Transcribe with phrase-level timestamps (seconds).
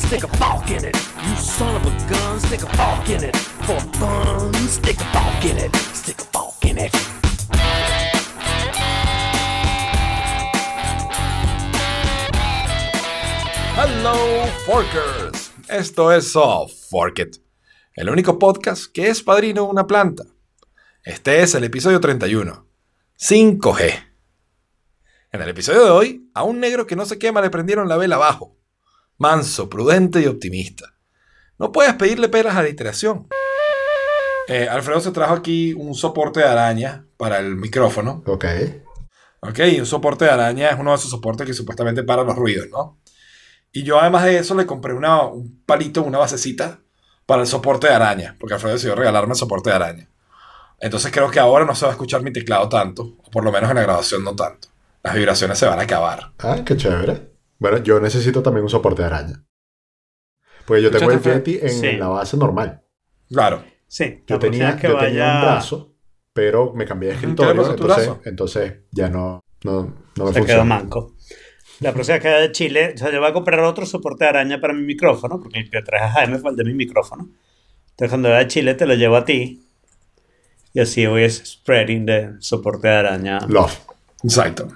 [0.00, 0.94] stick a fork in it.
[0.94, 3.36] You son of a gun, stick a fork in it.
[3.36, 5.76] For fun, stick a fork in it.
[5.94, 6.92] Stick a fork in it.
[13.76, 15.52] Hello, Forkers.
[15.68, 17.36] Esto es Soft Fork It,
[17.94, 20.24] el único podcast que es padrino de una planta.
[21.02, 22.66] Este es el episodio 31,
[23.18, 24.04] 5G.
[25.32, 27.96] En el episodio de hoy, a un negro que no se quema le prendieron la
[27.96, 28.55] vela abajo.
[29.18, 30.94] Manso, prudente y optimista.
[31.58, 33.28] No puedes pedirle peras a la iteración.
[34.48, 38.22] Eh, Alfredo se trajo aquí un soporte de araña para el micrófono.
[38.26, 38.44] Ok.
[39.40, 42.36] Ok, y un soporte de araña es uno de esos soportes que supuestamente para los
[42.36, 42.98] ruidos, ¿no?
[43.72, 46.80] Y yo además de eso le compré una, un palito, una basecita
[47.26, 50.10] para el soporte de araña, porque Alfredo decidió regalarme el soporte de araña.
[50.78, 53.52] Entonces creo que ahora no se va a escuchar mi teclado tanto, o por lo
[53.52, 54.68] menos en la grabación no tanto.
[55.02, 56.32] Las vibraciones se van a acabar.
[56.38, 57.35] Ah, qué chévere.
[57.58, 59.44] Bueno, yo necesito también un soporte de araña.
[60.66, 61.96] Pues yo tengo el ¿Escuchaste, Yeti en Sí.
[61.96, 62.82] la base normal.
[63.28, 63.62] Claro.
[63.86, 65.94] Sí, Yo tenía, que yo tenía vaya un brazo,
[66.32, 70.38] pero me cambié de ¿Qué le escritorio, entonces, entonces ya no, no, no me se
[70.40, 70.44] funciona.
[70.46, 71.14] quedó manco.
[71.80, 74.30] La próxima que vaya a Chile, o sea, yo voy a comprar otro soporte de
[74.30, 77.28] araña para mi micrófono, porque el que traje a Jaime fue el de mi micrófono.
[77.90, 79.62] Entonces cuando vaya a Chile te lo llevo a ti.
[80.72, 83.38] Y así voy a spreading de soporte de araña.
[83.48, 83.78] Love,
[84.24, 84.68] Exacto.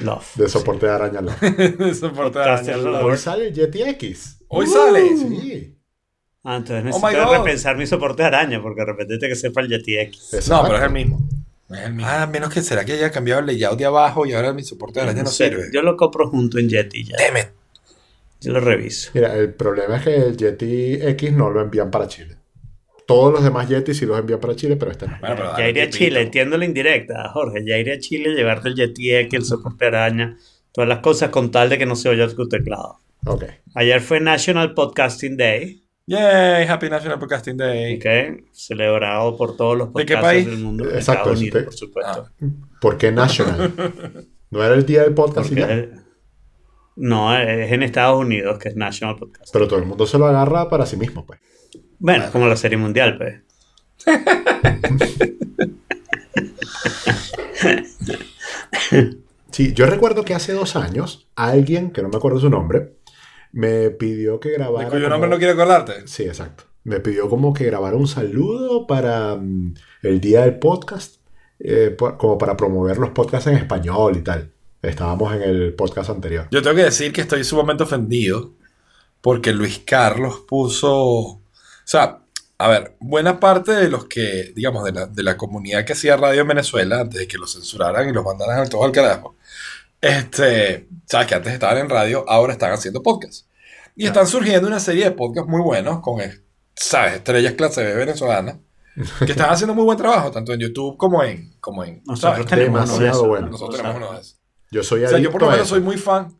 [0.00, 0.36] Love.
[0.36, 1.94] de soporte de araña Love.
[2.00, 2.76] soporte de araña.
[3.02, 4.38] Hoy sale el Yeti X.
[4.48, 5.16] Hoy sale.
[5.16, 5.72] Sí.
[6.44, 7.36] Ah, entonces Oh necesito God.
[7.38, 10.48] repensar mi soporte de araña, porque de repente tiene que ser para el Yeti X.
[10.48, 11.28] No, pero es el mismo.
[11.70, 12.08] Es el mismo.
[12.10, 15.00] Ah, menos que será que haya cambiado el layout de abajo y ahora mi soporte
[15.00, 15.70] de araña no sé, sirve.
[15.72, 17.16] Yo lo compro junto en Yeti ya.
[17.18, 17.46] Damn it.
[18.40, 19.10] Yo lo reviso.
[19.14, 22.35] Mira, el problema es que el Yeti X no lo envían para Chile.
[23.06, 25.16] Todos los demás Yetis sí los envían para Chile, pero este no.
[25.20, 25.90] Bueno, pero Ya iré a.
[25.90, 27.64] Chile, entiendo la indirecta, Jorge.
[27.64, 30.36] Ya iré a Chile, llevarte el Yeti X, el soporte araña,
[30.72, 32.98] todas las cosas con tal de que no se oya tu teclado.
[33.24, 33.44] Ok.
[33.74, 37.96] Ayer fue National Podcasting Day, Yay, Happy National Podcasting Day.
[37.96, 38.44] ¿ok?
[38.52, 40.46] Celebrado por todos los ¿De qué podcasters país?
[40.46, 40.84] del mundo.
[40.84, 42.30] de Exacto, Estados Unidos, por supuesto.
[42.80, 43.72] ¿Por qué National?
[44.50, 45.86] ¿No era el día del podcast y ya?
[46.96, 49.52] no, es en Estados Unidos que es National Podcasting.
[49.52, 51.40] Pero todo el mundo se lo agarra para sí mismo, pues.
[51.98, 53.42] Bueno, es como la serie mundial, pues.
[59.50, 62.96] Sí, yo recuerdo que hace dos años, alguien, que no me acuerdo su nombre,
[63.52, 64.84] me pidió que grabara.
[64.86, 66.06] De cuyo como- nombre no quiero acordarte.
[66.06, 66.64] Sí, exacto.
[66.84, 71.16] Me pidió como que grabara un saludo para mm, el día del podcast,
[71.58, 74.52] eh, por- como para promover los podcasts en español y tal.
[74.82, 76.46] Estábamos en el podcast anterior.
[76.50, 78.52] Yo tengo que decir que estoy sumamente ofendido
[79.22, 81.40] porque Luis Carlos puso.
[81.86, 82.18] O sea,
[82.58, 86.16] a ver, buena parte de los que, digamos, de la, de la comunidad que hacía
[86.16, 89.36] radio en Venezuela, antes de que los censuraran y los mandaran a todo al carajo,
[90.00, 93.46] este, sabes que antes estaban en radio, ahora están haciendo podcasts.
[93.94, 96.20] Y están surgiendo una serie de podcasts muy buenos con,
[96.74, 98.56] sabes, estrellas clase B venezolanas,
[99.24, 101.54] que están haciendo muy buen trabajo, tanto en YouTube como en.
[101.60, 102.46] Como en Nosotros ¿sabes?
[102.46, 103.26] tenemos uno de esos.
[103.28, 103.48] bueno.
[103.48, 104.40] Nosotros O sea, tenemos uno de esos.
[104.72, 106.36] Yo soy O sea, yo por lo a menos soy muy fan.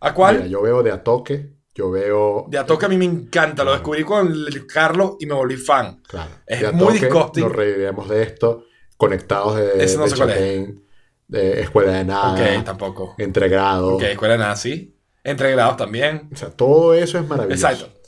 [0.00, 0.36] ¿A cuál?
[0.36, 2.46] Mira, yo veo de Atoque, yo veo...
[2.48, 4.34] De Atoque a mí me encanta, lo descubrí con
[4.66, 6.00] Carlos y me volví fan.
[6.08, 6.30] Claro.
[6.46, 7.42] Es de muy Atoque, disgusting.
[7.44, 8.64] Nos reiremos de esto.
[8.96, 10.36] Conectados de, Ese no de sé cuál es.
[10.36, 10.84] Chatén,
[11.28, 13.14] de Escuela de Nada, ok, tampoco.
[13.18, 13.94] Entre Grados.
[13.94, 14.96] Ok, escuela nazi.
[15.22, 16.30] Entre grados también.
[16.32, 17.68] O sea, todo eso es maravilloso.
[17.68, 18.00] Exacto.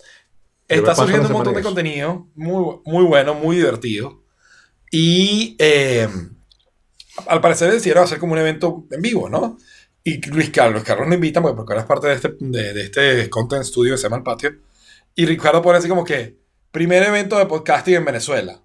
[0.69, 1.69] Está surgiendo un montón de eso.
[1.69, 4.23] contenido muy, muy bueno, muy divertido.
[4.91, 6.09] Y eh,
[7.27, 9.59] al parecer decidieron hacer como un evento en vivo, ¿no?
[10.05, 12.83] Y Luis Carlos, Carlos nos invita porque, porque ahora es parte de este, de, de
[12.85, 14.57] este content studio que se llama El Patio.
[15.15, 16.39] Y Ricardo pone así como que,
[16.71, 18.63] primer evento de podcasting en Venezuela.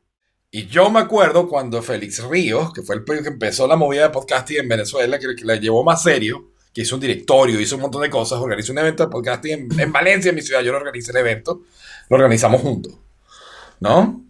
[0.51, 4.09] Y yo me acuerdo cuando Félix Ríos, que fue el que empezó la movida de
[4.09, 7.81] podcasting en Venezuela, que, que la llevó más serio, que hizo un directorio, hizo un
[7.81, 10.71] montón de cosas, organizó un evento de podcasting en, en Valencia, en mi ciudad, yo
[10.71, 11.63] lo organizé el evento,
[12.09, 12.93] lo organizamos juntos,
[13.79, 14.23] ¿no?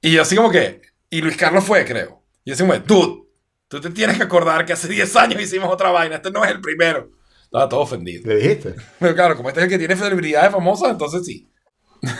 [0.00, 0.80] Y yo así como que,
[1.10, 2.22] y Luis Carlos fue, creo.
[2.44, 3.23] Y yo así como, dude,
[3.68, 6.50] tú te tienes que acordar que hace 10 años hicimos otra vaina, este no es
[6.50, 7.10] el primero.
[7.44, 8.22] Estaba todo ofendido.
[8.28, 8.74] Le dijiste.
[8.98, 11.48] Pero claro, como este es el que tiene celebridades famosas, entonces sí.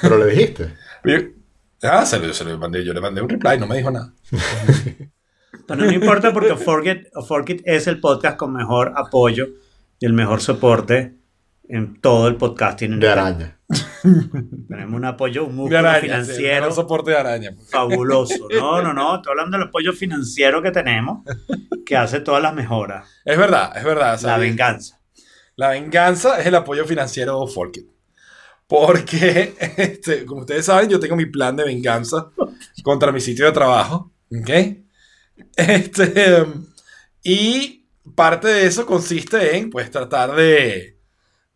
[0.00, 0.74] Pero le dijiste.
[1.04, 1.18] Yo-
[1.82, 4.12] ah, se lo, se lo mandé, yo le mandé un reply, no me dijo nada.
[5.66, 9.46] Pero no importa porque Forget, Forget es el podcast con mejor apoyo
[9.98, 11.16] y el mejor soporte
[11.68, 12.94] en todo el podcasting.
[12.94, 13.60] en De el- araña.
[14.68, 17.50] Tenemos un apoyo, un músculo araña, sí, financiero no soporte de araña.
[17.70, 18.48] fabuloso.
[18.54, 19.16] No, no, no.
[19.16, 21.24] Estoy hablando del apoyo financiero que tenemos
[21.84, 23.08] que hace todas las mejoras.
[23.24, 24.18] Es verdad, es verdad.
[24.18, 25.00] sea, La venganza.
[25.56, 27.88] La venganza es el apoyo financiero de Forkit.
[28.66, 32.30] Porque, este, como ustedes saben, yo tengo mi plan de venganza
[32.82, 34.12] contra mi sitio de trabajo.
[34.30, 34.50] ¿Ok?
[35.56, 36.44] Este,
[37.22, 40.93] y parte de eso consiste en, pues, tratar de,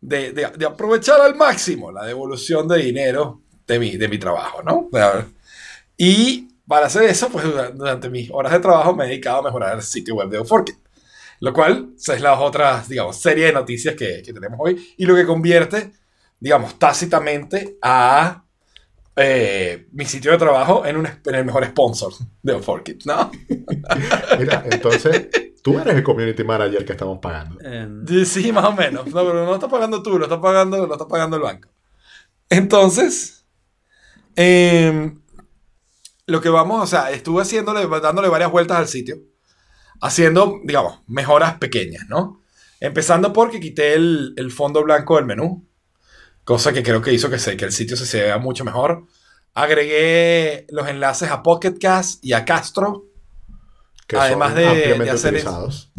[0.01, 4.87] de, de- aprovechar al máximo la devolución de dinero de mi, de mi trabajo, ¿no?
[5.97, 9.43] Y para hacer eso, pues dura- durante mis horas de trabajo me he dedicado a
[9.43, 10.75] mejorar el sitio web de Uforkit.
[11.41, 14.93] Lo cual es la otra, digamos, serie de noticias que, que tenemos hoy.
[14.97, 15.91] Y lo que convierte,
[16.39, 18.43] digamos, tácitamente a
[19.15, 22.13] eh, mi sitio de trabajo en, un, en el mejor sponsor
[22.43, 23.31] de Uforkit, ¿no?
[24.37, 25.27] Mira, entonces
[25.63, 27.59] tú eres el community manager que estamos pagando.
[27.61, 29.07] Em, Sí, más o menos.
[29.07, 31.69] No, pero no lo estás pagando tú, lo está pagando, lo está pagando el banco.
[32.49, 33.45] Entonces,
[34.35, 35.21] em,
[36.25, 39.17] lo que vamos, o sea, estuve haciéndole, dándole varias vueltas al sitio,
[40.01, 42.41] haciendo, digamos, mejoras pequeñas, ¿no?
[42.79, 45.67] Empezando porque quité el, el fondo blanco del menú,
[46.43, 49.05] cosa que creo que hizo que, se, que el sitio se, se vea mucho mejor.
[49.53, 53.08] Agregué los enlaces a Pocket Cast y a Castro,
[54.09, 55.91] Que Además son de- de ampliamente es- utilizados.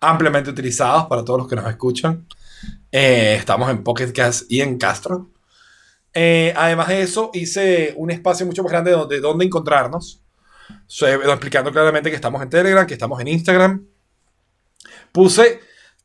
[0.00, 2.26] ampliamente utilizados para todos los que nos escuchan.
[2.92, 5.30] Eh, estamos en Pocket Cast y en Castro.
[6.12, 10.20] Eh, además de eso, hice un espacio mucho más grande donde, donde encontrarnos.
[10.86, 13.86] So, eh, explicando claramente que estamos en Telegram, que estamos en Instagram.
[15.10, 15.60] Puse,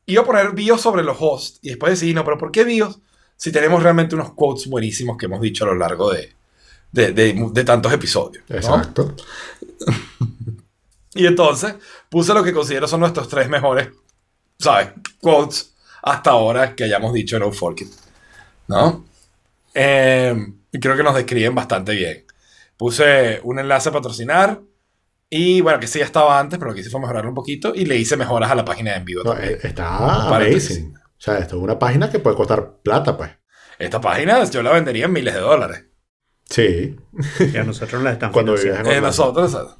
[0.06, 3.00] iba a poner bios sobre los hosts y después decidí, no, pero ¿por qué bios?
[3.36, 6.32] Si tenemos realmente unos quotes buenísimos que hemos dicho a lo largo de,
[6.90, 8.44] de, de- de tantos episodios.
[8.48, 8.56] ¿no?
[8.56, 9.14] Exacto.
[11.18, 11.74] Y entonces
[12.08, 13.88] puse lo que considero son nuestros tres mejores,
[14.58, 14.90] ¿sabes?
[15.20, 17.88] Quotes hasta ahora que hayamos dicho en Outforkit.
[18.68, 19.04] ¿No?
[19.74, 20.34] Eh,
[20.72, 22.24] y creo que nos describen bastante bien.
[22.76, 24.60] Puse un enlace a patrocinar.
[25.30, 27.72] Y bueno, que sí ya estaba antes, pero lo que hice fue mejorarlo un poquito.
[27.74, 29.54] Y le hice mejoras a la página de en vivo No, también.
[29.54, 30.96] eh, está amazing.
[30.96, 33.30] O sea, esto es una página que puede costar plata, pues.
[33.78, 35.84] Esta página yo la vendería en miles de dólares.
[36.48, 36.96] Sí.
[37.52, 39.00] que a nosotros la están Cuando vivías Eh, Orlando.
[39.08, 39.72] nosotros, ¿sabes?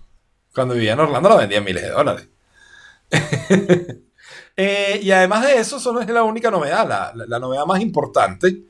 [0.58, 2.28] Cuando vivía en Orlando, la vendía en miles de dólares.
[4.60, 6.86] Eh, y además de eso, eso no es la única novedad.
[6.88, 8.64] La, la- la novedad más importante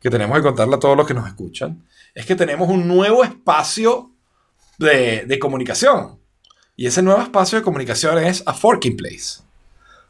[0.00, 3.22] que tenemos que contarle a todos los que nos escuchan es que tenemos un nuevo
[3.22, 4.10] espacio
[4.78, 6.18] de, de comunicación.
[6.76, 9.42] Y ese nuevo espacio de comunicación es A Forking Place.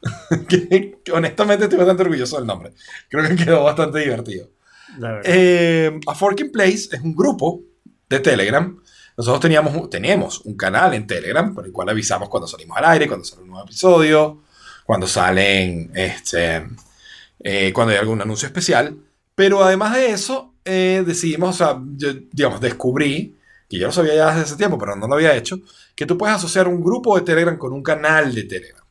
[0.49, 2.73] que, que honestamente estoy bastante orgulloso del nombre.
[3.09, 4.51] Creo que quedó bastante divertido.
[5.25, 7.61] Eh, A Forking Place es un grupo
[8.09, 8.81] de Telegram.
[9.17, 13.07] Nosotros teníamos, tenemos un canal en Telegram por el cual avisamos cuando salimos al aire,
[13.07, 14.43] cuando sale un nuevo episodio,
[14.85, 16.67] cuando salen, este,
[17.41, 18.97] eh, cuando hay algún anuncio especial.
[19.35, 23.37] Pero además de eso, eh, decidimos, o sea, yo, digamos, descubrí,
[23.69, 25.59] que yo lo sabía ya desde ese tiempo, pero no lo había hecho,
[25.95, 28.85] que tú puedes asociar un grupo de Telegram con un canal de Telegram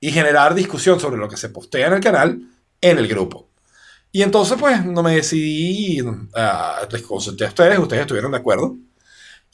[0.00, 2.40] y generar discusión sobre lo que se postea en el canal
[2.80, 3.48] en el grupo.
[4.12, 6.00] Y entonces, pues, no me decidí,
[6.34, 8.76] ah, les consulté a ustedes, ustedes estuvieron de acuerdo,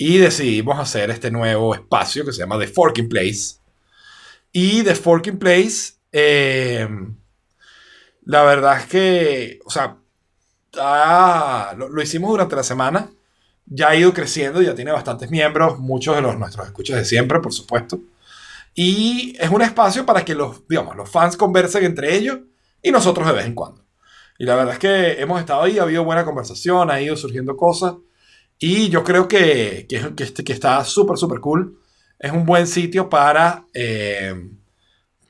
[0.03, 3.57] y decidimos hacer este nuevo espacio que se llama The Forking Place.
[4.51, 6.89] Y The Forking Place, eh,
[8.25, 9.99] la verdad es que, o sea,
[10.79, 13.11] ah, lo, lo hicimos durante la semana,
[13.67, 17.39] ya ha ido creciendo, ya tiene bastantes miembros, muchos de los nuestros escuchas de siempre,
[17.41, 18.01] por supuesto.
[18.75, 22.39] Y es un espacio para que los, digamos, los fans conversen entre ellos
[22.83, 23.85] y nosotros de vez en cuando.
[24.39, 27.55] Y la verdad es que hemos estado ahí, ha habido buena conversación, ha ido surgiendo
[27.55, 27.97] cosas.
[28.61, 31.79] Y yo creo que, que, que, este- que está súper, súper cool.
[32.19, 34.35] Es un buen sitio para, eh,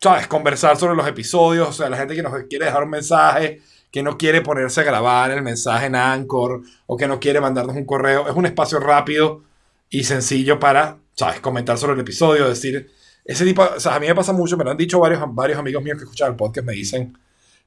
[0.03, 0.27] ¿sabes?
[0.27, 1.69] Conversar sobre los episodios.
[1.69, 3.63] O sea, la gente que nos quiere dejar un mensaje,
[3.93, 7.77] que no quiere ponerse a grabar el mensaje en Anchor o que no quiere mandarnos
[7.77, 8.29] un correo.
[8.29, 9.43] Es un espacio rápido
[9.89, 11.41] y sencillo para, ¿sabes?
[11.41, 12.91] Comentar sobre el episodio, decir...
[13.23, 15.59] Ese tipo, o sea, a mí me pasa mucho, me lo han dicho varios, varios
[15.59, 17.17] amigos míos que escuchan el podcast, me dicen,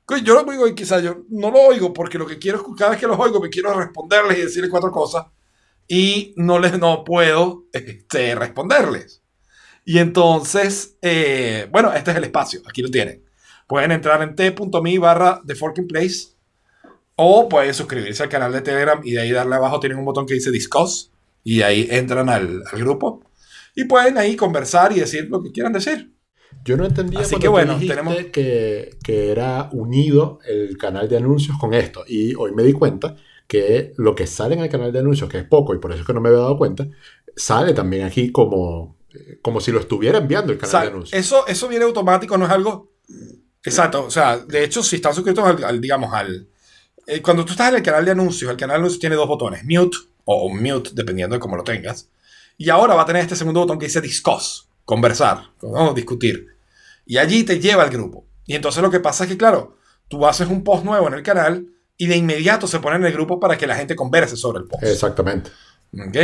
[0.03, 2.63] "Coño, yo lo oigo y quizás yo no lo oigo porque lo que quiero es,
[2.77, 5.25] cada vez que los oigo, me quiero responderles y decirles cuatro cosas
[5.93, 9.21] y no les no puedo este, responderles.
[9.85, 13.21] Y entonces, eh, bueno, este es el espacio, aquí lo tienen.
[13.67, 16.29] Pueden entrar en t.me barra The Forking Place
[17.15, 20.25] o pueden suscribirse al canal de Telegram y de ahí darle abajo tienen un botón
[20.25, 21.11] que dice Discuss
[21.43, 23.21] y ahí entran al, al grupo
[23.75, 26.11] y pueden ahí conversar y decir lo que quieran decir.
[26.65, 31.55] Yo no entendía Así que bueno, tenemos- que, que era unido el canal de anuncios
[31.59, 32.03] con esto.
[32.07, 33.15] Y hoy me di cuenta
[33.47, 36.01] que lo que sale en el canal de anuncios, que es poco y por eso
[36.01, 36.87] es que no me había dado cuenta,
[37.35, 40.87] sale también aquí como, eh, como si lo estuviera enviando el O canal sea, de
[40.87, 41.19] anuncios.
[41.19, 42.91] eso, eso viene automático, no es algo...
[43.65, 46.47] Exacto, o sea, de hecho, si están suscritos al, al, digamos, al...
[47.07, 49.27] eh, cuando tú estás en el canal de anuncios, el canal de anuncios tiene dos
[49.27, 52.09] botones, mute o mute, dependiendo de cómo lo tengas.
[52.57, 55.93] Y ahora va a tener este segundo botón que dice discuss, conversar, ¿no?
[55.93, 56.47] discutir.
[57.05, 58.25] Y allí te lleva al grupo.
[58.45, 59.77] Y entonces lo que pasa es que, claro,
[60.09, 61.65] tú haces un post nuevo en el canal
[61.97, 64.67] y de inmediato se pone en el grupo para que la gente converse sobre el
[64.67, 64.83] post.
[64.83, 65.51] Exactamente.
[65.93, 66.17] ¿Ok?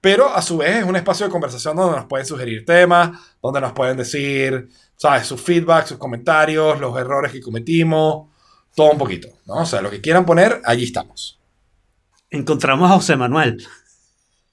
[0.00, 3.60] Pero a su vez es un espacio de conversación donde nos pueden sugerir temas, donde
[3.60, 5.26] nos pueden decir, ¿sabes?
[5.26, 8.28] Sus feedback, sus comentarios, los errores que cometimos,
[8.74, 9.54] todo un poquito, ¿no?
[9.62, 11.40] O sea, lo que quieran poner, allí estamos.
[12.30, 13.66] Encontramos a José Manuel.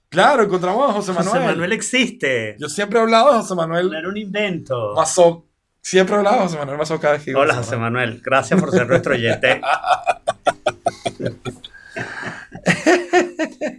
[0.10, 1.34] Claro, encontramos a José Manuel.
[1.34, 2.56] José Manuel existe.
[2.60, 4.94] Yo siempre he hablado de José No Manuel era un invento.
[4.96, 5.46] Mazó.
[5.82, 8.22] Siempre he hablado de José Manuel Mazó cada vez que Hola, José Manuel.
[8.24, 9.60] Gracias por ser nuestro oyente.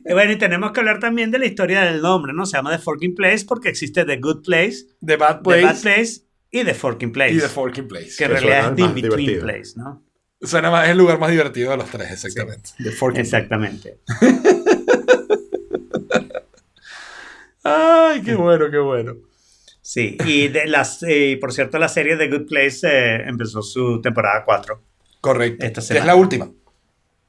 [0.06, 2.46] y bueno, y tenemos que hablar también de la historia del nombre, ¿no?
[2.46, 5.80] Se llama The Forking Place porque existe The Good Place, The Bad The Place Bad
[5.82, 6.12] Place
[6.50, 7.34] y The Forking Place.
[7.34, 8.10] y The Forking Place.
[8.16, 9.42] que en realidad es The más In-Between divertido.
[9.42, 10.04] Place, ¿no?
[10.40, 12.70] Suena más, es el lugar más divertido de los tres, exactamente.
[12.78, 13.98] The Forking Exactamente.
[17.64, 19.16] Ay, qué bueno, qué bueno.
[19.80, 24.00] Sí, y de las, y por cierto, la serie The Good Place eh, empezó su
[24.00, 24.82] temporada 4.
[25.20, 25.64] Correcto.
[25.64, 26.50] Esta Que es la última.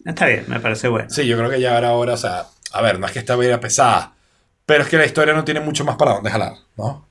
[0.05, 1.09] Está bien, me parece bueno.
[1.09, 3.35] Sí, yo creo que ya era hora, o sea, a ver, no es que esta
[3.35, 4.13] vida pesada,
[4.65, 7.07] pero es que la historia no tiene mucho más para dónde jalar, ¿no?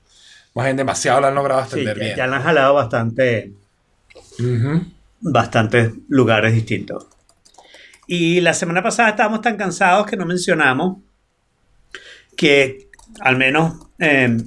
[0.53, 2.15] Más bien demasiado la han logrado Sí, extender ya, bien.
[2.17, 3.51] ya la han jalado bastante,
[4.39, 4.81] Ujú.
[5.19, 7.07] bastantes lugares distintos.
[8.07, 10.97] Y la semana pasada estábamos tan cansados que no mencionamos
[12.37, 14.37] que al menos eh,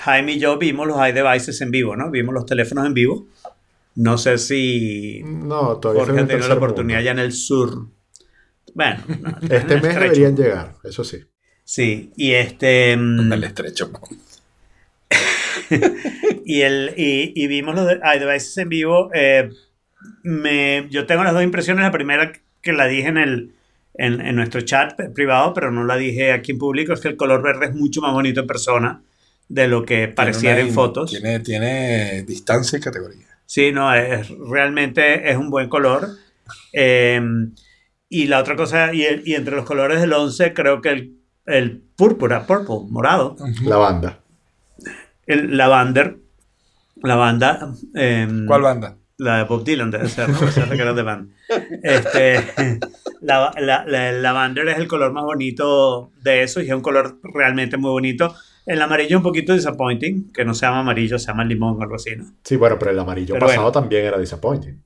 [0.00, 2.10] Jaime y yo vimos los iDevices en vivo, ¿no?
[2.10, 3.26] Vimos los teléfonos en vivo.
[3.96, 7.04] No sé si No, todavía Jorge ha en tenido la oportunidad mundo.
[7.04, 7.88] ya en el sur.
[8.74, 10.00] Bueno, no, en Este mes estrecho.
[10.00, 11.18] deberían llegar, eso sí.
[11.64, 12.96] Sí, y este.
[12.96, 13.90] mm, En el estrecho.
[16.44, 19.10] y, el, y, y vimos los de- iDevices en vivo.
[19.14, 19.50] eh,
[20.22, 21.82] me, yo tengo las dos impresiones.
[21.84, 23.54] La primera que la dije en, el,
[23.94, 27.16] en, en nuestro chat privado, pero no la dije aquí en público, es que el
[27.16, 29.02] color verde es mucho más bonito en persona
[29.48, 31.10] de lo que pareciera en fotos.
[31.10, 33.26] Tiene, tiene distancia y categoría.
[33.46, 36.08] Sí, no, es, realmente es un buen color.
[36.72, 37.20] Eh,
[38.08, 41.16] y la otra cosa, y, el- y entre los colores del 11, creo que el,
[41.46, 44.18] el púrpura, purple, morado, La banda.
[45.26, 46.16] el lavander,
[47.02, 47.72] lavanda.
[47.94, 48.96] eh, ¿Cuál banda?
[49.16, 50.38] La de Bob Dylan debe ser, ¿no?
[50.70, 51.30] Que era de band.
[51.82, 52.80] Este,
[53.22, 56.80] la, la- la- el lavender es el color más bonito de eso y es un
[56.80, 58.34] color realmente muy bonito.
[58.66, 61.82] El amarillo es un poquito disappointing, que no se llama amarillo, se llama limón o
[61.82, 62.24] algo así, ¿no?
[62.42, 63.72] Sí, bueno, pero el amarillo Pero pasado bueno.
[63.72, 64.82] también era disappointing.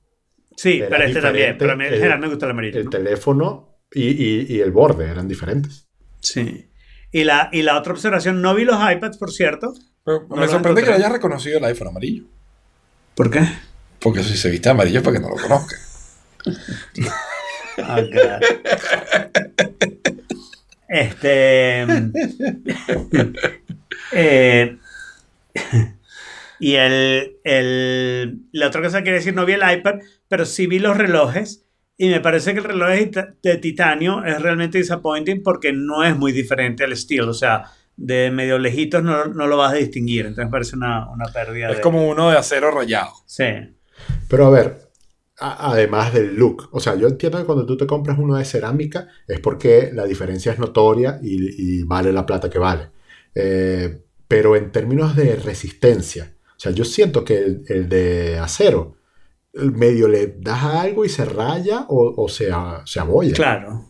[0.55, 1.57] Sí, Era pero este también.
[1.57, 2.77] Pero a mí en general me gusta el amarillo.
[2.79, 2.89] El ¿no?
[2.91, 5.87] teléfono y, y- y el borde eran diferentes.
[6.19, 6.69] Sí.
[7.11, 9.73] Y la, y la otra observación, no vi los iPads, por cierto.
[10.03, 11.05] Pero No me lo sorprende que encontré.
[11.05, 12.23] hayas reconocido el iPhone amarillo.
[13.15, 13.41] ¿Por qué?
[13.99, 15.75] Porque si se viste amarillo es para que no lo conozca.
[17.77, 18.41] Oh, God.
[20.91, 21.85] Este.
[24.11, 24.77] eh,
[26.59, 29.95] y el, el- La otra cosa que quería decir, no vi el iPad,
[30.27, 31.65] pero sí vi los relojes.
[31.97, 36.03] Y me parece que el reloj de, tita- de titanio es realmente disappointing porque no
[36.03, 37.27] es muy diferente al Steel.
[37.27, 37.65] O sea,
[37.97, 40.21] de medio lejitos no, no lo vas a distinguir.
[40.25, 41.69] Entonces me parece una, una pérdida.
[41.69, 43.11] Es de- como uno de acero rayado.
[43.25, 43.43] Sí.
[44.29, 44.77] Pero a ver,
[45.39, 48.45] a- además del look, o sea, yo entiendo que cuando tú te compras uno de
[48.45, 52.89] cerámica es porque la diferencia es notoria y, y vale la plata que vale.
[53.35, 58.95] Eh, pero en términos de resistencia, o sea, yo siento que el, el de acero
[59.53, 63.33] el medio le das algo y se raya o, o se, a- se abolla.
[63.33, 63.85] Claro.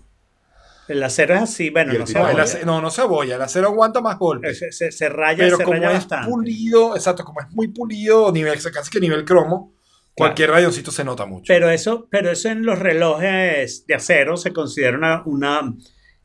[0.87, 2.45] El acero es así, bueno, no se abolla.
[2.65, 3.35] no, no se abolla.
[3.35, 4.57] El acero aguanta más golpes.
[4.57, 6.31] Se, se- se raya, Pero se como raya es bastante.
[6.31, 9.73] pulido, exacto, como es muy pulido, nivel, casi que nivel cromo,
[10.15, 11.45] cualquier rayoncito se nota mucho.
[11.47, 15.75] Pero eso, pero eso en los relojes de acero se considera una, una-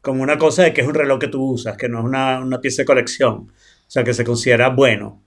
[0.05, 2.41] como una cosa de que es un reloj que tú usas, que no es una,
[2.41, 3.35] una pieza de colección.
[3.87, 5.25] O sea, que se considera bueno.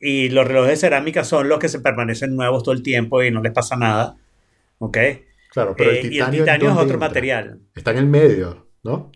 [0.00, 3.30] Y los relojes de cerámica son los que se permanecen nuevos todo el tiempo y
[3.30, 4.16] no les pasa nada.
[4.78, 4.98] ¿Ok?
[5.48, 6.98] Claro, pero Eh, el y el titanio, ¿en titanio es otro entra?
[6.98, 7.60] material.
[7.74, 9.12] Está en el medio, ¿no?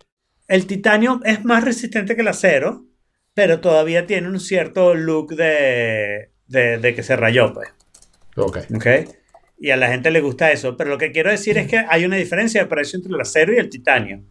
[0.48, 2.86] El titanio es más resistente que el acero,
[3.34, 7.68] pero todavía tiene un cierto look de, de, de que se rayó, pues.
[8.36, 8.58] Ok.
[8.74, 8.86] ¿Ok?
[9.58, 10.76] Y a la gente le gusta eso.
[10.76, 13.52] Pero lo que quiero decir es que hay una diferencia de precio entre el acero
[13.54, 14.22] y el titanio.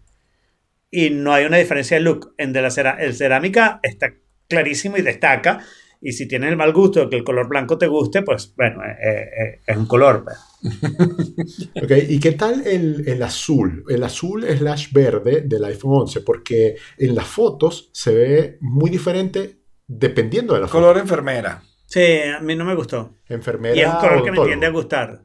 [0.95, 2.35] Y no hay una diferencia de look.
[2.38, 4.13] En de la cera- el cerámica está
[4.47, 5.59] clarísimo y destaca.
[6.05, 8.83] Y si tienes el mal gusto de que el color blanco te guste, pues bueno,
[8.83, 10.23] eh, eh, es un color.
[10.25, 10.38] pues.
[11.83, 13.83] Ok, ¿y qué tal el, el azul?
[13.89, 19.59] El azul slash verde del iPhone 11, porque en las fotos se ve muy diferente
[19.88, 20.79] dependiendo de la foto.
[20.79, 21.63] Color enfermera.
[21.88, 22.05] Sí,
[22.38, 23.15] a mí no me gustó.
[23.29, 25.23] Enfermera Y es un color que me tiende a gustar.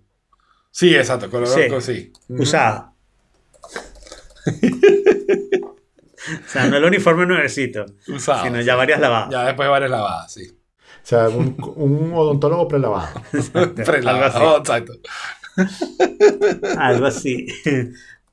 [0.70, 1.62] Sí, exacto, color Sí.
[1.80, 2.12] sí.
[2.28, 2.94] Usada.
[6.44, 8.44] o sea, no el uniforme nuevecito, Usado.
[8.44, 9.30] sino ya varias lavadas.
[9.30, 10.48] Ya después varias lavadas, sí.
[10.50, 13.08] O sea, un, un odontólogo prelavado.
[13.54, 14.60] Algo Prelavado, así.
[14.60, 14.92] exacto.
[16.78, 17.46] Algo así.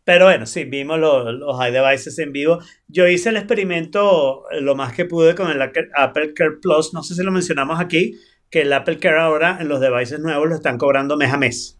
[0.03, 2.59] Pero bueno, sí, vimos los, los iDevices en vivo.
[2.87, 6.93] Yo hice el experimento lo más que pude con el Apple Apple Care Plus.
[6.93, 10.47] No sé si lo mencionamos aquí, que el Apple Care ahora en los devices nuevos
[10.47, 11.79] lo están cobrando mes a mes.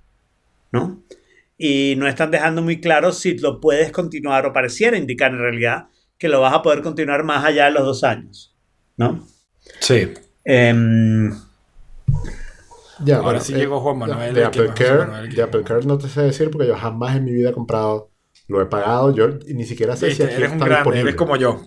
[0.72, 1.04] ¿no?
[1.58, 5.88] Y no están dejando muy claro si lo puedes continuar o pareciera indicar en realidad
[6.18, 8.56] que lo vas a poder continuar más allá de los dos años,
[8.98, 9.26] ¿no?
[9.80, 10.14] Sí.
[10.44, 11.32] Em,
[13.04, 15.86] Ya, Ahora bueno, sí eh, llegó Juan Manuel, De Apple, Care, Manuel de Apple Care
[15.86, 18.12] no te sé decir porque yo jamás en mi vida he comprado.
[18.48, 19.14] Lo he pagado.
[19.14, 21.10] Yo ni siquiera sé Viste, si aquí eres un está grande, disponible.
[21.10, 21.62] eres como yo.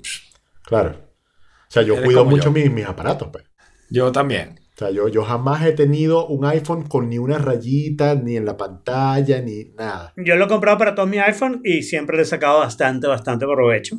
[0.65, 0.91] Claro.
[0.91, 3.45] O sea, yo Eres cuido mucho mis, mis aparatos, pues.
[3.91, 4.61] Yo también.
[4.75, 8.45] O sea, yo, yo jamás he tenido un iPhone con ni una rayita, ni en
[8.47, 10.13] la pantalla, ni nada.
[10.17, 13.45] yo lo he comprado para todo mi iPhone y siempre le he sacado bastante, bastante
[13.45, 13.97] provecho.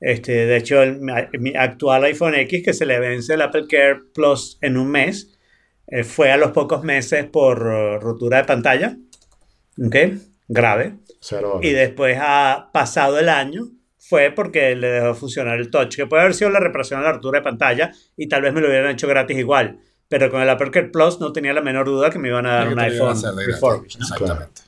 [0.00, 4.00] Este, de hecho, el- mi, actual iPhone X, que se le vence el Apple Care
[4.14, 5.38] Plus en un mes,
[5.86, 8.96] eh, fue a los pocos meses por eh, rotura de pantalla.
[9.84, 9.96] ¿Ok?
[10.48, 10.94] Grave.
[11.20, 16.06] Cero Y después ha pasado el año, fue porque le dejó funcionar el touch, que
[16.06, 18.68] puede haber sido la reparación de la rotura de pantalla y tal vez me lo
[18.68, 19.78] hubieran hecho gratis igual.
[20.08, 22.56] Pero con el Apple Care Plus no tenía la menor duda que me iban a
[22.56, 24.04] dar un iPhone refurbished, ¿no?
[24.04, 24.62] Exactamente.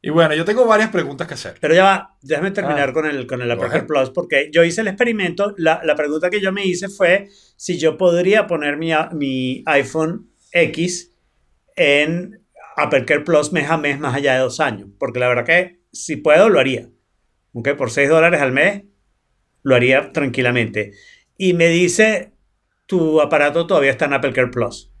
[0.00, 1.56] Y bueno, yo tengo varias preguntas que hacer.
[1.60, 2.92] Pero ya va, déjame terminar Ah.
[2.92, 3.86] con el, con el.
[3.86, 5.54] Plus, porque yo hice el experimento.
[5.56, 10.30] La, la pregunta que yo me hice fue si yo podría poner mi, mi iPhone
[10.52, 11.10] X
[11.74, 12.40] en
[12.76, 14.88] Apple Care Plus mes a mes más allá de dos años.
[14.98, 16.88] Porque la verdad que si puedo, lo haría.
[17.52, 17.70] ¿Ok?
[17.76, 18.84] Por 6 dólares al mes,
[19.62, 20.92] lo haría tranquilamente.
[21.36, 22.34] Y me dice,
[22.86, 24.92] tu aparato todavía está en Apple Care Plus.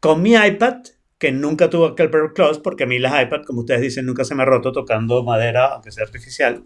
[0.00, 0.76] Con mi iPad,
[1.18, 4.24] que nunca tuvo Apple Care Plus, porque a mí las iPad, como ustedes dicen, nunca
[4.24, 6.62] se me ha roto tocando madera, aunque sea artificial.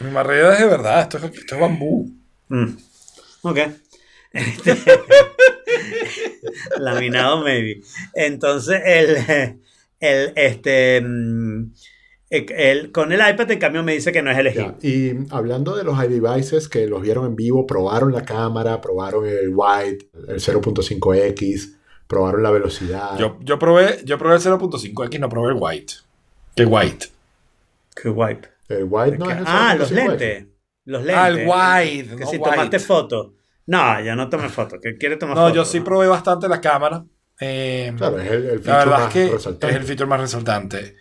[0.00, 2.08] Mi marrera es de verdad, esto es, esto es bambú.
[2.48, 2.76] Mm.
[3.42, 3.58] Ok.
[4.32, 4.76] Este,
[6.78, 7.80] laminado, maybe.
[8.14, 9.16] Entonces, el,
[10.00, 11.72] el, este, mm,
[12.30, 14.74] el- el- con el iPad, en cambio, me dice que no es elegible.
[14.80, 19.26] Ya, Y hablando de los iDevices que los vieron en vivo, probaron la cámara, probaron
[19.26, 21.76] el wide, el 0.5x,
[22.10, 23.16] probaron la velocidad.
[23.18, 25.94] Yo, yo, probé, yo probé el 0.5X, no probé el white.
[26.56, 27.08] ¿Qué white?
[27.94, 28.08] Qué
[28.82, 29.10] guay.
[29.12, 29.94] el no es el ah, los 0.5X.
[29.94, 30.46] lentes.
[30.84, 31.16] Los lentes.
[31.16, 32.50] Ah, el wide, Que no si white.
[32.50, 33.34] tomaste foto.
[33.66, 34.80] No, yo no tomé foto.
[34.80, 35.54] ¿Que quiere tomar No, foto?
[35.54, 37.04] yo sí probé bastante la cámara.
[37.40, 39.68] Eh, Claro, es el, el la feature verdad más es que resaltante.
[39.74, 40.96] es el feature más resaltante.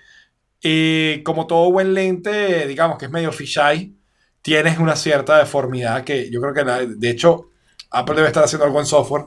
[0.62, 3.93] Y como todo buen lente, digamos que es medio fisheye,
[4.41, 7.50] tienes una cierta deformidad que yo creo que, la- de hecho,
[7.91, 9.26] Apple debe estar haciendo algo en software,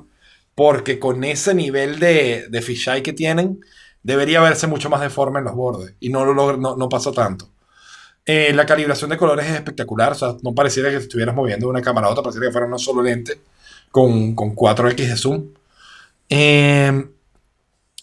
[0.55, 3.61] porque con ese nivel de, de fisheye que tienen,
[4.03, 5.95] debería verse mucho más deforme en los bordes.
[6.01, 7.49] Y no, lo no, no pasa tanto.
[8.25, 11.71] Eh, la calibración de colores es espectacular, o sea, no pareciera que estuvieras moviendo de
[11.71, 13.41] una cámara a otra, pareciera que fuera una solo lente
[13.91, 15.49] con, con 4X de zoom.
[16.29, 17.05] Eh,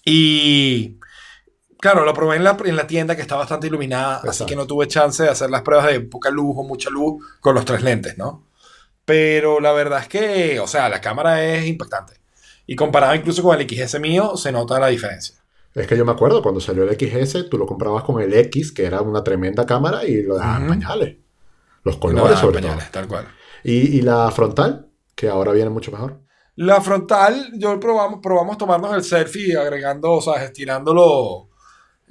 [0.03, 0.97] y
[1.79, 4.45] claro, lo probé en la, en la tienda que está bastante iluminada, así Exacto.
[4.47, 7.55] que no tuve chance de hacer las pruebas de poca luz o mucha luz con
[7.55, 8.43] los tres lentes, ¿no?
[9.05, 12.18] Pero la verdad es que, o sea, la cámara es impactante.
[12.71, 15.36] Y comparado incluso con el XS mío, se nota la diferencia.
[15.73, 18.71] Es que yo me acuerdo cuando salió el XS, tú lo comprabas con el X,
[18.71, 20.69] que era una tremenda cámara, y lo dejaban Ujú.
[20.73, 21.17] pañales.
[21.84, 22.91] Los No, colores, ah, sobre pañales, todo.
[22.91, 23.27] tal cual.
[23.63, 26.19] Y, y la frontal, que ahora viene mucho mejor.
[26.58, 31.49] La frontal, yo probamos, probamos tomarnos el selfie agregando, o sea, estirándolo,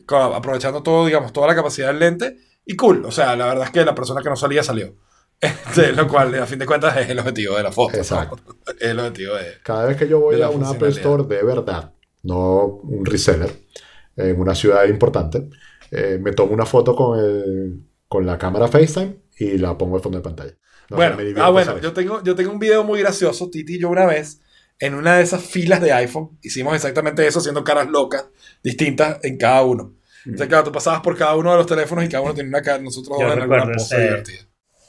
[0.06, 2.36] co- aprovechando todo, digamos, toda la capacidad del lente.
[2.64, 4.94] Y cool, o sea, la verdad es que la persona que no salía salió.
[5.68, 7.92] Este, lo cual, a fin de cuentas, es el objetivo de la foto.
[7.92, 7.98] ¿no?
[7.98, 8.38] Exacto.
[8.80, 9.54] Es el objetivo de...
[9.62, 10.88] Cada vez que yo voy a un Apple.
[10.88, 13.50] Store de verdad, no un reseller,
[14.16, 15.48] en una ciudad importante,
[15.90, 20.02] eh, me tomo una foto con, el, con la cámara FaceTime y la pongo de
[20.02, 20.54] fondo de pantalla.
[20.90, 23.90] No, bueno, ah, bueno, yo tengo, yo tengo un video muy gracioso, Titi y yo
[23.90, 24.40] una vez,
[24.80, 28.26] en una de esas filas de iPhone, hicimos exactamente eso, haciendo caras locas,
[28.62, 29.94] distintas en cada uno.
[30.24, 32.62] Entonces, claro, tú pasabas por cada uno de los teléfonos y cada uno tenía una
[32.62, 34.40] cara, nosotros dos en alguna pose ese- divertida.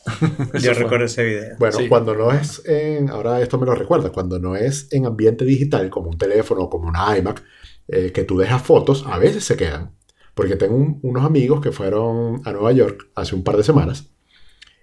[0.61, 1.55] Yo recuerdo ese video.
[1.59, 1.87] Bueno, Sí.
[1.87, 5.89] cuando no es en, ahora esto me lo recuerda, cuando no es en ambiente digital,
[5.89, 7.43] como un teléfono o como una iMac,
[7.87, 9.91] eh, que tú dejas fotos, a veces se quedan.
[10.35, 14.09] Porque tengo un- unos amigos que fueron a Nueva York hace un par de semanas.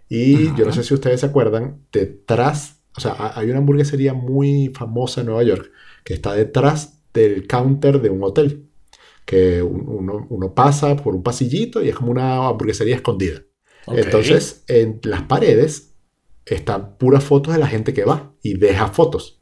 [0.09, 4.15] Y yo no sé si ustedes se acuerdan, detrás, o sea, ha- hay una hamburguesería
[4.15, 5.71] muy famosa en Nueva York
[6.05, 8.63] que está detrás del counter de un hotel.
[9.25, 13.41] Que un- uno, uno pasa por un pasillito y es como una hamburguesería escondida.
[13.89, 15.95] Entonces, en las paredes
[16.45, 19.41] están puras fotos de la gente que va y deja fotos.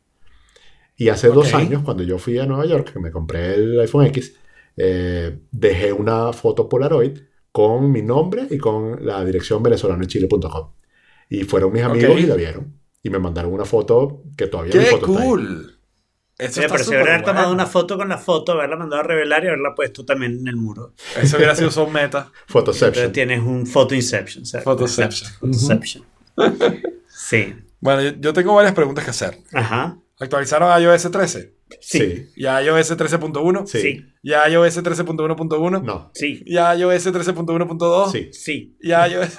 [0.96, 4.06] Y hace dos años, cuando yo fui a Nueva York, que me compré el iPhone
[4.06, 4.36] X,
[4.76, 7.18] eh, dejé una foto Polaroid
[7.50, 10.70] con mi nombre y con la dirección venezolanochile.com.
[11.30, 12.78] Y fueron mis amigos y la vieron.
[13.02, 15.73] Y me mandaron una foto que todavía mi ¡Qué foto está ahí.
[16.36, 17.52] Eso Sí, pero si hubiera tomado bueno.
[17.62, 20.56] una foto con la foto, haberla mandado a revelar y haberla puesto también en el
[20.56, 20.92] muro.
[21.20, 22.32] Eso hubiera sido son meta.
[22.48, 22.88] Photoception.
[22.88, 24.44] Entonces tienes un photo inception.
[24.44, 24.64] ¿sabes?
[24.64, 25.30] Photoception.
[25.40, 26.04] Photoception.
[27.08, 27.54] Sí.
[27.80, 29.38] Bueno, yo, yo tengo varias preguntas que hacer.
[29.52, 29.96] Ajá.
[30.18, 31.54] ¿Actualizaron a iOS 13?
[31.80, 32.30] Sí.
[32.36, 33.66] ¿Ya iOS 13.1?
[33.66, 33.80] Sí.
[33.80, 34.06] Sí.
[34.22, 35.82] ¿Ya iOS 13.1.1?
[35.82, 36.10] No.
[36.14, 36.42] Sí.
[36.46, 38.10] ¿Ya iOS 13.1.2?
[38.12, 38.30] Sí.
[38.32, 38.76] Sí.
[38.82, 39.38] ¿Ya iOS...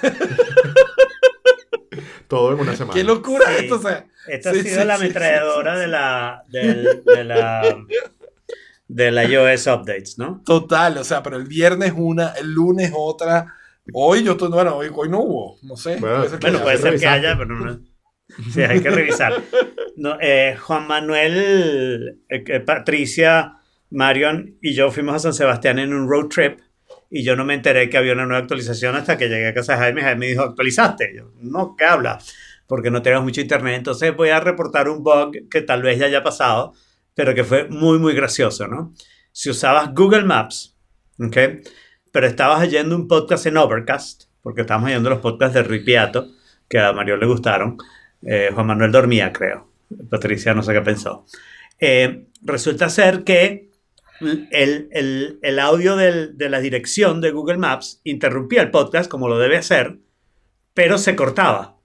[2.28, 2.94] Todo en una semana.
[2.94, 3.64] ¡Qué locura Sí.
[3.64, 3.76] esto!
[3.76, 7.24] O sea, Esta Sí, ha sido sí, la ametralladora sí, sí, de la del- de
[7.24, 7.76] la
[8.88, 10.42] de la iOS updates, ¿no?
[10.44, 10.98] total.
[10.98, 13.54] O sea, pero el viernes una, el lunes otra.
[13.92, 14.36] Hoy yo...
[14.36, 15.58] to- Bueno, hoy, hoy no hubo.
[15.62, 15.96] No sé.
[15.96, 16.64] Bueno, Puede ser que Bueno, ya.
[16.64, 17.26] puede ser que revisaste.
[17.26, 17.80] haya, pero no.
[18.52, 19.32] Sí, hay que revisar.
[19.96, 23.54] No, eh, Juan Manuel, eh, eh, Patricia,
[23.90, 26.58] Marion y yo fuimos a San Sebastián en un road trip
[27.08, 29.72] y yo no me enteré que había una nueva actualización hasta que llegué a casa
[29.74, 30.02] de Jaime.
[30.02, 31.12] Jaime me dijo, ¿actualizaste?
[31.12, 32.18] Y yo, no, ¿qué habla?
[32.66, 33.76] Porque no tenemos mucho internet.
[33.76, 36.72] Entonces voy a reportar un bug que tal vez ya haya pasado,
[37.14, 38.92] pero que fue muy, muy gracioso, ¿no?
[39.32, 40.76] Si usabas Google Maps,
[41.20, 41.36] ¿ok?
[42.12, 46.26] Pero estabas oyendo un podcast en Overcast, porque estábamos oyendo los podcasts de Ripiato,
[46.68, 47.76] que a Mario le gustaron.
[48.22, 49.70] Eh, Juan Manuel dormía, creo.
[50.10, 51.24] Patricia no sé qué pensó.
[51.78, 53.70] Eh, resulta ser que
[54.50, 59.28] el, el- el audio del- de la dirección de Google Maps interrumpía el podcast como
[59.28, 59.98] lo debe hacer,
[60.74, 61.75] pero se cortaba.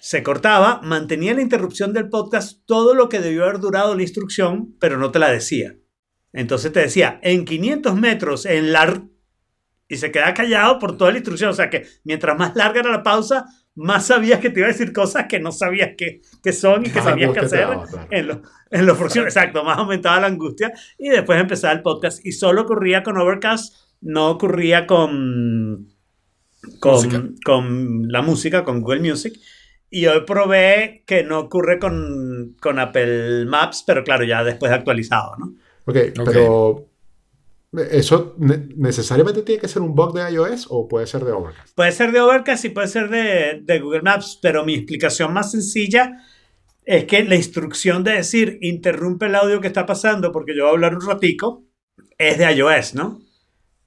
[0.00, 4.74] Se cortaba, mantenía la interrupción del podcast todo lo que debió haber durado la instrucción,
[4.80, 5.76] pero no te la decía.
[6.32, 9.02] Entonces te decía, en 500 metros, en la...
[9.88, 11.50] Y se queda callado por toda la instrucción.
[11.50, 14.72] O sea que mientras más larga era la pausa, más sabías que te iba a
[14.72, 17.84] decir cosas que no sabías que, que son y que Más sabías que hacer daba,
[17.86, 18.06] claro.
[18.10, 19.16] en, lo- en los.
[19.16, 20.72] Exacto, más aumentaba la angustia.
[20.96, 22.24] Y después empezaba el podcast.
[22.24, 25.88] Y solo ocurría con Overcast, no ocurría con,
[26.84, 27.16] Música.
[27.18, 29.34] con, con la música, con Google Music.
[29.90, 35.36] Y hoy probé que no ocurre con, con Apple Maps, pero claro, ya después actualizado,
[35.38, 35.54] ¿no?
[35.86, 36.30] Ok, Ok.
[36.30, 36.86] pero
[37.90, 41.74] ¿eso ne- necesariamente tiene que ser un bug de iOS o puede ser de Overcast?
[41.74, 45.50] Puede ser de Overcast y puede ser de, de Google Maps, pero mi explicación más
[45.50, 46.22] sencilla
[46.84, 50.70] es que la instrucción de decir interrumpe el audio que está pasando porque yo voy
[50.70, 51.64] a hablar un ratico
[52.18, 53.20] es de iOS, ¿no?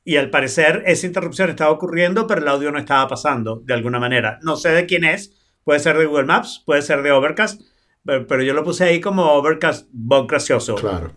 [0.06, 4.00] Y al parecer esa interrupción estaba ocurriendo, pero el audio no estaba pasando de alguna
[4.00, 4.40] manera.
[4.44, 5.34] No sé de quién es,
[5.64, 7.62] puede ser de Google Maps, puede ser de Overcast,
[8.06, 10.76] pero, pero yo lo puse ahí como Overcast bug gracioso.
[10.76, 11.12] Claro.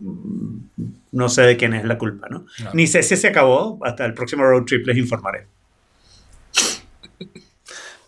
[1.12, 2.46] No sé de quién es la culpa, ¿no?
[2.56, 2.72] Claro.
[2.74, 5.46] Ni sé si se acabó, hasta el próximo road trip les informaré.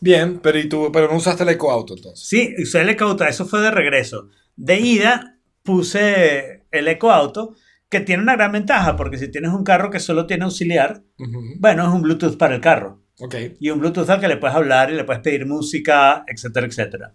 [0.00, 2.26] Bien, pero, ¿y tú, pero no usaste el Eco Auto entonces.
[2.28, 4.28] Sí, usé el EcoAuto, eso fue de regreso.
[4.56, 7.56] De ida puse el EcoAuto,
[7.88, 11.40] que tiene una gran ventaja, porque si tienes un carro que solo tiene auxiliar, Ujú.
[11.58, 13.00] bueno, es un Bluetooth para el carro.
[13.20, 13.34] Ok.
[13.60, 17.12] Y un Bluetooth al que le puedes hablar y le puedes pedir música, etcétera, etcétera.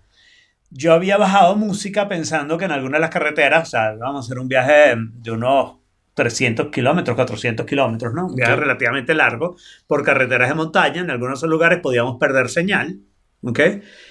[0.70, 4.28] Yo había bajado música pensando que en alguna de las carreteras, o sea, vamos a
[4.28, 5.78] hacer un viaje de unos
[6.16, 8.28] 300 kilómetros, 400 kilómetros, ¿no?
[8.28, 8.60] Un viaje Ok.
[8.60, 9.56] relativamente largo
[9.88, 11.02] por carreteras de montaña.
[11.02, 13.00] En algunos lugares podíamos perder señal,
[13.42, 13.60] ¿ok?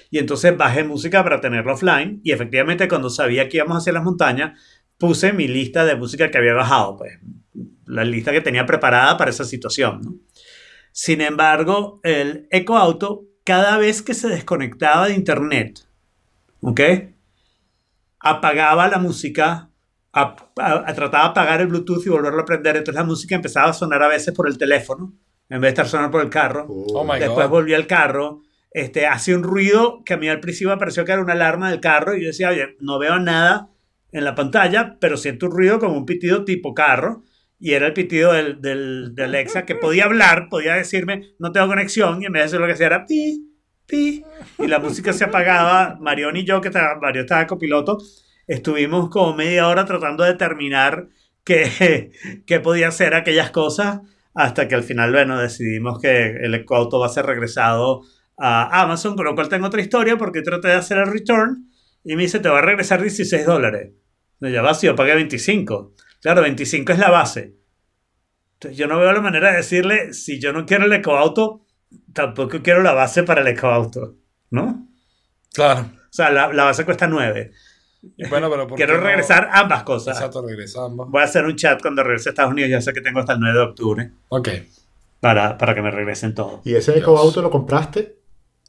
[0.09, 4.03] Y entonces bajé música para tenerlo offline y efectivamente cuando sabía que íbamos hacia las
[4.03, 4.59] montañas,
[4.97, 7.19] puse mi lista de música que había bajado, pues
[7.85, 10.15] la lista que tenía preparada para esa situación, ¿no?
[10.93, 15.81] Sin embargo, el EcoAuto, cada vez que se desconectaba de internet,
[16.61, 16.79] ¿ok?
[18.19, 19.69] Apagaba la música,
[20.13, 22.77] a- a- trataba de apagar el Bluetooth y volverlo a prender.
[22.77, 25.13] Entonces la música empezaba a sonar a veces por el teléfono,
[25.49, 26.65] en vez de estar sonando por el carro.
[26.69, 27.51] Oh my Después God.
[27.51, 31.11] volví al carro, este, hacía un ruido que a mí al principio me pareció que
[31.11, 33.69] era una alarma del carro y yo decía, oye, no veo nada
[34.11, 37.23] en la pantalla, pero siento un ruido como un pitido tipo carro.
[37.63, 41.67] Y era el pitido del, del, de Alexa que podía hablar, podía decirme, no tengo
[41.67, 43.53] conexión, y en vez de lo que hacía era pi,
[43.87, 44.21] pi,
[44.59, 45.97] y la música se apagaba.
[46.01, 47.99] Marión y yo, que estaba, Mario estaba copiloto,
[48.47, 51.07] estuvimos como media hora tratando de determinar
[51.45, 52.11] qué,
[52.45, 54.01] qué podía hacer aquellas cosas,
[54.33, 58.01] hasta que al final, bueno, decidimos que el ecoauto va a ser regresado
[58.37, 61.71] a Amazon, con lo cual tengo otra historia, porque traté de hacer el return,
[62.03, 63.93] y me dice, te va a regresar 16 dólares.
[64.41, 65.93] No, ya va, si yo pagué 25.
[66.23, 67.53] Claro, 25 es la base.
[68.55, 71.65] Entonces yo no veo la manera de decirle, si yo no quiero el ecoauto,
[72.13, 74.15] tampoco quiero la base para el ecoauto,
[74.49, 74.87] ¿no?
[75.53, 75.81] Claro.
[75.81, 77.51] O sea, la, la base cuesta 9.
[78.29, 79.05] Bueno, pero ¿por Quiero qué no?
[79.07, 80.15] regresar ambas cosas.
[80.17, 81.09] Exacto, regresamos.
[81.09, 83.33] Voy a hacer un chat cuando regrese a Estados Unidos, ya sé que tengo hasta
[83.33, 84.49] el 9 de octubre, Ok.
[85.19, 86.61] para, para que me regresen todo.
[86.63, 86.97] Y ese.
[86.97, 88.17] EcoAuto lo compraste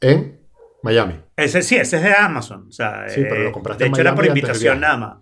[0.01, 0.39] en
[0.83, 1.15] Miami.
[1.37, 2.67] Ese sí, ese es de Amazon.
[2.67, 5.17] O sea, Sí, pero lo eh, compraste de en hecho, era por invitación nada más.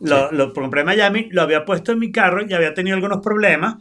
[0.00, 3.20] Lo, lo compré en Miami, lo había puesto en mi carro y había tenido algunos
[3.20, 3.76] problemas,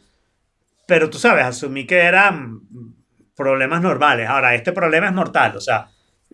[0.88, 2.62] pero tú sabes, asumí que eran
[3.36, 4.28] problemas normales.
[4.28, 5.56] Ahora, este problema es mortal.
[5.58, 5.90] O sea,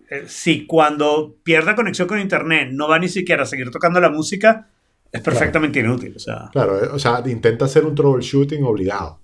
[0.08, 4.08] eh, si cuando pierda conexión con internet no va ni siquiera a seguir tocando la
[4.10, 4.68] música,
[5.12, 6.14] es perfectamente inútil.
[6.16, 9.20] O sea, Claro, eh, o sea, intenta hacer un troubleshooting obligado.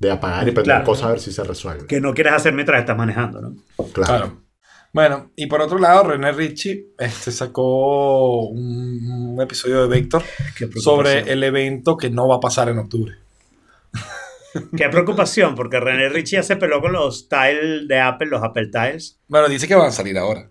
[0.00, 0.84] De apagar y prender Claro.
[0.84, 1.86] cosas a ver si se resuelve.
[1.86, 3.54] que no quieres hacer mientras estás manejando, ¿no?
[3.92, 3.92] Claro.
[3.92, 4.42] Claro.
[4.92, 10.22] Bueno, y por otro lado, René Ritchie este, sacó un, un episodio de Vector
[10.76, 13.14] sobre el evento que no va a pasar en octubre.
[14.76, 18.68] Qué preocupación, porque René Ritchie ya se peló con los tiles de Apple, los Apple
[18.72, 20.50] Tiles, Bueno, dice que van a salir ahora.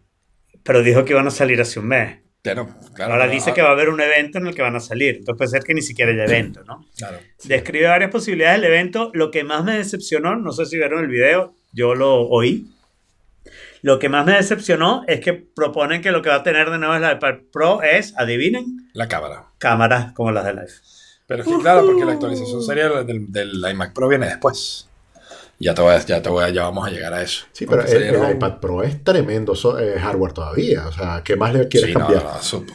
[0.63, 2.19] pero dijo que iban a salir hace un mes.
[2.43, 4.79] Claro, claro, Ahora dice que va a haber un evento en el que van a
[4.79, 5.17] salir.
[5.17, 6.85] Entonces puede ser que ni siquiera haya evento, ¿no?
[6.97, 7.17] Claro.
[7.43, 9.09] Describe varias posibilidades del evento.
[9.13, 12.67] Lo que más me decepcionó, no sé si vieron el video, yo lo oí.
[13.87, 16.77] Lo que más me decepcionó es que proponen que lo que va a tener de
[16.77, 19.45] nuevo el iPad Pro es, adivinen, La cámara.
[19.59, 20.81] cámaras como las del iPhone.
[21.25, 24.89] Pero es que claro, porque la actualización seria del, del iMac Pro viene después.
[25.57, 27.45] Ya te voy a- ya te voy a- ya vamos a llegar a eso.
[27.53, 30.85] Sí, pero el, el iPad Pro es tremendo so- eh, hardware todavía.
[30.87, 32.23] O sea, ¿qué más le quieres Sí, cambiar?
[32.23, 32.65] no,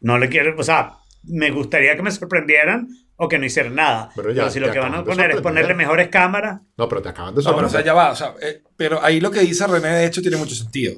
[0.00, 0.92] No le quiero, o sea,
[1.24, 2.86] me gustaría que me sorprendieran
[3.20, 4.10] o que no hicieran nada.
[4.16, 5.42] Pero Pero, ya, si lo que van a poner es sorprender.
[5.42, 7.84] ponerle mejores cámaras, No, pero te acaban de No, pero o sea, sorprender.
[7.86, 8.10] ya va.
[8.12, 10.94] o sea, eh, pero ahí lo que dice René, de hecho, tiene mucho sentido.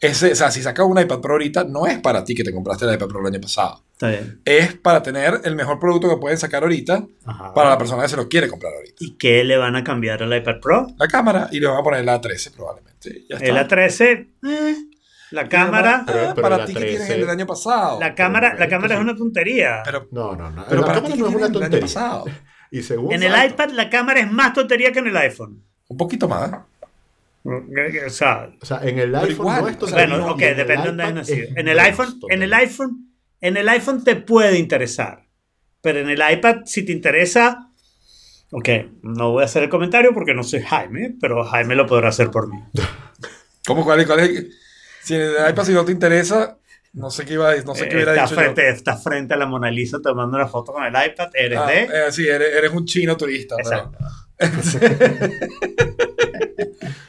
[0.00, 2.52] Ese, o sea, si sacas un iPad Pro ahorita, no es para ti que te
[2.54, 3.82] compraste el iPad Pro el año pasado.
[3.90, 4.40] está bien.
[4.44, 7.52] Es para tener el mejor producto que pueden sacar ahorita Ajá.
[7.52, 8.94] para la persona que se lo quiere comprar ahorita.
[9.00, 10.86] ¿Y qué le van a cambiar al iPad Pro?
[10.98, 13.24] La cámara y le van a poner la A13 probablemente.
[13.28, 13.46] Ya está.
[13.46, 14.76] El A13, eh,
[15.30, 17.14] la cámara, Pero- Ah, pero para la ti que tienes 13.
[17.14, 18.00] el del año pasado.
[18.00, 19.82] la cámara, la cámara es una tontería.
[19.84, 20.64] Pero, No, no, no.
[20.68, 21.80] pero la para cámara ti no que es una tienes el del año tontería.
[21.80, 22.24] pasado.
[22.70, 25.64] Y según en el iPad la cámara es más tontería que en el iPhone.
[25.88, 26.50] Un poquito más.
[27.44, 30.86] O sea, O sea, en el iPhone igual, no es tontería, bueno, ok, depende de
[30.88, 31.44] dónde nacido.
[31.48, 35.24] es En el iPhone, en el iPhone, en el iPhone te puede interesar.
[35.80, 37.70] Pero en el iPad, si te interesa,
[38.50, 38.68] ok,
[39.02, 42.30] no voy a hacer el comentario porque no soy Jaime, pero Jaime lo podrá hacer
[42.30, 42.58] por mí.
[43.66, 44.46] ¿Cómo cuál, es- cuál es?
[45.08, 46.58] Si el iPad si no te interesa,
[46.92, 48.40] no sé qué iba a no sé qué hubiera está, dicho yo.
[48.42, 51.66] frente, está frente a la Mona Lisa tomando una foto con el iPad, eres Ah,
[51.66, 51.82] de...
[51.84, 53.56] eh, sí, eres, eres un chino turista.
[53.62, 53.90] pero-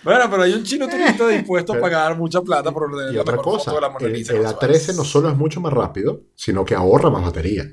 [0.04, 3.36] bueno, pero hay un chino turista dispuesto a pagar mucha plata por Y la otra
[3.38, 5.74] cosa, foto de la Mona el, Lisa el su A13 no solo es mucho más
[5.74, 7.66] rápido, sino que ahorra más batería.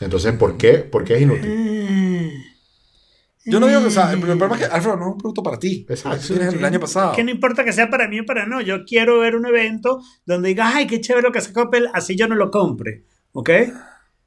[0.00, 1.68] Entonces, ¿por qué, ¿Por qué es inútil?
[3.44, 5.42] Yo no digo que, o sea, el problema es que Alfredo no es un producto
[5.42, 5.84] para ti.
[5.88, 6.26] Exacto.
[6.28, 7.12] Tú tienes el año pasado.
[7.14, 8.60] Que no importa que sea para mí o para no.
[8.60, 12.14] Yo quiero ver un evento donde diga, ay, qué chévere lo que sacó Apple, así
[12.16, 13.04] yo no lo compre.
[13.32, 13.50] ¿Ok?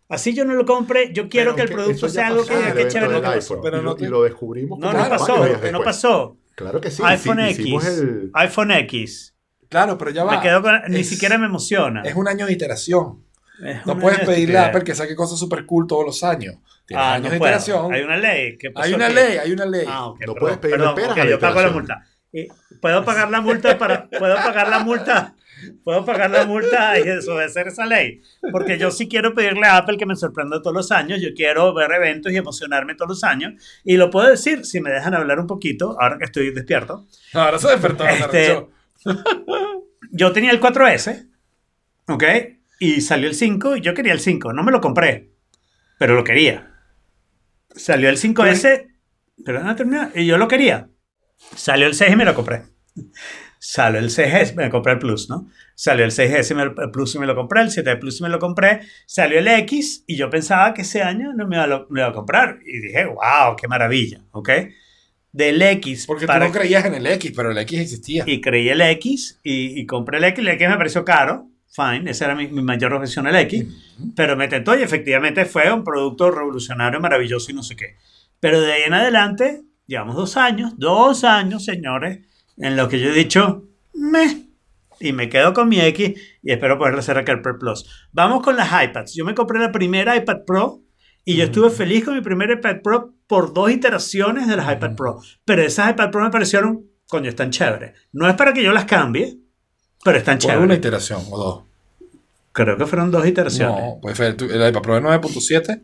[0.10, 2.74] Así yo no lo compre, yo quiero Pero que el producto sea algo pasó que
[2.84, 5.82] qué chévere lo que iPhone, Pero y, no y lo descubrimos No, no pasó, no
[5.82, 6.38] pasó.
[6.56, 7.02] Claro que sí.
[7.06, 7.86] iPhone X.
[7.88, 9.36] el- iPhone X.
[9.68, 10.36] Claro, pero ya va.
[10.38, 12.02] Me quedo con, ni Es- siquiera me emociona.
[12.04, 13.24] Es un año de iteración.
[13.64, 14.68] Es No puedes pedirle a.
[14.68, 16.56] Apple que saque cosas super cool todos los años.
[16.88, 17.94] Tienes Ah, años no de iteración.
[17.94, 18.58] Hay una ley.
[18.58, 19.16] ¿Qué pasó Hay una aquí?
[19.16, 19.86] ley, hay una ley.
[19.88, 22.06] Ah, ok, No perdón, puedes pedirle perdón, peras ok, a la yo pago la multa.
[22.82, 25.36] ¿Puedo pagar la multa para puedo pagar la multa?
[25.86, 28.22] ¿Puedo pagar la multa y desobedecer esa ley?
[28.52, 31.22] Porque yo sí quiero pedirle a Apple que me sorprenda todos los años.
[31.22, 33.54] Yo quiero ver eventos y emocionarme todos los años.
[33.86, 37.08] Y lo puedo decir si me dejan hablar un poquito, ahora que estoy despierto.
[37.34, 38.06] Ahora se despertó.
[38.06, 38.68] Este-.
[40.12, 41.28] Yo tenía el 4S,
[42.10, 42.24] ¿ok?
[42.80, 44.52] Y salió el 5 y yo quería el 5.
[44.54, 45.32] No me lo compré,
[45.98, 46.72] pero lo quería.
[47.76, 48.88] Salió el 5S,
[49.46, 50.90] pero no terminar, y yo lo quería.
[51.56, 52.64] Salió el 6 y me lo compré.
[53.60, 55.50] Salió el 6S, me compré el Plus, ¿no?
[55.76, 58.24] Salió el 6S, y me- el Plus y me lo compré, el 7 Plus y
[58.24, 58.82] me lo compré.
[59.06, 62.02] Salió el X y yo pensaba que ese año no me iba a, lo- me
[62.02, 62.60] iba a comprar.
[62.66, 64.50] Y dije, wow, qué maravilla, ¿ok?
[65.32, 68.24] Del X Porque para tú no creías en el X, pero el X existía.
[68.26, 70.40] y creí el X y, y compré el X.
[70.40, 71.50] El X me pareció caro.
[71.76, 73.66] Fine, esa era mi, mi mayor objeción el X.
[74.16, 77.98] Pero me tentó y efectivamente fue un producto revolucionario, maravilloso y no sé qué.
[78.40, 82.20] Pero de ahí en adelante, llevamos dos años, dos años, señores,
[82.58, 84.46] en los que yo he dicho, me.
[85.00, 88.08] Y me quedo con mi X y espero poderle hacer el Pro Plus.
[88.14, 89.14] Vamos con las iPads.
[89.14, 90.82] Yo me compré la primera iPad Pro
[91.26, 94.96] y yo estuve feliz con mi primer iPad Pro por dos iteraciones de las iPad
[94.96, 95.20] Pro.
[95.44, 98.00] Pero esas iPad Pro me parecieron, coño, están chéveres.
[98.14, 99.38] No es para que yo las cambie,
[100.06, 100.78] pero están Por una chéveres.
[100.78, 101.64] iteración o dos.
[102.54, 103.76] Creo que fueron dos iteraciones.
[103.84, 105.82] No, pues fue el, iPad Pro de 9.7,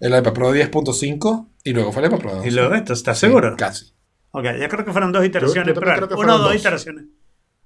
[0.00, 2.48] el iPad Pro de 10.5 y luego fue el iPad Pro de 11.
[2.48, 3.54] Y luego esto, ¿estás Sí, seguro?
[3.58, 3.92] Casi.
[4.30, 6.38] Ok, yo creo que fueron dos iteraciones, yo también pero creo que una o fueron
[6.42, 6.60] dos dos.
[6.60, 7.04] iteraciones.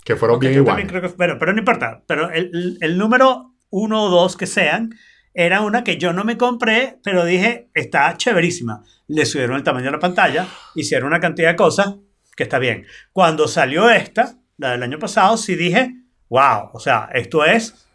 [0.04, 0.82] Que fueron Ok, bien yo iguales.
[0.86, 2.02] también creo que, pero, pero no importa.
[2.06, 4.94] Pero el- el número uno o dos que sean,
[5.34, 8.82] era una que yo no me compré, pero dije, está chéverísima.
[9.06, 11.94] Le subieron el tamaño de la pantalla, hicieron una cantidad de cosas
[12.34, 12.86] que está bien.
[13.12, 15.94] Cuando salió esta, la del año pasado, sí dije,
[16.28, 17.86] wow, o sea, esto es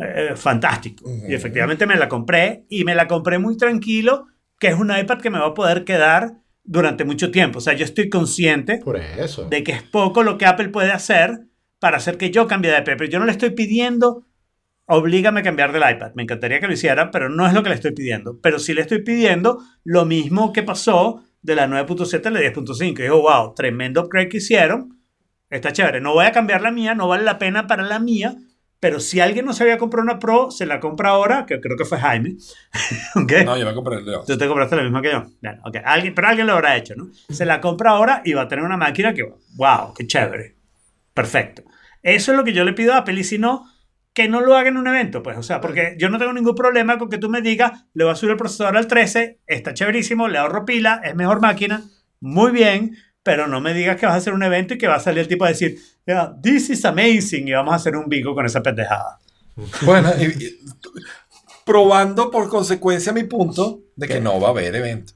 [0.00, 1.08] eh, fantástico.
[1.08, 1.26] Ujú.
[1.28, 4.26] Y efectivamente me la compré y me la compré muy tranquilo,
[4.58, 7.58] que es un iPad que me va a poder quedar durante mucho tiempo.
[7.58, 9.48] O sea, yo estoy consciente Por eso.
[9.48, 11.46] de que es poco lo que Apple puede hacer
[11.78, 12.94] para hacer que yo cambie de iPad.
[12.98, 14.26] Pero yo no le estoy pidiendo,
[14.86, 16.12] oblígame a cambiar del iPad.
[16.14, 18.38] Me encantaría que lo hiciera, pero no es lo que le estoy pidiendo.
[18.40, 22.98] Pero sí le estoy pidiendo lo mismo que pasó de la 9.7 a la 10.5.
[22.98, 24.97] Y digo, wow, tremendo upgrade que hicieron,
[25.50, 26.00] está chévere.
[26.00, 28.36] No voy a cambiar la mía, no vale la pena para la mía,
[28.80, 31.76] pero si alguien no se había comprado una Pro, se la compra ahora, que creo
[31.76, 32.36] que fue Jaime.
[33.16, 33.32] ¿Ok?
[33.44, 35.24] No, yo me compré el de Tú te compraste la misma que yo.
[35.42, 35.76] Bueno, ok.
[35.84, 37.08] Alguien, pero alguien lo habrá hecho, ¿no?
[37.28, 39.24] Se la compra ahora y va a tener una máquina que,
[39.56, 40.56] wow, qué chévere.
[41.12, 41.64] Perfecto.
[42.02, 43.64] Eso es lo que yo le pido a Apple y si no,
[44.14, 45.36] que no lo haga en un evento, pues.
[45.36, 48.12] O sea, porque yo no tengo ningún problema con que tú me digas, le voy
[48.12, 51.82] a subir el procesador al 13, está chéverísimo, le ahorro pila, es mejor máquina,
[52.20, 52.96] muy bien,
[53.28, 55.18] pero no me digas que vas a hacer un evento y que va a salir
[55.20, 58.46] el tipo a decir, "Yeah, this is amazing y vamos a hacer un bico con
[58.46, 59.18] esa pendejada.
[59.82, 60.58] Bueno, y- y-
[61.66, 64.20] probando por consecuencia mi punto de que ¿Qué?
[64.22, 65.12] no va a haber evento.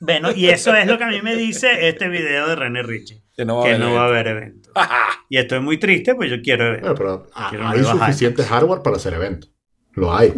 [0.00, 3.22] Bueno, y eso es lo que a mí me dice este video de René Richie.
[3.36, 3.98] Que no va a haber no evento.
[4.00, 4.70] va a haber evento.
[5.28, 6.94] Y estoy muy triste, pues yo quiero evento.
[6.94, 9.52] Bueno, pero Quiero hay suficiente hardware para hacer eventos.
[9.92, 10.32] Lo hay.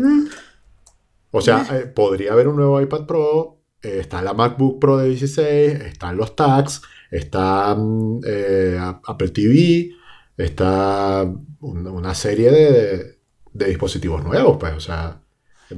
[1.30, 3.57] O sea, eh, podría haber un nuevo iPad Pro.
[3.82, 5.80] Eh, está la MacBook Pro de 16.
[5.80, 6.82] Están los tags.
[7.10, 9.90] Está mm, eh, Apple TV.
[10.36, 11.22] Está
[11.60, 13.18] un- una serie de,
[13.52, 14.74] de dispositivos nuevos, pues.
[14.74, 15.20] O sea,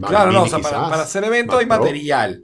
[0.06, 2.42] Claro, no, o sea, para, quizás, para hacer eventos hay material.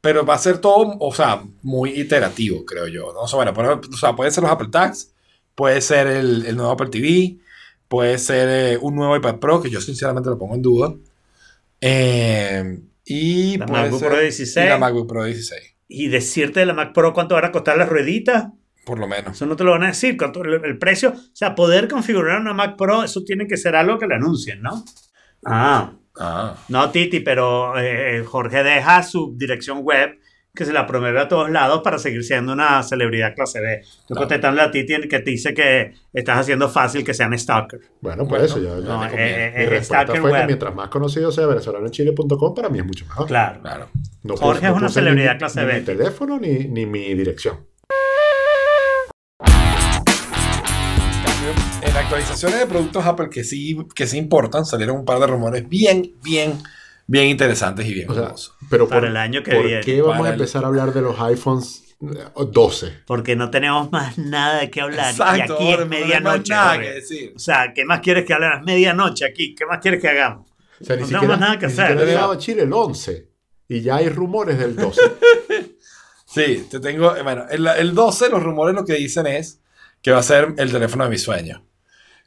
[0.00, 3.12] Pero va a ser todo, o sea, muy iterativo, creo yo.
[3.12, 3.20] ¿no?
[3.20, 5.12] O sea, bueno, o sea, pueden ser los Apple Tags,
[5.54, 7.36] puede ser el, el nuevo Apple TV,
[7.86, 10.94] puede ser eh, un nuevo iPad Pro, que yo sinceramente lo pongo en duda.
[11.82, 14.66] Eh, y La puede MacBook ser- Pro 16.
[14.66, 17.76] y la MacBook Pro 16, Y decirte de la Mac Pro cuánto van a costar
[17.76, 18.46] las rueditas,
[18.86, 19.32] por lo menos.
[19.36, 20.16] eso no te lo van a decir.
[20.16, 23.76] Cuánto, el, el precio, o sea, poder configurar una Mac Pro, eso tiene que ser
[23.76, 24.84] algo que le anuncien, ¿no?
[25.44, 25.92] Ah,
[26.22, 30.18] Ah, no, Titi, pero eh, Jorge deja su dirección web
[30.54, 33.82] que se la promueve a todos lados para seguir siendo una celebridad clase B.
[34.08, 34.20] Claro.
[34.20, 37.80] contestando a Titi que te dice que estás haciendo fácil que sean stalker.
[38.00, 38.60] Bueno, Bueno, pues eso.
[38.60, 42.54] Yo, no, yo- eh, mi eh, eh, respuesta fue que mientras más conocido sea venezolanochile.com,
[42.54, 43.26] para mí es mucho mejor.
[43.28, 43.60] Claro.
[43.62, 43.88] claro.
[44.24, 45.72] No Jorge es una ni celebridad mi- clase ni B.
[45.78, 47.66] Mi teléfono ni, ni mi dirección.
[51.82, 55.68] en actualizaciones de productos Apple que sí, que sí importan, salieron un par de rumores
[55.68, 56.58] bien, bien,
[57.10, 58.32] bien interesantes y bien O sea,
[58.70, 59.80] pero Para por, el año que ¿por viene.
[59.82, 63.02] qué vamos Para a el- empezar a hablar de los iPhones eh, 12?
[63.06, 65.10] Porque no tenemos más nada de qué hablar.
[65.10, 66.52] Exacto, y aquí es medianoche.
[66.54, 66.86] nada Jorge.
[66.88, 67.32] que decir.
[67.36, 68.46] O sea, ¿qué más quieres que hable?
[68.58, 69.54] Es medianoche aquí.
[69.54, 70.48] ¿Qué más quieres que hagamos?
[70.80, 72.06] O sea, ni No siquiera, tenemos nada que ni hacer.
[72.06, 73.28] llegado a Chile el 11.
[73.68, 75.00] Y ya hay rumores del 12.
[76.32, 77.16] Sí, te tengo.
[77.16, 79.60] eh, Bueno, el, el 12, los rumores lo que dicen es
[80.00, 81.60] que va a ser el teléfono de mis sueños.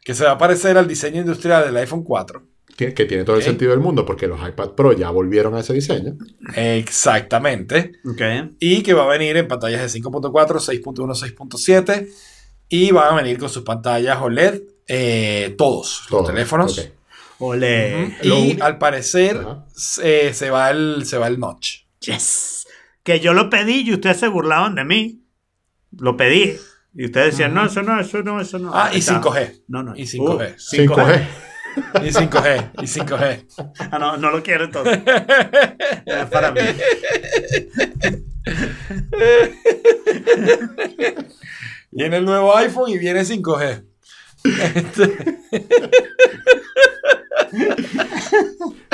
[0.04, 2.43] Que se va a parecer al diseño industrial del iPhone 4.
[2.75, 3.47] Que, que tiene todo el Ok.
[3.47, 6.15] sentido del mundo porque los iPad Pro ya volvieron a ese diseño.
[6.55, 7.93] Exactamente.
[8.05, 8.21] Ok.
[8.59, 12.07] Y que va a venir en pantallas de 5.4, 6.1, 6.7.
[12.69, 14.62] Y van a venir con sus pantallas OLED.
[14.88, 16.21] eh, todos Todo.
[16.21, 16.77] los teléfonos.
[16.77, 16.86] Ok.
[17.39, 18.17] Ole.
[18.23, 19.65] Lo Y único- al parecer Ajá.
[19.73, 21.83] se, se va el, se va el notch.
[22.01, 22.67] Yes.
[23.01, 25.21] Que yo lo pedí y ustedes se burlaban de mí.
[25.97, 26.55] Lo pedí.
[26.95, 28.71] Y ustedes decían, no, eso no, eso no, eso no.
[28.73, 29.21] Ah, y está.
[29.21, 29.63] 5G.
[29.67, 29.95] No, no.
[29.95, 30.55] Y 5G.
[30.55, 31.27] Uh, 5G.
[31.75, 32.71] Y 5G.
[32.81, 33.45] Y 5G.
[33.91, 34.99] Ah, no, no lo quiero entonces.
[36.05, 36.62] es para mí.
[41.91, 43.86] Viene el nuevo iPhone y viene 5G.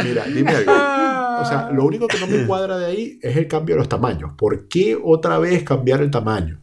[0.04, 0.72] Mira, dime algo.
[0.72, 3.90] O sea, lo único que no me cuadra de ahí es el cambio de los
[3.90, 4.34] tamaños.
[4.38, 6.62] ¿Por qué otra vez cambiar el tamaño?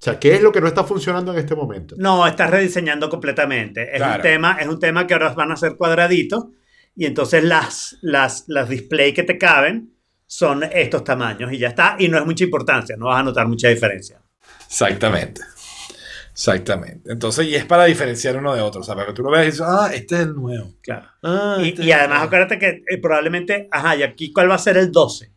[0.00, 1.94] O sea, ¿qué es lo que no está funcionando en este momento?
[1.98, 3.94] No, estás rediseñando completamente.
[3.94, 6.46] Es, un tema, es un tema que ahora van a ser cuadraditos
[6.96, 9.92] y entonces las, las, las display que te caben
[10.26, 11.96] son estos tamaños y ya está.
[11.98, 14.22] Y no es mucha importancia, no vas a notar mucha diferencia.
[14.66, 15.42] Exactamente.
[16.32, 17.12] Exactamente.
[17.12, 18.80] Entonces, y es para diferenciar uno de otro.
[18.80, 20.72] O sea, para que tú lo veas y dices, ah, este es el nuevo.
[20.80, 21.08] Claro.
[21.22, 24.58] Ah, Y, este y además acuérdate que eh, probablemente, ajá, y aquí cuál va a
[24.58, 25.30] ser el 12?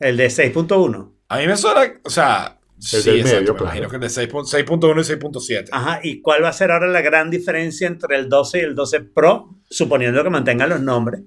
[0.00, 1.12] El de 6.1.
[1.28, 2.55] A mí me suena, o sea,
[2.92, 3.64] El del exacto, medio, me claro.
[3.64, 5.68] imagino que el de 6 pu- 6.1 y 6.7.
[5.72, 8.74] Ajá, ¿y cuál va a ser ahora la gran diferencia entre el 12 y el
[8.74, 9.48] 12 Pro?
[9.70, 11.22] Suponiendo que mantengan los nombres.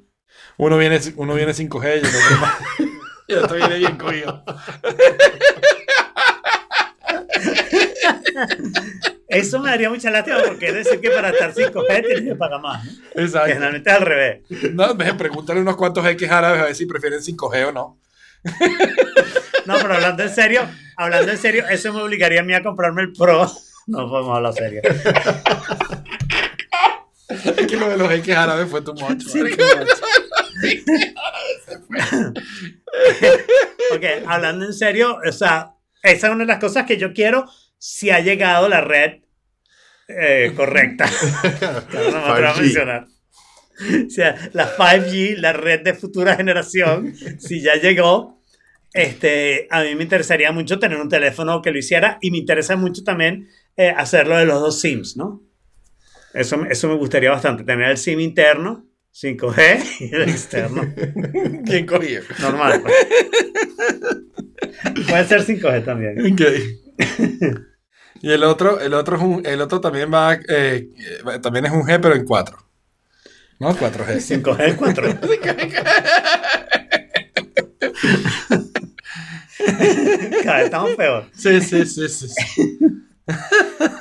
[0.57, 2.53] Uno viene, uno viene 5G y el otro más.
[3.27, 4.43] y el otro viene bien cogido.
[9.27, 12.61] Eso me daría mucha lástima porque es decir que para estar 5G tienes que pagar
[12.61, 12.83] más.
[12.83, 12.91] ¿no?
[13.13, 13.47] Que Exacto.
[13.47, 14.41] generalmente es al revés.
[14.73, 17.99] No, ve, pregúntale unos cuantos X árabes a ver si prefieren 5G o no.
[19.65, 20.61] No, pero hablando en serio,
[20.99, 23.49] hablando en serio, eso me obligaría a mí a comprarme el Pro.
[23.87, 24.81] No podemos hablar serio.
[27.27, 29.23] Es que lo de los X árabes fue tu much.
[29.23, 29.41] Sí.
[33.91, 35.73] Ok, hablando en serio, o sea,
[36.03, 37.45] esa es una de las cosas que yo quiero
[37.79, 39.21] si ha llegado la red
[40.07, 41.09] eh, correcta.
[41.91, 42.61] No me atrevo a 5G.
[42.61, 43.07] mencionar.
[44.05, 48.38] O sea, la 5G, la red de futura generación, si ya llegó,
[48.93, 52.75] este, a mí me interesaría mucho tener un teléfono que lo hiciera y me interesa
[52.75, 55.41] mucho también eh, hacerlo de los dos SIMs, ¿no?
[56.33, 60.81] Eso, eso me gustaría bastante, tener el SIM interno, 5G, y el externo,
[61.63, 62.23] Bien cogido.
[62.39, 62.81] normal.
[62.81, 62.93] pues.
[65.07, 66.33] Puede ser 5G también.
[66.33, 66.41] Ok.
[68.21, 70.89] y el otro, el otro es un, el otro también va, eh,
[71.41, 72.57] también es un G, pero en 4.
[73.59, 73.75] ¿No?
[73.75, 74.41] 4G.
[74.41, 75.19] 5G 4.
[80.43, 81.25] Cada vez estamos peor.
[81.33, 82.27] Sí, sí, sí, sí.
[82.27, 82.79] Sí.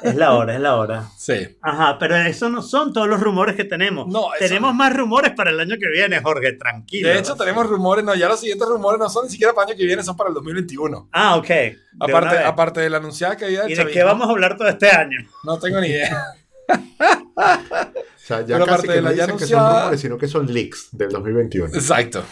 [0.03, 1.09] Es la hora, es la hora.
[1.19, 1.59] Sí.
[1.61, 4.07] Ajá, pero eso no son todos los rumores que tenemos.
[4.09, 4.75] No, eso tenemos no.
[4.75, 7.09] más rumores para el año que viene, Jorge, tranquilo.
[7.09, 9.71] De hecho, tenemos rumores, no, ya los siguientes rumores no son ni siquiera para el
[9.73, 11.11] año que viene, son para el 2021.
[11.13, 11.49] Ah, ok.
[11.49, 14.69] De Aparte, aparte de la anunciada caída del ¿Y de qué vamos a hablar todo
[14.69, 15.19] este año?
[15.45, 16.35] No tengo ni idea.
[16.69, 20.01] O sea, ya Pero casi aparte que de no la ya dicen que son rumores,
[20.01, 21.75] sino que son leaks del 2021.
[21.75, 22.25] Exacto.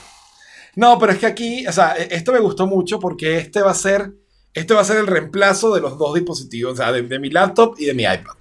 [0.77, 3.73] No, pero es que aquí, o sea, e- esto me gustó mucho porque este va
[3.73, 4.13] a ser,
[4.55, 7.31] este va a ser el reemplazo de los dos dispositivos, o sea, de, de mi
[7.31, 8.35] laptop y de mi iPad.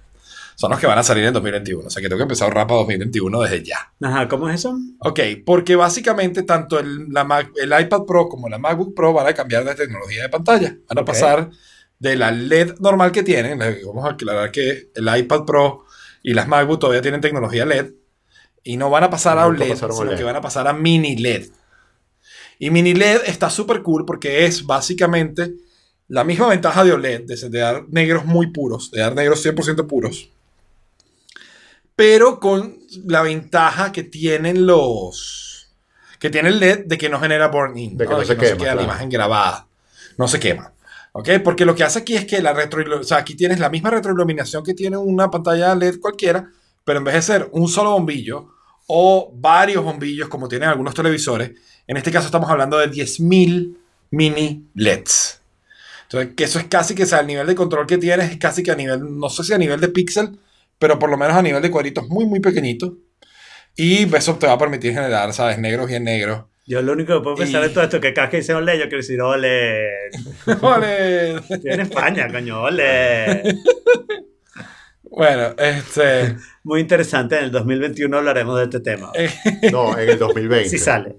[0.54, 1.86] Son los que van a salir en 2021.
[1.86, 3.92] O sea, que tengo que empezar a ahorrar para 2021 desde ya.
[4.00, 4.74] Ajá, ¿cómo es eso?
[5.00, 9.26] Ok, porque básicamente tanto el, la Mac- el iPad Pro como la MacBook Pro van
[9.26, 10.68] a cambiar de tecnología de pantalla.
[10.88, 11.50] Van a pasar
[11.98, 13.58] de la LED normal que tienen.
[13.58, 15.84] Vamos a aclarar que el iPad Pro
[16.22, 17.90] y las MacBook todavía tienen tecnología LED.
[18.64, 20.16] Y no van a pasar a OLED, a sino OLED.
[20.16, 21.48] que van a pasar a mini LED.
[22.58, 25.54] Y mini LED está súper cool porque es básicamente
[26.08, 29.86] la misma ventaja de OLED, de, de dar negros muy puros, de dar negros 100%
[29.86, 30.30] puros.
[31.96, 32.76] Pero con
[33.06, 35.72] la ventaja que tienen los.
[36.18, 37.96] que tiene el LED de que no genera burn-in.
[37.96, 38.82] De que no se queda quema, la claro.
[38.82, 39.66] imagen grabada.
[40.18, 40.72] No se quema.
[41.12, 41.30] ¿Ok?
[41.42, 43.00] Porque lo que hace aquí es que la retro.
[43.00, 46.50] O sea, aquí tienes la misma retroiluminación que tiene una pantalla LED cualquiera,
[46.84, 48.50] pero en vez de ser un solo bombillo
[48.86, 51.52] o varios bombillos como tienen algunos televisores,
[51.86, 53.76] en este caso estamos hablando de 10.000
[54.10, 55.40] mini LEDs.
[56.04, 58.36] Entonces, que eso es casi que, o sea, el nivel de control que tienes es
[58.38, 60.38] casi que a nivel, no sé si a nivel de píxel,
[60.78, 62.92] pero por lo menos a nivel de cuadritos muy, muy pequeñitos.
[63.74, 65.58] Y eso te va a permitir generar, ¿sabes?
[65.58, 66.44] Negros bien negros.
[66.68, 68.76] Yo lo único que puedo pensar Y- en todo esto que cada que dice ole,
[68.76, 69.82] yo quiero decir ole.
[70.60, 71.36] Vale.
[71.36, 73.42] Estoy en España, coño, ole.
[75.02, 76.36] bueno, este...
[76.64, 79.12] Muy interesante, en el 2021 hablaremos de este tema.
[79.72, 80.68] No, en el 2020.
[80.68, 81.16] Si sale.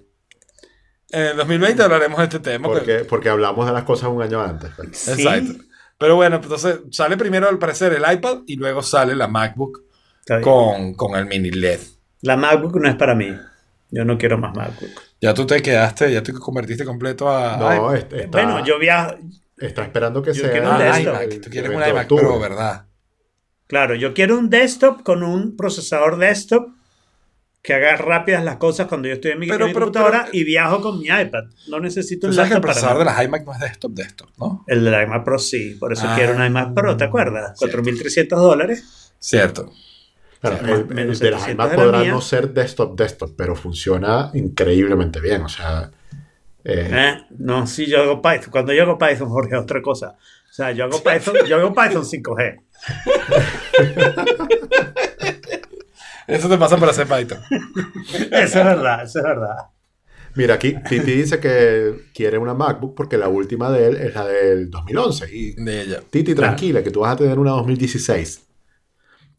[1.12, 2.68] En el 2020 hablaremos de este tema.
[2.68, 4.72] Porque, porque hablamos de las cosas un año antes.
[4.76, 4.98] pues.
[4.98, 5.12] Sí.
[5.12, 5.64] Exacto.
[5.98, 9.84] Pero bueno, entonces sale primero al parecer el iPad y luego sale la MacBook
[10.44, 11.80] con, con el mini LED.
[12.22, 13.36] La MacBook no es para mí.
[13.90, 14.90] Yo no quiero más MacBook.
[15.22, 17.58] Ya tú te quedaste, ya te convertiste completo a...
[17.58, 19.16] No, Ay, est- está, Bueno, yo viajo.
[19.58, 20.52] está esperando que yo sea.
[20.52, 21.16] quiero un ah, desktop.
[21.24, 21.42] iMac.
[21.42, 22.08] Tú quieres iMac.
[22.08, 22.86] Pro, ¿verdad?
[23.66, 26.68] Claro, yo quiero un desktop con un procesador desktop
[27.68, 30.22] que haga rápidas las cosas cuando yo estoy en mi, Pero- en mi pero- computadora
[30.28, 31.44] pero- y viajo con mi iPad.
[31.68, 34.30] No necesito un que el laptop para procesador de las iMac no es desktop, desktop,
[34.38, 34.64] ¿no?
[34.68, 36.16] El de la iMac Pro sí, por eso Ah.
[36.16, 37.60] quiero una iMac Pro, ¿te acuerdas?
[37.60, 37.78] Cierto.
[37.84, 39.14] 4.300 dólares.
[39.20, 39.70] Cierto.
[40.42, 45.20] Sí, el, de las 700 iMac la podrá no ser desktop desktop, pero funciona increíblemente
[45.20, 45.42] bien.
[45.42, 45.92] O sea,
[46.64, 47.18] eh, ¿Eh?
[47.38, 48.50] No, sí, yo hago Python.
[48.50, 50.16] Cuando yo hago Python, Jorge, es otra cosa.
[50.50, 52.62] O sea, yo hago Python, yo hago Python 5G.
[56.28, 57.40] Eso te pasa por hacer Python.
[58.32, 59.56] Eso es verdad, eso es verdad.
[60.36, 64.26] mira, aquí Titi dice que quiere una MacBook porque la última de él es la
[64.28, 65.28] del 2011.
[65.36, 66.00] Y De ella.
[66.10, 66.50] Titi, Claro.
[66.50, 68.44] tranquila, que tú vas a tener una 2016.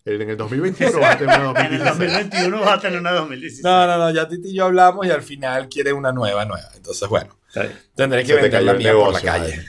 [0.04, 1.98] El- En el 2021 vas a tener una En el 2016.
[2.12, 3.64] 2021 vas a tener una 2016.
[3.64, 6.68] No, no, no, ya Titi y yo hablamos y al final quiere una nueva, nueva.
[6.74, 7.36] Entonces, bueno,
[7.94, 9.64] tendré que Se te vender cayó la el mía por la negocio, calle.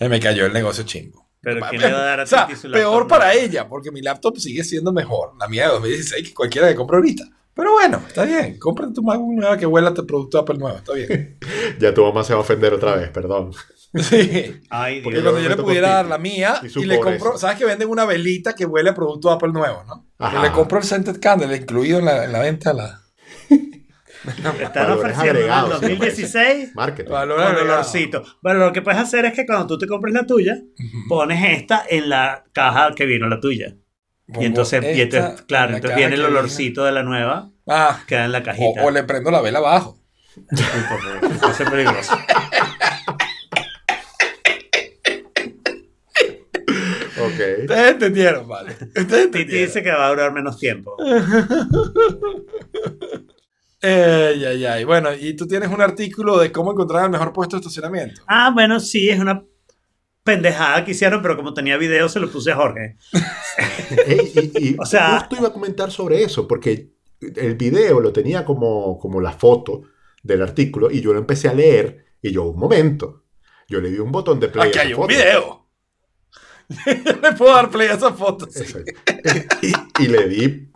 [0.00, 1.28] Eh, Me cayó el negocio chingo.
[1.42, 3.68] Pero ¿quién le va a dar a O sea, Titi su laptop peor para ella,
[3.68, 5.32] porque mi laptop sigue siendo mejor.
[5.38, 7.24] La mía de 2016 que cualquiera que compre ahorita.
[7.54, 8.58] Pero bueno, está bien.
[8.58, 10.78] Cómprate tu MacBook nueva que huela a tu producto Apple nuevo.
[10.78, 11.38] Está bien.
[11.78, 13.52] Ya tu mamá se va a ofender otra vez, perdón.
[13.92, 14.60] Sí.
[14.70, 15.24] Ay, Porque Dios.
[15.24, 17.88] luego cuando yo le pudiera dar la mía y y, le compro, ¿sabes que venden
[17.88, 20.06] una velita que huele a producto Apple nuevo, no?
[20.16, 20.36] Ajá.
[20.36, 22.72] Que le compro el scented candle incluido en la, en la venta.
[22.72, 23.02] La...
[24.60, 27.10] Están ofreciendo en el agregados, 2016 Marketing.
[27.10, 27.72] Valor con agregado.
[27.74, 28.22] olorcito.
[28.42, 30.58] Bueno, lo que puedes hacer es que cuando tú te compres la tuya,
[31.08, 33.76] pones esta en la caja que vino la tuya.
[34.26, 36.36] Pongo Y entonces, y esta entonces, claro, en la entonces viene el viene.
[36.38, 38.84] olorcito de la nueva, Ah, queda en la cajita.
[38.84, 39.98] o le prendo la vela abajo.
[40.50, 42.14] Eso es peligroso.
[47.20, 47.40] Ok.
[47.62, 48.72] Ustedes entendieron, vale.
[48.96, 50.96] Ustedes Titi dice que va a durar menos tiempo.
[53.82, 54.84] Ey, ay, ay.
[54.84, 58.22] Bueno, y tú tienes un artículo de cómo encontrar el mejor puesto de estacionamiento.
[58.26, 59.42] Ah, bueno, sí, es una
[60.22, 62.96] pendejada que hicieron, pero como tenía video se lo puse a Jorge.
[64.06, 68.44] Y, y O sea- justo iba a comentar sobre eso, porque el video lo tenía
[68.44, 69.82] como, como la foto
[70.22, 73.24] del artículo y yo lo empecé a leer y yo, un momento,
[73.68, 75.59] yo le di un botón de play Aquí a hay un video.
[76.86, 78.46] le puedo dar play a esa foto.
[78.50, 78.64] sí.
[79.62, 80.68] Y, y le di,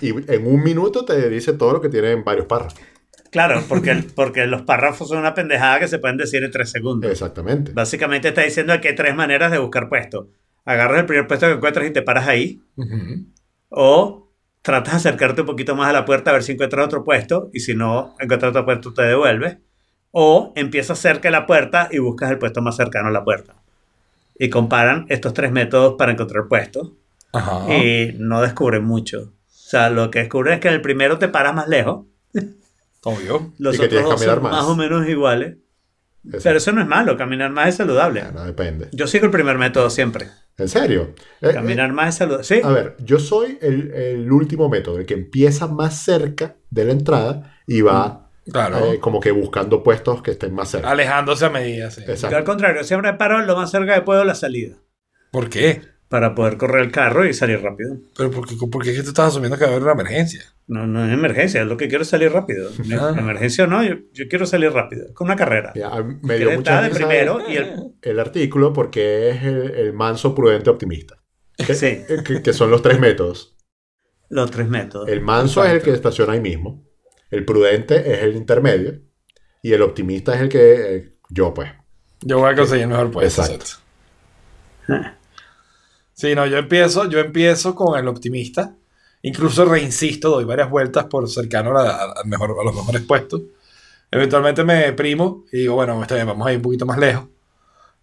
[0.00, 2.80] y, y en un minuto te dice todo lo que tiene en varios párrafos.
[3.30, 6.70] Claro, porque, el- porque los párrafos son una pendejada que se pueden decir en tres
[6.70, 7.10] segundos.
[7.10, 7.72] Exactamente.
[7.72, 10.28] Básicamente está diciendo que hay tres maneras de buscar puesto.
[10.64, 12.62] Agarras el primer puesto que encuentras y te paras ahí.
[13.68, 14.32] O
[14.62, 17.50] tratas de acercarte un poquito más a la puerta a ver si encuentras otro puesto.
[17.52, 19.58] Y si no encuentras otro puesto, te devuelves.
[20.12, 23.56] O empiezas cerca de la puerta y buscas el puesto más cercano a la puerta.
[24.38, 26.92] Y comparan estos tres métodos para encontrar puestos.
[27.32, 27.72] Ajá.
[27.74, 29.32] Y no descubren mucho.
[29.46, 32.06] O sea, lo que descubren es que en el primero te paras más lejos.
[33.04, 33.52] Obvio.
[33.58, 34.52] Los Y que otros tienes que dos son caminar más.
[34.52, 35.56] más o menos iguales.
[36.24, 36.40] Exacto.
[36.44, 37.16] Pero eso no es malo.
[37.16, 38.20] Caminar más es saludable.
[38.20, 38.88] Ya, no depende.
[38.92, 40.28] Yo sigo el primer método siempre.
[40.56, 41.14] ¿En serio?
[41.40, 42.44] Eh, Caminar más es saludable.
[42.44, 42.60] Sí.
[42.62, 46.92] A ver, yo soy el, el último método, el que empieza más cerca de la
[46.92, 48.92] entrada y va Claro.
[48.92, 50.90] eh, como que buscando puestos que estén más cerca.
[50.90, 52.02] Alejándose a medida, sí.
[52.06, 52.36] Exacto.
[52.36, 54.76] al contrario, siempre paro lo más cerca que puedo de la salida.
[55.30, 55.80] ¿Por qué?
[56.08, 57.96] Para poder correr el carro y salir rápido.
[58.16, 59.92] Pero ¿por qué, por qué es que tú estás asumiendo que va a haber una
[59.92, 60.42] emergencia?
[60.66, 62.70] No, no es emergencia, es lo que quiero es salir rápido.
[63.00, 63.14] Ah.
[63.16, 65.12] Emergencia o no, yo, yo quiero salir rápido.
[65.14, 65.72] Con una carrera.
[65.74, 65.90] Ya,
[66.22, 67.74] me dio mucha de primero el, y el...
[68.02, 71.16] el artículo porque es el, el manso, prudente, optimista.
[71.56, 72.02] Que, Sí.
[72.24, 73.56] que- que son los tres métodos.
[74.28, 75.08] Los tres métodos.
[75.08, 76.84] El manso es el que estaciona ahí mismo.
[77.30, 79.00] El prudente es el intermedio.
[79.62, 80.96] Y el optimista es el que...
[80.96, 81.70] eh, yo, pues.
[82.20, 83.42] Yo voy a conseguir el mejor puesto.
[83.42, 83.64] Exacto.
[84.88, 85.14] exacto.
[86.16, 88.76] Sí, no, yo empiezo, yo empiezo con el optimista.
[89.22, 93.42] Incluso reinsisto, doy varias vueltas por cercano a, a- mejor, a los mejores puestos.
[94.12, 97.24] Eventualmente me deprimo y digo, bueno, está bien, vamos a ir un poquito más lejos.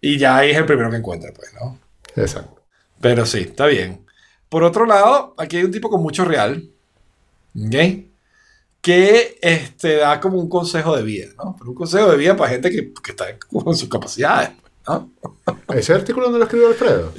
[0.01, 1.79] Y ya ahí es el primero que encuentre, pues, ¿no?
[2.17, 2.61] Exacto.
[2.99, 4.05] Pero sí, está bien.
[4.49, 6.69] Por otro lado, aquí hay un tipo con mucho real,
[7.55, 7.75] ¿ok?
[8.81, 11.55] Que este, da como un consejo de vida, ¿no?
[11.57, 14.51] Pero un consejo de vida para gente que, que está con sus capacidades,
[14.87, 15.11] ¿no?
[15.69, 17.13] Ese artículo no lo escribió Alfredo.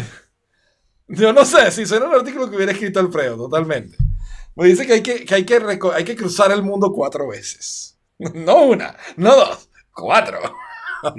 [1.08, 3.96] Yo no sé, si suena un artículo que hubiera escrito Alfredo, totalmente.
[4.54, 5.60] Me dice que hay que, que, hay que,
[5.94, 7.90] hay que cruzar el mundo cuatro veces.
[8.34, 10.38] No una, no dos, cuatro.
[11.02, 11.16] ¿Ok?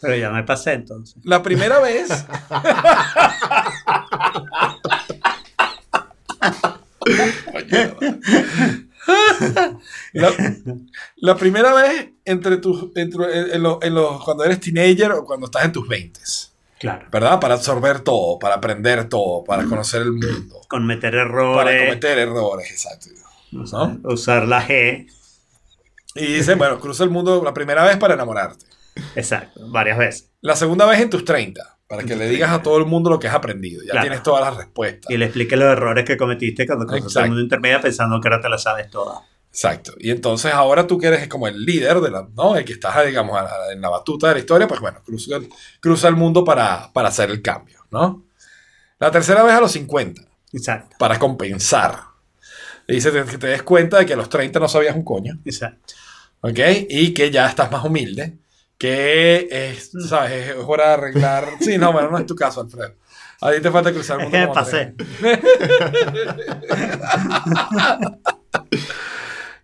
[0.00, 1.16] Pero ya me pasé entonces.
[1.24, 2.08] La primera vez.
[7.52, 7.96] Coño.
[10.12, 10.32] la,
[11.16, 15.46] la primera vez entre tus, entre- en, lo- en los- cuando eres teenager o cuando
[15.46, 16.20] estás en tus 20
[16.78, 17.06] Claro.
[17.10, 17.40] ¿verdad?
[17.40, 21.84] Para absorber todo, para aprender todo, para conocer el mundo, Con meter para errores.
[21.88, 23.08] cometer errores, exacto.
[23.52, 25.08] usar, usar la G.
[26.14, 28.64] Y dice, bueno, cruza el mundo la primera vez para enamorarte.
[29.16, 29.60] Exacto.
[29.70, 30.30] Varias veces.
[30.40, 33.18] La segunda vez en tus 30, para que le digas a todo el mundo lo
[33.18, 33.82] que has aprendido.
[33.82, 34.04] Ya Claro.
[34.04, 35.10] tienes todas las respuestas.
[35.10, 37.24] Y le explique los errores que cometiste cuando cruzaste Exacto.
[37.24, 39.22] el mundo intermedio pensando que ahora te la sabes toda.
[39.50, 39.94] Exacto.
[39.98, 42.56] Y entonces ahora tú que eres como el líder, de la, ¿no?
[42.56, 45.36] El que estás, digamos, a la- en la batuta de la historia, pues bueno, cruza,
[45.36, 45.48] el-
[45.80, 48.24] cruza el mundo para, para hacer el cambio, ¿no?
[48.98, 50.22] La tercera vez a los 50,
[50.52, 50.94] Exacto.
[50.98, 52.00] para compensar.
[52.86, 55.38] Le dice que te des cuenta de que a los 30 no sabías un coño,
[55.44, 55.94] Exacto.
[56.42, 56.58] ¿ok?
[56.90, 58.36] Y que ya estás más humilde,
[58.78, 60.50] que es, ¿sabes?
[60.50, 61.48] Es hora de arreglar...
[61.60, 62.94] Sí, no, bueno, no es tu caso, Alfredo.
[63.40, 64.38] A ti te falta cruzar el mundo.
[64.42, 64.94] como pasé.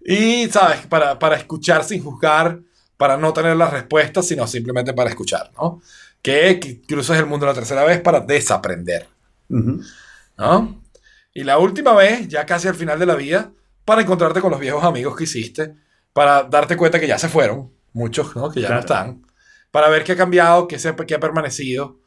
[0.07, 0.87] Y, ¿sabes?
[0.87, 2.61] Para, para escuchar sin juzgar,
[2.99, 5.81] para no tener las respuestas, sino simplemente para escuchar, ¿no?
[6.21, 9.09] Que, cruces el mundo la tercera vez para desaprender.
[9.49, 10.83] ¿no?
[11.33, 13.51] Y la última vez, ya casi al final de la vida,
[13.85, 15.75] para encontrarte con los viejos amigos que hiciste,
[16.13, 18.51] para darte cuenta que ya se fueron, muchos, ¿no?
[18.51, 18.81] Que ya no Claro.
[18.81, 19.27] están,
[19.71, 21.99] para ver qué ha cambiado, qué, se, qué ha permanecido,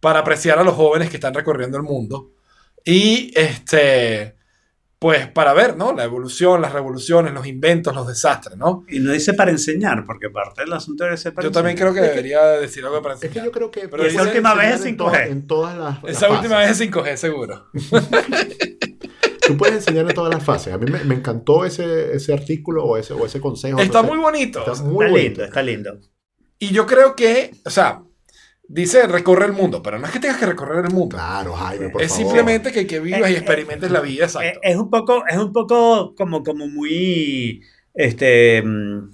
[0.00, 2.32] para apreciar a los jóvenes que están recorriendo el mundo
[2.84, 4.34] y, este,
[4.98, 5.92] pues, para ver, ¿no?
[5.94, 8.84] La evolución, las revoluciones, los inventos, los desastres, ¿no?
[8.88, 11.88] Y no dice para enseñar, porque parte del asunto debe ser para Yo también creo
[11.88, 12.10] enseñar.
[12.10, 13.46] que debería decir algo para Es que enseñar.
[13.46, 13.88] yo creo que...
[13.88, 15.30] Pero esa última vez enseñar es en todas- 5G.
[15.30, 16.78] En todas las, las Esa última fases.
[16.78, 17.66] vez es 5G, seguro.
[19.46, 20.72] Tú puedes enseñar en todas las fases.
[20.72, 23.78] A mí me, me encantó ese, ese artículo o ese, o ese consejo.
[23.80, 24.14] Está no sé.
[24.14, 24.58] muy bonito.
[24.60, 25.18] Está Está muy bonito.
[25.18, 25.98] lindo, está lindo.
[26.58, 28.02] Y yo creo que, o sea,
[28.66, 31.16] dice recorre el mundo, pero no es que tengas que recorrer el mundo.
[31.16, 32.24] Claro, Jaime, por es favor.
[32.26, 34.60] simplemente que, que vivas y Eh, experimentes la vida, Eh, exacto.
[34.62, 37.60] Es un poco, es un poco como, como muy,
[37.92, 39.10] este, mm,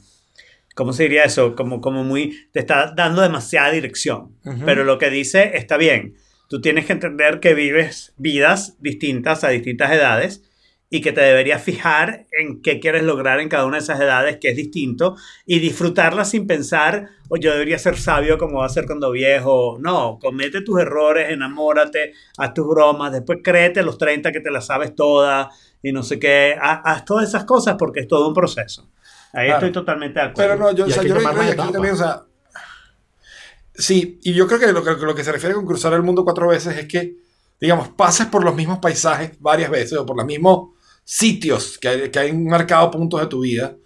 [0.76, 1.56] ¿cómo se diría eso?
[1.56, 4.36] Como, como muy, te está dando demasiada dirección.
[4.44, 4.62] Ujú.
[4.64, 6.14] Pero lo que dice está bien.
[6.50, 10.42] Tú tienes que entender que vives vidas distintas a distintas edades
[10.90, 14.38] y que te deberías fijar en qué quieres lograr en cada una de esas edades,
[14.40, 15.14] que es distinto,
[15.46, 19.78] y disfrutarlas sin pensar, o yo debería ser sabio como va a ser cuando viejo.
[19.80, 24.50] No, comete tus errores, enamórate, haz tus bromas, después créete a los 30 que te
[24.50, 25.46] las sabes todas
[25.80, 26.56] y no sé qué.
[26.60, 28.90] Haz, haz todas esas cosas porque es todo un proceso.
[29.32, 29.58] Ahí Claro.
[29.58, 30.54] estoy totalmente de acuerdo.
[30.54, 32.22] Pero no, yo, o sea, yo también, o sea,
[33.80, 36.24] Sí, y yo creo que lo, que lo que se refiere con cruzar el mundo
[36.24, 37.16] cuatro veces es que,
[37.60, 40.70] digamos, pases por los mismos paisajes varias veces o por los mismos
[41.04, 43.76] sitios que, hay- que han marcado puntos de tu vida,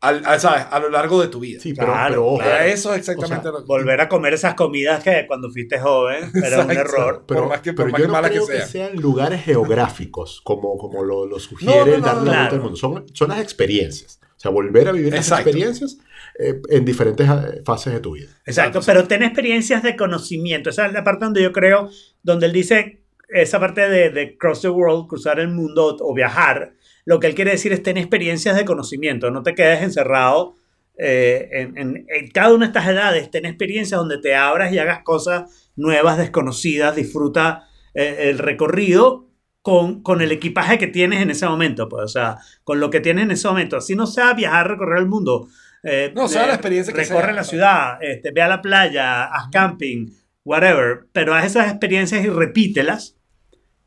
[0.00, 0.64] al, al- ¿sabes?
[0.70, 1.60] A lo largo de tu vida.
[1.60, 3.66] Sí, pero, Claro, pero eso es exactamente O sea, lo que...
[3.66, 7.24] Volver a comer esas comidas que cuando fuiste joven era un error.
[7.26, 8.66] pero, por más que- por pero más yo que no mala que creo sea.
[8.66, 12.22] sean lugares geográficos, como, como lo, lo sugiere No, no, no, la claro.
[12.22, 12.76] vuelta al mundo.
[12.76, 14.18] Son, son las experiencias.
[14.36, 15.48] O sea, volver a vivir las Exacto.
[15.48, 15.96] experiencias
[16.38, 18.28] eh, en diferentes eh, fases de tu vida.
[18.46, 18.86] Exacto, Exacto.
[18.86, 20.70] pero ten experiencias de conocimiento.
[20.70, 21.88] Esa es la parte donde yo creo,
[22.22, 26.74] donde él dice esa parte de, de cross the world, cruzar el mundo o viajar.
[27.04, 29.30] Lo que él quiere decir es ten experiencias de conocimiento.
[29.30, 30.54] No te quedes encerrado
[30.96, 33.30] eh, en, en- en cada una de estas edades.
[33.30, 36.94] Ten experiencias donde te abras y hagas cosas nuevas, desconocidas.
[36.96, 39.28] Disfruta eh, el recorrido
[39.62, 41.88] con, con el equipaje que tienes en ese momento.
[41.88, 43.76] Pues, o sea, con lo que tienes en ese momento.
[43.76, 45.48] Así no sea viajar, recorrer el mundo.
[45.84, 47.32] Eh, No, sea eh, la experiencia que Recorre sea.
[47.32, 50.08] la ciudad, este, ve a la playa, haz camping,
[50.44, 51.06] whatever.
[51.12, 53.16] Pero haz esas experiencias y repítelas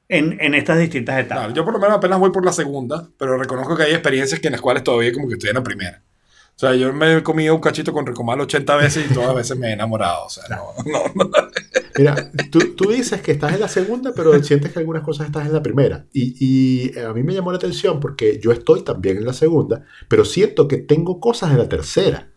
[0.08, 1.38] en, en estas distintas etapas.
[1.45, 4.39] Claro, yo por lo menos apenas voy por la segunda, pero reconozco que hay experiencias
[4.39, 6.02] que en las cuales todavía como que estoy en la primera.
[6.58, 9.36] O sea, yo me he comido un cachito con Ricomal 80 veces y todas las
[9.38, 10.26] veces me he enamorado.
[10.26, 11.30] O sea, no, no, no.
[11.99, 15.45] Mira, tú, tú dices que estás en la segunda, pero sientes que algunas cosas estás
[15.45, 16.08] en la primera.
[16.14, 16.36] Y,
[16.93, 20.26] y a mí me llamó la atención porque yo estoy también en la segunda, pero
[20.26, 22.30] siento que tengo cosas en la tercera.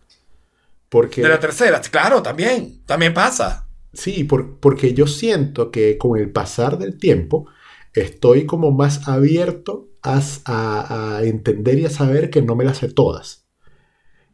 [0.90, 3.68] Porque, De la tercera, claro, también, también pasa.
[3.92, 7.46] sí, por- porque yo siento que con el pasar del tiempo
[7.94, 12.78] estoy como más abierto a, a- a entender y a saber que no me las
[12.78, 13.39] sé todas.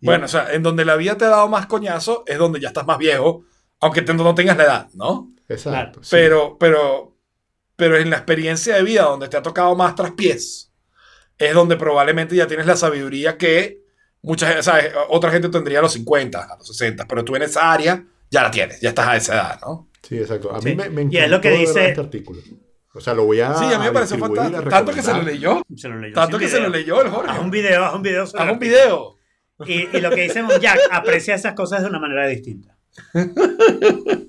[0.01, 2.69] Bueno, o sea, en donde la vida te ha dado más coñazo es donde ya
[2.69, 3.45] estás más viejo,
[3.81, 5.31] aunque te- no tengas la edad, ¿no?
[5.49, 6.03] Exacto.
[6.03, 6.09] sí.
[6.11, 7.17] Pero, pero,
[7.77, 10.73] pero en la experiencia de vida donde te ha tocado más traspiés,
[11.39, 13.81] es donde probablemente ya tienes la sabiduría que
[14.23, 14.93] mucha ¿sabes?
[15.11, 18.43] Otra gente tendría a los 50, a los 60, pero tú en esa área ya
[18.43, 19.89] la tienes, ya estás a esa edad, ¿no?
[20.03, 20.55] Sí, exacto.
[20.55, 20.69] A Sí.
[20.71, 22.41] mí me, me Y es lo que encantó dice- este artículo.
[22.95, 23.55] O sea, lo voy a.
[23.55, 24.63] sí, a mí me pareció fantástico.
[24.71, 26.81] Tanto que se lo leyó, Se lo leyó tanto que se lo video.
[26.81, 27.31] leyó el Jorge.
[27.31, 28.23] Haz un video, haz un video.
[28.23, 29.16] Haz un video.
[29.65, 32.77] Y, y lo que dice Jack, aprecia esas cosas de una manera distinta.
[33.15, 33.25] ¿no?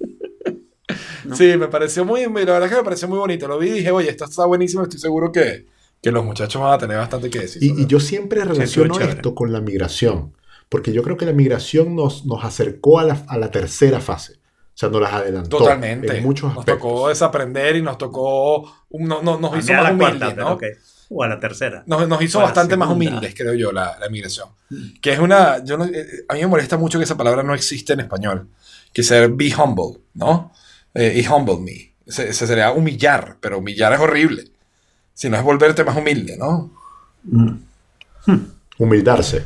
[1.36, 3.48] Sí, me pareció muy, la verdad es que me pareció muy bonito.
[3.50, 5.66] Lo vi y dije, oye, esto está buenísimo, estoy seguro que,
[6.02, 7.62] que los muchachos van a tener bastante que decir.
[7.62, 9.12] Y, y yo siempre relaciono chévere.
[9.14, 10.34] esto con la migración,
[10.70, 14.36] porque yo creo que la migración nos, nos acercó a la, a la tercera fase.
[14.36, 15.58] O sea, nos las adelantó.
[15.58, 16.16] Totalmente.
[16.16, 16.82] En muchos nos aspectos.
[16.90, 18.72] tocó desaprender y nos tocó.
[18.92, 20.54] no- no- nos A hizo más la humildes, cuarta, pero ¿no?
[20.54, 20.64] ok.
[21.10, 21.84] O a la tercera.
[21.86, 24.50] Nos, nos hizo bastante más humildes, creo yo, la, la migración.
[25.02, 25.64] Que es una.
[25.64, 28.50] Yo no- eh, a mí me molesta mucho que esa palabra no existe en español.
[28.94, 30.52] Que ser be humble, ¿no?
[30.94, 31.94] Eh, y humble me.
[32.06, 34.52] Ese, ese sería humillar, pero humillar es horrible.
[35.14, 36.72] Si no es volverte más humilde, ¿no?
[38.78, 39.46] Humildarse.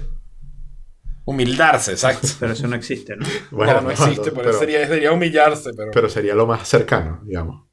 [1.26, 2.28] Humildarse, exacto.
[2.40, 3.26] Pero eso no existe, ¿no?
[3.52, 5.92] Bueno, no, no existe, pero, pero, sería, sería humillarse, pero.
[5.94, 7.64] pero sería lo más cercano, digamos.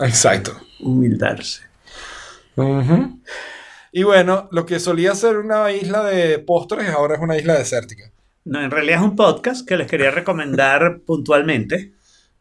[0.00, 0.52] Exacto.
[0.80, 1.62] Humildarse.
[2.62, 3.20] Ujú.
[3.92, 8.10] Y bueno, lo que solía ser una isla de postres ahora es una isla desértica.
[8.44, 11.92] No, en realidad es un podcast que les quería recomendar puntualmente.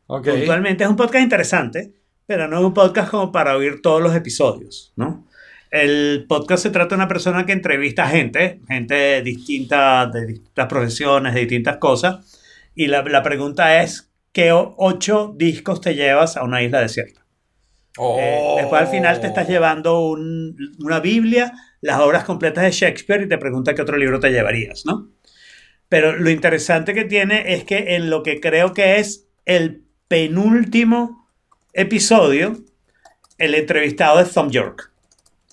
[0.08, 0.28] Ok.
[0.30, 1.94] Puntualmente es un podcast interesante,
[2.26, 5.26] pero no es un podcast como para oír todos los episodios, ¿no?
[5.70, 10.68] El podcast se trata de una persona que entrevista a gente, gente distinta, de distintas
[10.68, 12.40] profesiones, de distintas cosas,
[12.74, 17.27] y la, la pregunta es, ¿qué ocho discos te llevas a una isla desierta?
[17.98, 18.18] Oh.
[18.20, 23.24] Eh, después al final te estás llevando un- una Biblia, las obras completas de Shakespeare
[23.24, 25.10] y te pregunta qué otro libro te llevarías, ¿no?
[25.90, 31.28] Pero lo interesante que tiene es que en lo que creo que es el penúltimo
[31.74, 32.58] episodio,
[33.38, 34.92] el entrevistado es Tom York.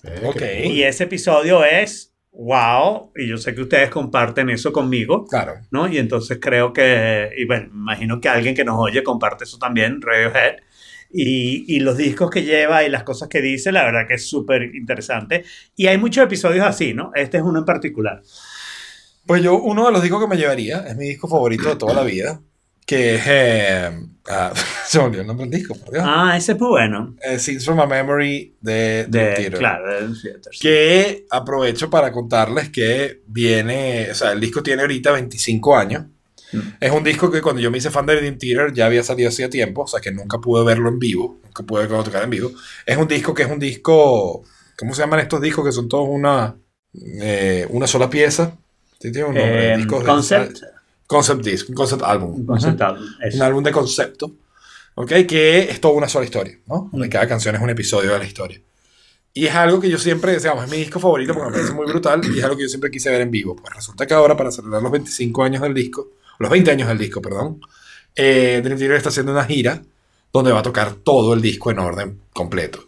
[0.03, 0.37] Eh, Ok.
[0.37, 0.71] qué cool.
[0.73, 5.53] Y ese episodio es wow, y yo sé que ustedes comparten eso conmigo, Claro.
[5.71, 5.87] ¿no?
[5.87, 10.01] Y entonces creo que, y bueno, imagino que alguien que nos oye comparte eso también,
[10.01, 10.57] Radiohead.
[11.11, 14.27] Y, y los discos que lleva y las cosas que dice, la verdad que es
[14.29, 15.43] súper interesante.
[15.75, 17.11] Y hay muchos episodios así, ¿no?
[17.15, 18.21] Este es uno en particular.
[19.25, 21.93] Pues yo, uno de los discos que me llevaría, es mi disco favorito de toda
[21.93, 22.41] la vida,
[22.85, 23.21] que es...
[23.25, 23.91] eh,
[24.29, 24.53] ah,
[24.85, 26.03] se me olvidó el nombre del disco, por Dios.
[26.05, 27.15] Ah, ese es muy bueno.
[27.23, 29.53] Eh, Scenes from a Memory de, De, Theater.
[29.57, 30.59] claro, de Dream Theater, sí.
[30.59, 36.05] Que aprovecho para contarles que viene, o sea, el disco tiene ahorita 25 años.
[36.51, 36.59] Mm.
[36.79, 39.29] Es un disco que cuando yo me hice fan de Dream Theater ya había salido
[39.29, 42.29] hacía tiempo, o sea que nunca pude verlo en vivo, nunca pude verlo tocar en
[42.29, 42.51] vivo.
[42.85, 44.43] Es un disco que es un disco,
[44.77, 46.55] ¿cómo se llaman estos discos que son todos una,
[47.21, 48.55] eh, una sola pieza?
[48.99, 49.73] Sí, tiene un nombre.
[49.73, 50.57] Eh, discos de- concept,
[51.07, 52.45] concept disc, concept album.
[52.45, 52.91] concept Ajá.
[52.91, 53.07] album.
[53.33, 54.31] Un álbum de concepto,
[54.95, 55.11] ¿ok?
[55.27, 56.89] Que es toda una sola historia, ¿no?
[56.91, 57.11] Donde Mm.
[57.11, 58.61] cada canción es un episodio de la historia.
[59.33, 61.85] Y es algo que yo siempre, digamos, es mi disco favorito porque me parece muy
[61.85, 63.53] brutal y es algo que yo siempre quise ver en vivo.
[63.57, 66.97] Pues resulta que ahora, para celebrar los 25 años del disco, los 20 años del
[66.97, 67.59] disco, perdón,
[68.15, 69.81] eh, Dream Theater está haciendo una gira
[70.33, 72.79] donde va a tocar todo el disco en orden completo.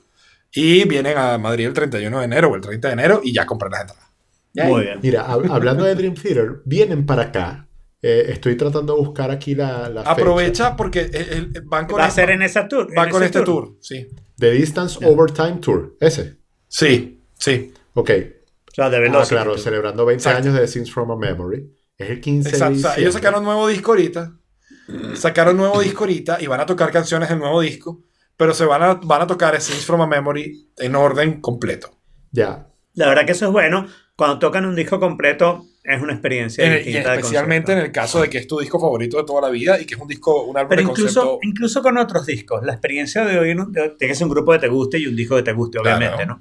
[0.54, 3.46] Y vienen a Madrid el 31 de enero o el 30 de enero y ya
[3.46, 4.08] compran las entradas.
[4.54, 5.00] Muy bien.
[5.04, 7.68] Mira, hab- hablando de Dream Theater, vienen para acá.
[8.02, 10.12] Eh, estoy tratando de buscar aquí la, la fecha.
[10.12, 12.88] Aprovecha porque el- el- van con, Va a ser en esa tour.
[12.98, 13.76] va en con este tour.
[13.82, 14.08] Sí.
[14.38, 15.96] The Distance Overtime Tour.
[16.00, 16.38] Ese.
[16.68, 17.74] Sí, sí.
[17.94, 18.10] Ok.
[18.72, 20.50] O sea, de Ah, claro, celebrando 20 Exacto.
[20.50, 21.72] años de Scenes from a Memory.
[21.98, 22.76] Es el 15 de Exacto.
[22.78, 23.02] O sea, diciembre.
[23.02, 24.34] ellos sacaron nuevo disco ahorita.
[25.16, 28.04] Sacaron nuevo disco ahorita y van a tocar canciones del nuevo disco.
[28.38, 31.90] Pero se van a, van a tocar Scenes from a Memory en orden completo.
[32.32, 32.68] Ya.
[32.94, 33.88] La verdad que eso es bueno.
[34.16, 37.12] Cuando tocan un disco completo, es una experiencia En el- y distinta.
[37.12, 37.86] de especialmente en concierto.
[37.86, 40.00] el caso de que es tu disco favorito de toda la vida y que es
[40.02, 41.40] un disco, un álbum Pero de incluso, concepto.
[41.48, 44.52] incluso con otros discos, la experiencia de oír, un- de- tiene que ser un grupo
[44.52, 45.98] que te guste y un disco que te guste, Claro.
[45.98, 46.40] obviamente, ¿no?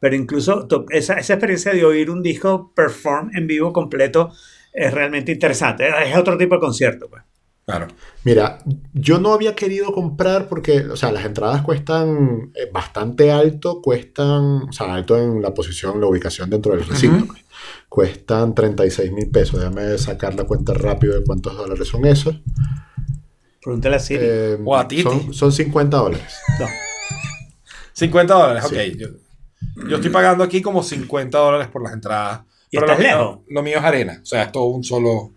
[0.00, 4.32] Pero incluso esa, esa experiencia de oír un disco perform en vivo completo
[4.72, 5.86] es realmente interesante.
[6.06, 7.22] Es otro tipo de concierto, pues.
[7.66, 7.86] Claro.
[8.24, 8.60] Mira,
[8.94, 14.62] yo no había querido comprar porque, o sea, las entradas cuestan eh, bastante alto, cuestan,
[14.68, 17.26] o sea, alto en la posición, la ubicación dentro del recinto.
[17.26, 17.44] pues.
[17.90, 19.60] Cuestan 36 mil pesos.
[19.60, 22.40] Déjame sacar la cuenta rápido de cuántos dólares son esos.
[23.62, 24.20] Pregúntale a Siri.
[24.22, 25.02] Eh, O a Titi.
[25.02, 26.36] son, son 50 dólares.
[26.58, 26.66] No.
[27.92, 28.74] 50 dólares, Sí.
[28.76, 28.96] ok.
[28.98, 32.40] Yo, yo estoy pagando aquí como 50 dólares por las entradas.
[32.70, 33.38] ¿Y Pero lo estás mío, lejos?
[33.48, 34.18] lo mío es arena.
[34.22, 35.32] O sea, es todo un solo,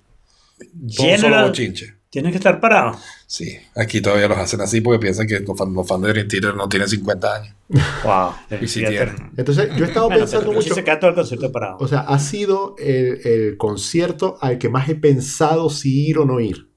[0.58, 1.96] todo un Lleno solo la- bochinche.
[2.10, 3.00] Tienes que estar parado.
[3.26, 6.28] Sí, aquí todavía los hacen así porque piensan que los fans, los fans de Dream
[6.28, 7.56] Theater no tienen 50 años.
[8.04, 8.34] Wow.
[8.62, 9.32] Y si tienen.
[9.38, 10.76] Entonces, yo he estado Bueno, pensando pero sí mucho.
[10.76, 11.78] se queda todo el concierto parado.
[11.80, 16.26] O sea, ha sido el, el concierto al que más he pensado si ir o
[16.26, 16.70] no ir.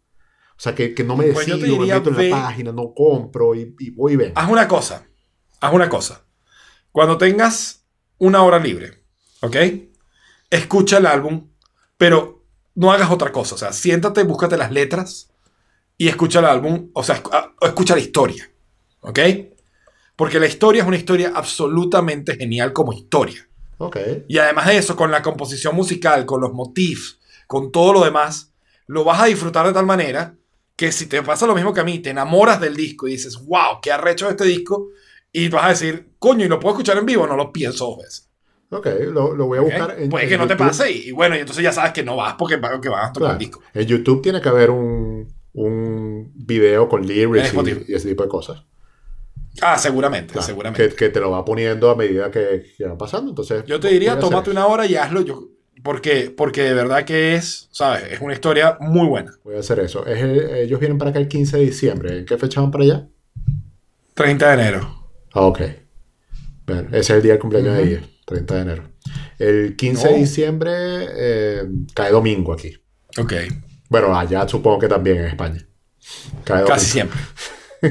[0.57, 2.71] O sea, que, que no me Pues decido, te me meto en ve- la página,
[2.71, 4.33] no compro y, y voy y ven.
[4.37, 5.05] Haz una cosa.
[5.61, 6.25] Haz una cosa.
[6.93, 7.85] Cuando tengas
[8.19, 9.03] una hora libre,
[9.41, 9.57] ¿ok?
[10.55, 11.49] Escucha el álbum,
[11.99, 12.45] pero
[12.77, 13.57] no hagas otra cosa.
[13.57, 15.31] O sea, siéntate, búscate las letras
[15.99, 16.91] y escucha el álbum.
[16.93, 18.49] O sea, ah, escucha la historia,
[19.01, 19.19] ¿ok?
[20.15, 23.49] Porque la historia es una historia absolutamente genial como historia.
[23.79, 23.97] Ok.
[24.29, 28.53] Y además de eso, con la composición musical, con los motifs, con todo lo demás,
[28.87, 30.37] lo vas a disfrutar de tal manera
[30.77, 33.37] que si te pasa lo mismo que a mí, te enamoras del disco y dices,
[33.45, 34.91] wow, qué arrecho este disco,
[35.33, 37.27] y vas a decir, coño, ¿y lo puedo escuchar en vivo?
[37.27, 38.31] No lo pienso dos veces.
[38.75, 41.37] Ok, lo, lo voy a buscar en Puede que no te pase y, y bueno,
[41.37, 43.33] y entonces ya sabes que no vas porque va- que vas a tocar Claro.
[43.35, 43.61] el disco.
[43.73, 48.29] En YouTube tiene que haber un, un video con lyrics y, y ese tipo de
[48.29, 48.65] cosas.
[49.63, 50.89] Ah, seguramente, Claro, seguramente.
[50.89, 53.31] Que, que te lo va poniendo a medida que, que va pasando.
[53.31, 55.49] Entonces, Yo te diría, tómate una hora y hazlo yo.
[55.85, 58.05] Porque, porque de verdad que es, ¿sabes?
[58.11, 59.33] Es una historia muy buena.
[59.45, 60.05] Voy a hacer eso.
[60.07, 62.19] Es el- ellos vienen para acá el 15 de diciembre.
[62.19, 63.09] ¿En qué fecha van para allá?
[64.15, 65.05] 30 de enero.
[65.33, 65.61] Ah, ok.
[66.67, 68.05] Bueno, ese es el día del cumpleaños de Ujú.
[68.31, 68.83] Ella, 30 de enero.
[69.39, 71.63] El 15 de diciembre eh,
[71.95, 72.77] cae domingo aquí.
[73.19, 73.33] Ok.
[73.89, 75.67] Bueno, allá supongo que también en España.
[76.45, 76.65] Cae.
[76.65, 77.21] Casi siempre.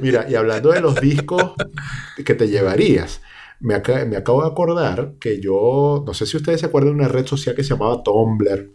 [0.00, 1.52] Mira, y hablando de los discos
[2.24, 3.20] que te llevarías,
[3.60, 7.00] me, aca- me acabo de acordar que yo, no sé si ustedes se acuerdan de
[7.00, 8.70] una red social que se llamaba Tumblr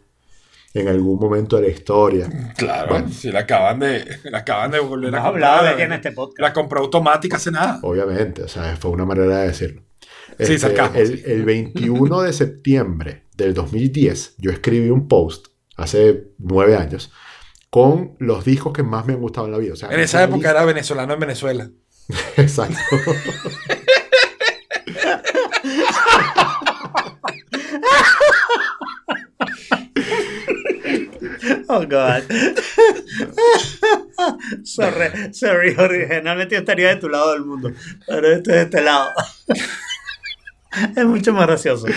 [0.74, 2.28] en algún momento de la historia.
[2.58, 3.10] Claro, Bueno.
[3.10, 5.76] si la acaban de, la acaban de volver Hemos a hablado de comprar.
[5.76, 6.40] ella en este podcast.
[6.40, 7.80] La compró automática hace nada.
[7.84, 9.82] Obviamente, o sea, fue una manera de decirlo.
[10.02, 11.24] Sí, Este, sarcasmo, el, sí.
[11.28, 15.48] el 21 de septiembre del 2010, yo escribí un post
[15.78, 17.12] hace nueve años
[17.70, 19.74] con los discos que más me han gustado en la vida.
[19.74, 21.70] O sea, En esa época lista- era venezolano en Venezuela.
[22.38, 22.78] Exacto.
[31.76, 32.24] Oh, God.
[34.64, 36.08] sorry, sorry, Jorge.
[36.08, 37.72] Generalmente yo estaría de tu lado del mundo,
[38.08, 39.10] pero estoy de este lado.
[40.96, 41.88] es mucho más gracioso.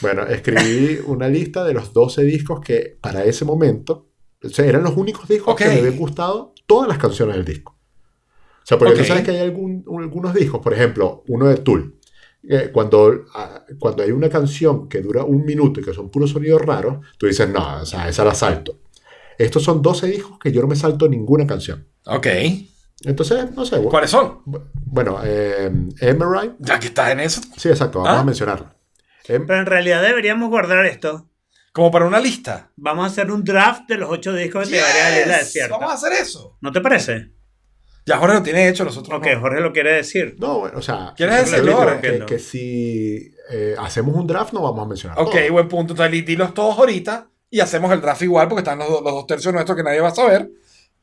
[0.00, 4.10] Bueno, escribí una lista de los 12 discos que para ese momento
[4.42, 7.78] o sea, eran los únicos discos que me habían gustado todas las canciones del disco.
[8.62, 11.93] O sea, porque tú sabes que hay algún- algunos discos, por ejemplo, uno de Tool.
[12.48, 16.30] Eh, cuando, ah, cuando hay una canción que dura un minuto y que son puros
[16.30, 18.80] sonidos raros, tú dices, no, o sea, esa la salto.
[19.38, 21.88] Estos son 12 discos que yo no me salto ninguna canción.
[22.06, 22.26] Ok.
[23.04, 23.76] Entonces, no sé.
[23.78, 24.40] bu- ¿Cuáles son?
[24.44, 25.70] Bueno, eh,
[26.00, 26.54] Emerald.
[26.60, 27.40] Ya que estás en eso.
[27.56, 28.20] Sí, exacto, vamos Ah.
[28.20, 28.76] a mencionarla.
[29.26, 31.28] Em- Pero en realidad deberíamos guardar esto.
[31.72, 32.70] Como para una lista.
[32.76, 35.44] Vamos a hacer un draft de los ocho discos que te llevarías a la Yes,
[35.46, 35.76] desierta.
[35.76, 36.56] Vamos a hacer eso.
[36.60, 37.32] ¿No te parece?
[38.06, 39.40] Ya Jorge lo tiene hecho, nosotros Ok, no.
[39.40, 40.36] Jorge lo quiere decir.
[40.38, 42.00] No, bueno, o sea, ¿Quieres decirlo ahora?
[42.00, 45.18] que, que si eh, hacemos un draft no vamos a mencionar.
[45.18, 45.52] Ok, todo.
[45.52, 45.92] buen punto.
[45.94, 49.26] Entonces, dilos todos ahorita y hacemos el draft igual porque están los, do- los dos
[49.26, 50.50] tercios nuestros que nadie va a saber.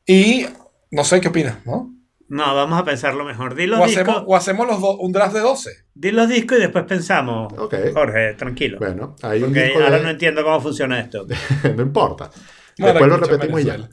[0.06, 0.46] Y
[0.90, 1.92] no sé qué opinas, ¿no?
[2.28, 3.54] No, vamos a pensarlo mejor.
[3.56, 5.70] Di los O discos, hacemos, o hacemos los dos- un draft de 12.
[5.94, 7.52] di los discos y después pensamos.
[7.58, 7.74] Ok.
[7.92, 8.78] Jorge, tranquilo.
[8.78, 11.26] Bueno, hay un Porque disco ahora de- no entiendo cómo funciona esto.
[11.76, 12.30] no importa.
[12.78, 13.88] Después lo repetimos y ya.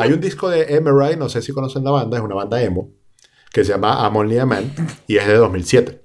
[0.00, 2.92] Hay un disco de Emery, no sé si conocen la banda, es una banda emo,
[3.52, 4.72] que se llama I'm Only a Man
[5.06, 6.00] y es de 2007.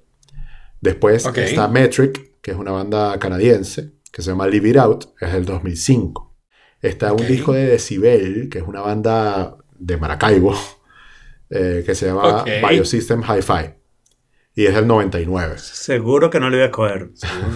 [0.80, 5.32] Después está Metric, que es una banda canadiense, que se llama Live It Out, es
[5.32, 6.34] del 2005.
[6.80, 10.54] Está un disco de Decibel, que es una banda de Maracaibo,
[11.50, 12.44] eh, que se llama.
[12.44, 13.74] Biosystem Hi-Fi.
[14.54, 15.58] Y es del 99.
[15.58, 17.10] Seguro que no lo iba a escoger.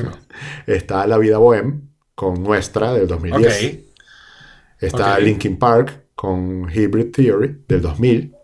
[0.66, 3.64] Está La Vida Bohem, con Nuestra, del 2010.
[3.64, 3.80] Ok.
[4.80, 5.18] Está.
[5.18, 8.36] Linkin Park con Hybrid Theory del 2000.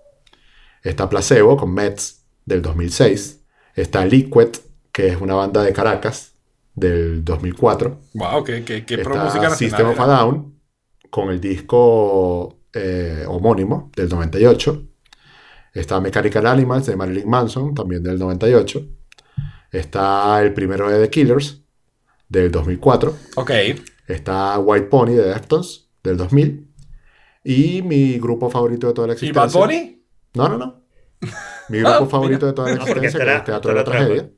[0.83, 3.45] Está Placebo con Mets del 2006.
[3.75, 4.49] Está Liquid,
[4.91, 6.33] que es una banda de Caracas
[6.75, 8.01] del 2004.
[8.15, 9.57] Wow, qué, qué, música Está nacional.
[9.57, 10.15] System of a era.
[10.15, 10.59] Down
[11.11, 14.83] con el disco eh, homónimo del 98.
[15.75, 18.89] Está Mechanical Animals de Marilyn Manson, también del 98.
[19.71, 21.61] Está el primero de The Killers
[22.27, 23.15] del 2004.
[23.35, 23.51] Ok.
[24.07, 26.66] Está White Pony de Deftones del 2000.
[27.49, 29.43] Y mi grupo favorito de toda la ¿Y existencia.
[29.43, 30.05] Bad Bunny?
[30.35, 30.83] No, no, no.
[31.69, 33.77] Mi grupo Ah, favorito de toda la No, porque existencia, este que es Teatro de
[33.79, 34.31] la Tragedia.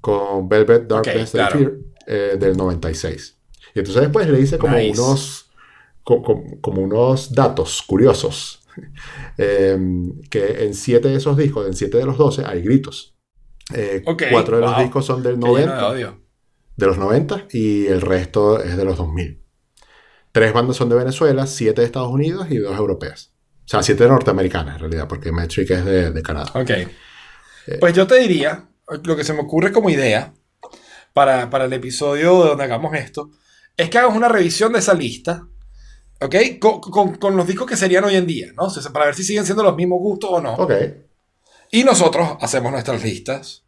[0.00, 1.58] Con Velvet Darkness Ok, and claro.
[1.58, 1.72] Fear
[2.06, 3.38] eh, del 96.
[3.74, 5.00] Y entonces después le hice como Nice.
[5.00, 5.50] unos.
[6.04, 8.60] co- co- Como, unos datos curiosos.
[9.38, 9.78] Eh,
[10.30, 13.16] que en siete de esos discos, en siete de los 12, hay gritos.
[13.72, 16.20] Eh, Ok, cuatro de los discos son del Qué lleno de 90 odio.
[16.76, 19.43] de los 90 y el resto es de los 2000.
[20.34, 23.30] Tres bandas son de Venezuela, siete de Estados Unidos y dos europeas.
[23.64, 26.50] O sea, siete norteamericanas en realidad, porque Metric es de, de Canadá.
[26.54, 26.70] Ok.
[27.78, 28.68] Pues yo te diría,
[29.04, 30.34] lo que se me ocurre como idea
[31.12, 33.30] para, para el episodio donde hagamos esto,
[33.76, 35.46] es que hagas una revisión de esa lista,
[36.20, 36.34] ¿ok?
[36.58, 38.66] Con, con- con los discos que serían hoy en día, ¿no?
[38.92, 40.54] Para ver si siguen siendo los mismos gustos o no.
[40.54, 40.72] Ok.
[41.70, 43.63] Y nosotros hacemos nuestras listas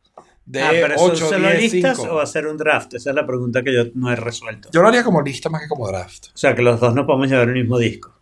[0.46, 2.12] de ah, pero eso 8, solo 10, listas 5.
[2.14, 2.94] o hacer un draft.
[2.94, 4.68] Esa es la pregunta que yo no he resuelto.
[4.72, 6.26] Yo lo haría como lista más que como draft.
[6.34, 8.12] O sea, que los dos no podemos llevar el mismo disco.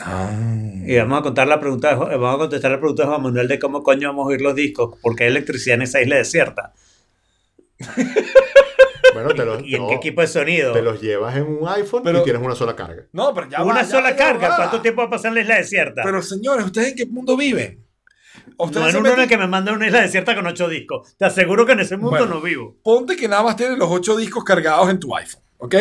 [0.00, 0.30] Ah.
[0.86, 3.22] Y vamos a contar la pregunta, de Jo- vamos a contestar la pregunta de Juan
[3.22, 6.16] Manuel de cómo coño vamos a oír los discos, porque hay electricidad en esa isla
[6.16, 6.72] desierta.
[9.14, 10.72] Bueno, te los, ¿Y en no, qué equipo de sonido?
[10.72, 13.04] te los llevas en un iPhone Pero- y tienes una sola carga.
[13.12, 14.48] No, pero ya Una va, ya sola ya carga.
[14.48, 14.56] va.
[14.56, 16.02] ¿Cuánto tiempo va a pasar en la isla desierta?
[16.02, 17.83] Pero señores, ¿ustedes en qué mundo viven?
[18.58, 21.16] Ustedes no en el meten- que me manda una isla desierta con ocho discos.
[21.16, 22.26] Te aseguro que en ese mundo Bueno.
[22.34, 22.76] no vivo.
[22.82, 25.74] Ponte que nada más tienes los 8 discos cargados en tu iPhone, ¿ok?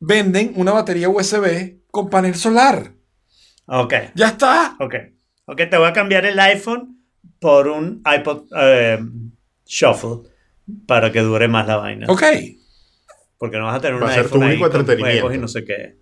[0.00, 2.92] Venden una batería USB con panel solar.
[3.66, 4.76] Ok, Ya está.
[4.80, 4.94] ok.
[5.46, 7.02] Ok, te voy a cambiar el iPhone
[7.40, 8.98] por un iPod eh,
[9.66, 10.30] Shuffle
[10.86, 12.06] para que dure más la vaina.
[12.08, 12.22] Ok.
[13.38, 15.34] Porque no vas a tener un Va a ser iPhone tu ahí único con juegos
[15.34, 15.96] y no sé qué.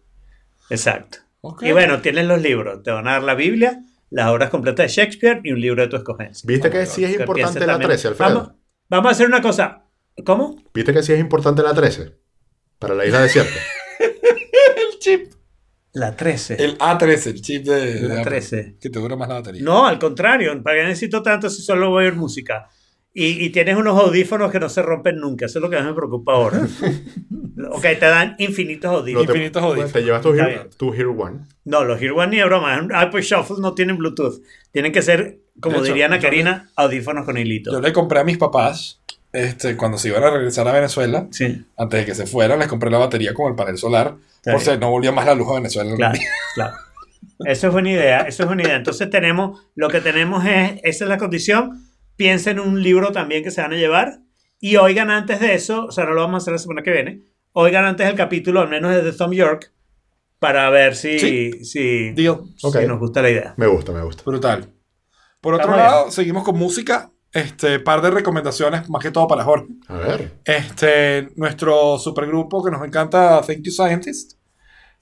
[0.70, 1.18] Exacto.
[1.60, 2.82] Y bueno, tienes los libros.
[2.82, 3.80] Te van a dar la Biblia,
[4.10, 6.46] las obras completas de Shakespeare y un libro de tu escogencia.
[6.46, 8.34] ¿Viste que sí es Que importante la también- 13, Alfredo?
[8.34, 8.52] Vamos,
[8.88, 9.84] vamos a hacer una cosa.
[10.24, 10.56] ¿Cómo?
[10.72, 12.12] ¿Viste que sí es importante la 13?
[12.78, 13.52] Para la isla desierta.
[14.00, 15.32] el chip.
[15.92, 16.62] La 13.
[16.62, 18.76] El A13, el chip de, de La Apple, 13.
[18.80, 19.62] Que te dura más la batería.
[19.62, 20.62] No, al contrario.
[20.62, 22.68] ¿Para qué necesito tanto si solo voy a oír música?
[23.18, 25.46] Y, y tienes unos audífonos que no se rompen nunca.
[25.46, 26.58] Eso es lo que más me preocupa ahora.
[27.70, 29.26] ok, te dan infinitos No audífonos.
[29.26, 29.92] te, Infinitos audífonos.
[29.92, 30.70] te llevas tu Está Hero, bien.
[30.76, 31.38] tu Hero One.
[31.64, 32.78] No, los Ear One ni de broma.
[32.78, 34.42] Un iPod Shuffle no tienen Bluetooth.
[34.70, 37.72] Tienen que ser, como hecho, diría Ana Karina, audífonos con hilito.
[37.72, 39.00] Yo le compré a mis papás,
[39.32, 42.68] este, cuando se iban a regresar a Venezuela, Sí, antes de que se fueran, les
[42.68, 45.48] compré la batería con el panel solar, Está por si no volvía más la luz
[45.50, 45.94] a Venezuela.
[45.96, 46.18] claro,
[46.54, 46.74] claro.
[47.44, 48.76] Eso es buena idea, eso es buena idea.
[48.76, 51.85] Entonces tenemos, lo que tenemos es, esa es la condición,
[52.16, 54.20] piensen en un libro también que se van a llevar
[54.58, 56.90] y oigan antes de eso, o sea, no lo vamos a hacer la semana que
[56.92, 59.72] viene, oigan antes el capítulo, al menos de The Thumb York,
[60.38, 61.64] para ver si, Sí.
[61.64, 62.40] si, Deal.
[62.56, 62.76] si Ok.
[62.86, 63.54] nos gusta la idea.
[63.56, 64.22] Me gusta, me gusta.
[64.26, 64.72] Brutal.
[65.40, 67.10] Por otro Estamos lado, seguimos con música.
[67.32, 69.66] Este, par de recomendaciones, más que todo para Jorge.
[69.88, 70.32] A ver.
[70.44, 74.38] Este, nuestro supergrupo que nos encanta, Thank You Scientist,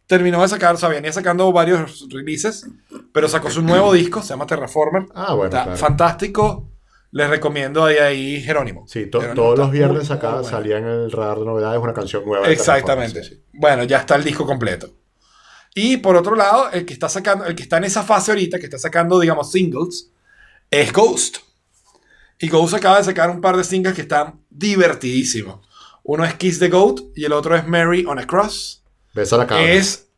[0.07, 2.67] terminó de sacar, o sea, venía sacando varios releases,
[3.13, 5.07] pero sacó su nuevo disco, se llama Terraformer.
[5.15, 5.79] Ah, bueno, Está claro.
[5.79, 6.71] fantástico.
[7.17, 8.89] Les recomiendo ahí, ahí Jerónimo.
[8.89, 10.49] Sí, to- Jerónimo todos los viernes acá bueno.
[10.49, 12.45] salía en el radar de novedades una canción nueva.
[12.49, 13.23] de Exactamente.
[13.23, 13.43] Sí, sí.
[13.53, 14.91] Bueno, ya está el disco completo.
[15.77, 18.59] Y por otro lado, el que está sacando, el que está en esa fase ahorita,
[18.59, 20.11] que está sacando, digamos, singles,
[20.71, 21.37] es Ghost.
[22.41, 25.61] Y Ghost acaba de sacar un par de singles que están divertidísimos.
[26.03, 28.83] Uno es Kiss the Goat y el otro es Mary on a Cross.
[29.15, 29.71] Besa la cabra.
[29.71, 30.09] Es.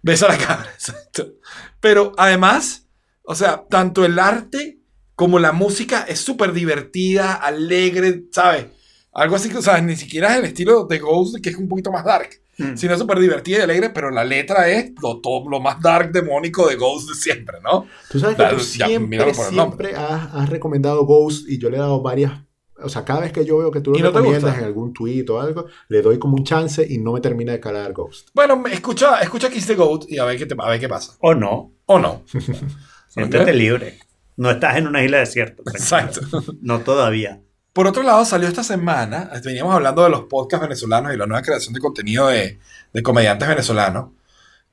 [0.00, 1.34] Besa la cabra, exacto.
[1.80, 2.86] Pero además,
[3.24, 4.77] o sea, tanto el arte
[5.18, 8.66] como la música es súper divertida, alegre, ¿sabes?
[9.12, 11.66] Algo así que, o sea, ni siquiera es el estilo de Ghost, que es un
[11.68, 12.76] poquito más dark, Mm.
[12.76, 16.12] sino es súper divertida y alegre, pero la letra es lo, todo, lo más dark
[16.12, 17.86] demónico de Ghost de siempre, ¿no?
[18.10, 21.76] Tú sabes que Claro, tú ya, siempre, siempre has, has recomendado Ghost y yo le
[21.76, 22.32] he dado varias
[22.80, 24.92] o sea, cada vez que yo veo que tú lo ¿Y no recomiendas en algún
[24.92, 28.28] tweet o algo, le doy como un chance y no me termina de calar Ghost.
[28.34, 30.88] Bueno, me- escucha, escucha Kiss the Goat y a ver qué, te- a ver qué
[30.88, 31.14] pasa.
[31.20, 31.72] O no.
[31.86, 32.22] ¿O no?
[33.08, 33.56] Siéntete Ok.
[33.56, 33.98] libre.
[34.38, 35.62] No estás en una isla desierta.
[35.72, 36.20] Exacto.
[36.62, 37.40] No todavía.
[37.72, 41.42] Por otro lado, salió esta semana, veníamos hablando de los podcasts venezolanos y la nueva
[41.42, 42.58] creación de contenido de,
[42.92, 44.10] de comediantes venezolanos.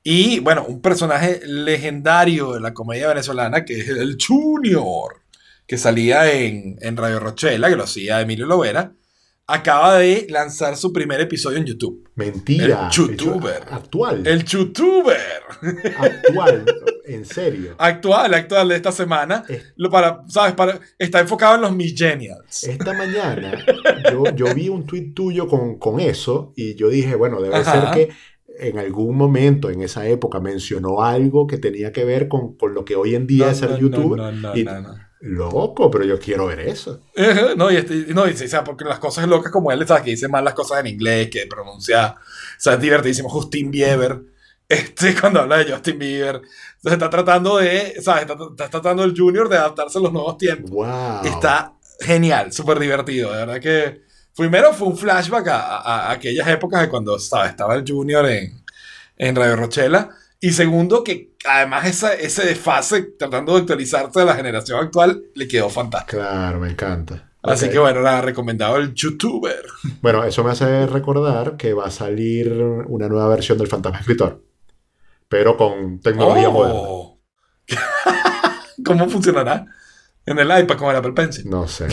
[0.03, 5.21] Y bueno, un personaje legendario de la comedia venezolana que es el Junior,
[5.65, 8.91] que salía en, en Radio Rochela, que lo hacía Emilio Lovera,
[9.47, 12.07] acaba de lanzar su primer episodio en YouTube.
[12.15, 12.89] Mentira.
[12.89, 13.61] El youtuber.
[13.69, 14.25] Actual.
[14.25, 15.17] El YouTuber
[15.97, 16.65] Actual.
[17.05, 17.75] en serio.
[17.77, 20.53] actual, actual de esta semana, Es- lo para, ¿sabes?
[20.53, 22.63] Para, está enfocado en los millennials.
[22.63, 23.63] Esta mañana
[24.11, 27.93] yo, yo vi un tweet tuyo con, con eso y yo dije, bueno, debe Ajá.
[27.93, 28.13] ser que
[28.57, 32.85] en algún momento en esa época mencionó algo que tenía que ver con, con lo
[32.85, 34.17] que hoy en día No, es ser no, youtuber.
[34.19, 34.95] no, no, y, no, no.
[35.21, 37.01] Loco, pero yo quiero ver eso.
[37.57, 40.03] No, y, este- no, y, o sea, porque las cosas locas como él, ¿sabes?
[40.03, 43.29] Que dice mal las cosas en inglés, que pronuncia, o sea, es divertidísimo.
[43.29, 44.19] Justin Bieber,
[44.69, 46.41] este, cuando habla de Justin Bieber,
[46.83, 48.23] se está tratando de, ¿sabes?
[48.23, 50.69] Está, está tratando el Junior de adaptarse a los nuevos tiempos.
[50.71, 51.21] Wow.
[51.25, 54.05] Está genial, súper divertido, de verdad que...
[54.37, 57.51] Primero fue un flashback a, a- a aquellas épocas de cuando ¿sabes?
[57.51, 58.61] estaba el Junior en,
[59.15, 60.09] en Radio Rochela.
[60.41, 65.47] Y segundo, que además esa, ese desfase, tratando de actualizarse de la generación actual, le
[65.47, 66.17] quedó fantástico.
[66.17, 67.31] Claro, me encanta.
[67.41, 69.63] Así que bueno, nada, recomendado el youtuber.
[70.01, 74.43] Bueno, eso me hace recordar que va a salir una nueva versión del Fantasma Escritor,
[75.27, 76.79] pero con tecnología moderna.
[76.79, 77.19] Oh.
[78.85, 79.65] ¿Cómo funcionará?
[80.25, 81.47] En el iPad con el Apple Pencil.
[81.47, 81.87] No sé,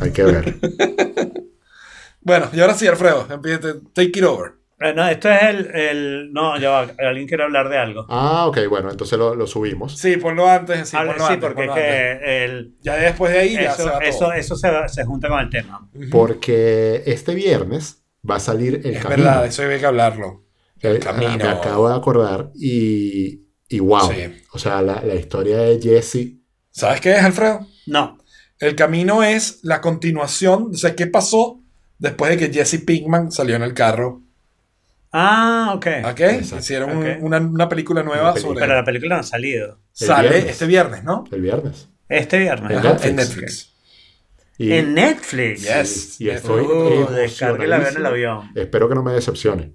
[0.00, 0.56] hay que ver.
[2.26, 3.24] Bueno, y ahora sí, Alfredo,
[3.92, 4.54] take it over.
[4.78, 6.86] Eh, No, esto es el, el- No, ya va.
[6.98, 8.06] Alguien quiere hablar de algo.
[8.08, 9.96] Ah, ok, bueno, entonces lo, lo subimos.
[9.98, 10.88] Sí, ponlo antes.
[10.90, 12.20] Sí, Habla- ponlo sí, antes, porque es ponlo antes.
[12.20, 14.32] que el, Ya después de ahí ya se eso, va eso, todo.
[14.34, 15.88] eso se, se junta con el tema.
[15.94, 16.10] Ujú.
[16.10, 19.24] Porque este viernes va a salir El Es Camino.
[19.24, 20.44] verdad, eso hay que hablarlo.
[20.80, 21.36] El Eh, Camino.
[21.38, 24.10] Me acabo de acordar y, y wow.
[24.12, 24.44] Sí.
[24.52, 26.34] O sea, la, la historia de Jesse.
[26.70, 27.66] ¿Sabes qué es, Alfredo?
[27.86, 28.18] No.
[28.58, 30.70] El camino es la continuación.
[30.72, 31.60] O sea, ¿qué pasó
[31.98, 34.22] después de que Jesse Pinkman salió en el carro?
[35.12, 35.86] Ah, ok.
[36.10, 36.20] ¿Ok?
[36.20, 36.58] Exacto.
[36.58, 37.16] Hicieron un- Ok.
[37.22, 38.60] una, una película nueva Una sobre.
[38.60, 39.78] Pero la película no ha salido.
[40.00, 40.50] El Sale viernes.
[40.52, 41.24] este viernes, ¿no?
[41.30, 41.88] El viernes.
[42.08, 42.70] Este viernes.
[42.70, 43.04] En Netflix.
[43.06, 43.72] En Netflix.
[44.58, 45.62] Y, En Netflix.
[45.62, 46.20] Yes.
[46.20, 48.50] y estoy Uh, descarguela, ve en el avión.
[48.54, 49.72] Espero que no me decepcione.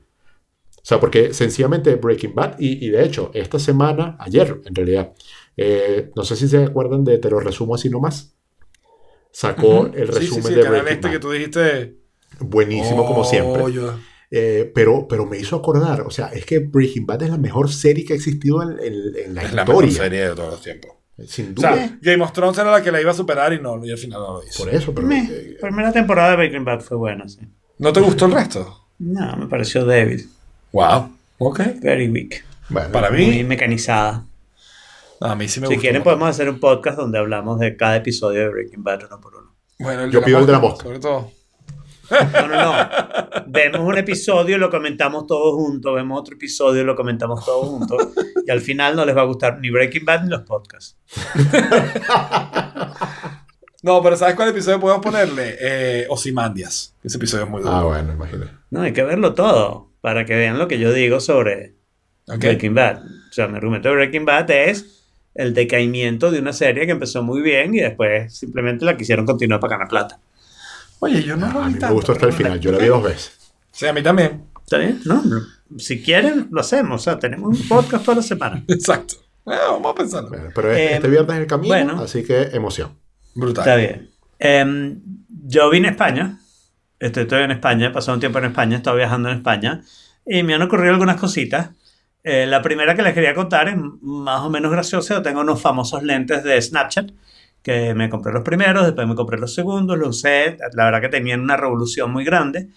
[0.77, 5.11] O sea, porque sencillamente Breaking Bad, y, y de hecho, esta semana, ayer en realidad,
[5.55, 8.33] eh, no sé si se acuerdan de Te lo resumo así nomás.
[9.31, 9.85] Sacó Ujú.
[9.95, 11.13] el Sí, sí, resumen sí, de Breaking este Bad.
[11.13, 11.95] que tú dijiste.
[12.39, 13.71] Buenísimo como Oh, siempre.
[13.73, 13.99] yo-
[14.33, 17.69] Eh, pero, pero me hizo acordar, o sea, es que Breaking Bad es la mejor
[17.71, 20.09] serie que ha existido en, en- en la Es la mejor historia.
[20.09, 20.91] serie de todos los tiempos.
[21.27, 21.73] Sin O duda.
[21.75, 23.97] sea, Game of Thrones era la que la iba a superar y no, y al
[23.97, 24.63] final no lo hizo.
[24.63, 25.11] por eso, pero.
[25.11, 27.39] Eh, Primera temporada de Breaking Bad fue buena, sí.
[27.77, 28.85] ¿No te gustó el resto?
[28.99, 30.29] No, me pareció débil.
[30.71, 31.09] Wow.
[31.39, 31.59] Ok.
[31.81, 32.43] Very weak.
[32.69, 34.25] bueno, Para mí, Muy mecanizada.
[35.19, 35.81] a mí sí me Si gustó.
[35.81, 39.35] quieren podemos hacer un podcast donde hablamos de cada episodio de Breaking Bad uno por
[39.35, 39.55] uno.
[39.79, 40.83] Bueno, Yo pido el de la mosca.
[40.85, 41.31] Sobre todo.
[42.11, 42.89] No, no, no.
[43.47, 45.95] Vemos un episodio y lo comentamos todos juntos.
[45.95, 48.09] Vemos otro episodio y lo comentamos todos juntos.
[48.45, 50.97] Y al final no les va a gustar ni Breaking Bad ni los podcasts.
[53.83, 55.57] No, pero ¿sabes cuál episodio podemos ponerle?
[55.59, 56.95] Eh, Ozymandias.
[57.03, 57.73] Ese episodio es muy duro.
[57.73, 58.51] Ah, bueno, imagínate.
[58.69, 61.73] No, hay que verlo todo para que vean lo que yo digo sobre
[62.27, 62.37] Ok.
[62.37, 63.01] Breaking Bad.
[63.03, 65.03] O sea, mi argumento de Breaking Bad es
[65.33, 69.59] el decaimiento de una serie que empezó muy bien y después simplemente la quisieron continuar
[69.59, 70.19] para ganar plata.
[71.03, 72.59] Oye, yo no lo A vi mí me gustó hasta el final.
[72.59, 73.53] Yo la vi dos veces.
[73.71, 74.45] Sí, a mí también.
[74.63, 75.01] ¿Está bien?
[75.05, 75.41] No, no.
[75.79, 77.01] Si quieren, lo hacemos.
[77.01, 78.63] O sea, tenemos un podcast toda la semana.
[78.67, 79.15] Exacto.
[79.45, 80.29] Ah, vamos a pensarlo.
[80.29, 81.99] Bueno, pero este, Eh, este viernes es el camino, bueno.
[82.01, 82.91] así que emoción.
[83.33, 83.63] Brutal.
[83.63, 84.09] Está bien.
[84.37, 85.01] Em,
[85.47, 86.37] yo vine a España.
[86.99, 87.87] Estoy todavía en España.
[87.87, 88.75] He pasado un tiempo en España.
[88.75, 89.81] He estado viajando en España.
[90.25, 91.71] Y me han ocurrido algunas cositas.
[92.23, 95.15] Eh, la primera que les quería contar es más o menos graciosa.
[95.15, 97.09] Yo tengo unos famosos lentes de Snapchat
[97.63, 100.57] que me compré los primeros, después me compré los segundos, los usé.
[100.73, 102.69] La verdad que tenían una revolución muy grande.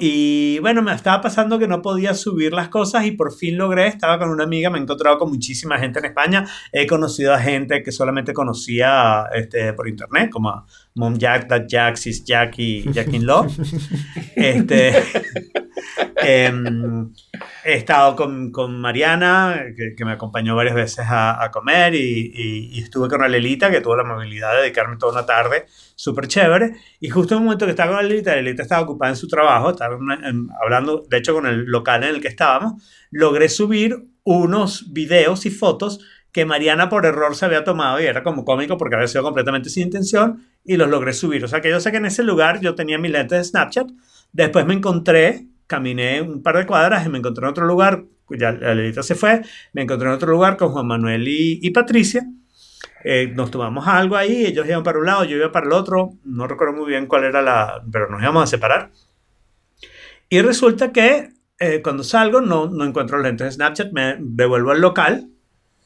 [0.00, 3.86] Y bueno, me estaba pasando que no podía subir las cosas y por fin logré.
[3.86, 6.44] Estaba con una amiga, me he encontrado con muchísima gente en España.
[6.72, 11.64] He conocido a gente que solamente conocía este, por internet, como a Mom Jack, Dad
[11.66, 13.52] Jack, Sis Jack y Jack in Love.
[14.36, 14.92] Este,
[16.16, 17.10] em,
[17.64, 22.32] he estado con, con Mariana, que, que me acompañó varias veces a, a comer, y,
[22.34, 26.26] y- y estuve con Alelita, que tuvo la movilidad de dedicarme toda una tarde súper
[26.28, 26.72] chévere.
[27.00, 29.70] Y justo en un momento que estaba con Alelita, Alelita estaba ocupada en su trabajo,
[29.70, 33.96] estaba en- en- hablando, de hecho, con el local en el que estábamos, logré subir
[34.24, 36.00] unos videos y fotos
[36.32, 39.68] que Mariana por error se había tomado y era como cómico porque había sido completamente
[39.70, 41.44] sin intención y los logré subir.
[41.44, 43.88] O sea que yo sé que en ese lugar yo tenía mis lentes de Snapchat.
[44.32, 48.52] Después me encontré, caminé un par de cuadras y me encontré en otro lugar, ya
[48.52, 49.42] la Lelita se fue,
[49.72, 52.26] me encontré en otro lugar con Juan Manuel y, y Patricia.
[53.04, 56.14] Eh, nos tomamos algo ahí, ellos iban para un lado, yo iba para el otro,
[56.24, 58.90] no recuerdo muy bien cuál era la, pero nos íbamos a separar.
[60.30, 64.70] Y resulta que eh, cuando salgo no, no encuentro los lentes de Snapchat, me devuelvo
[64.70, 65.28] al local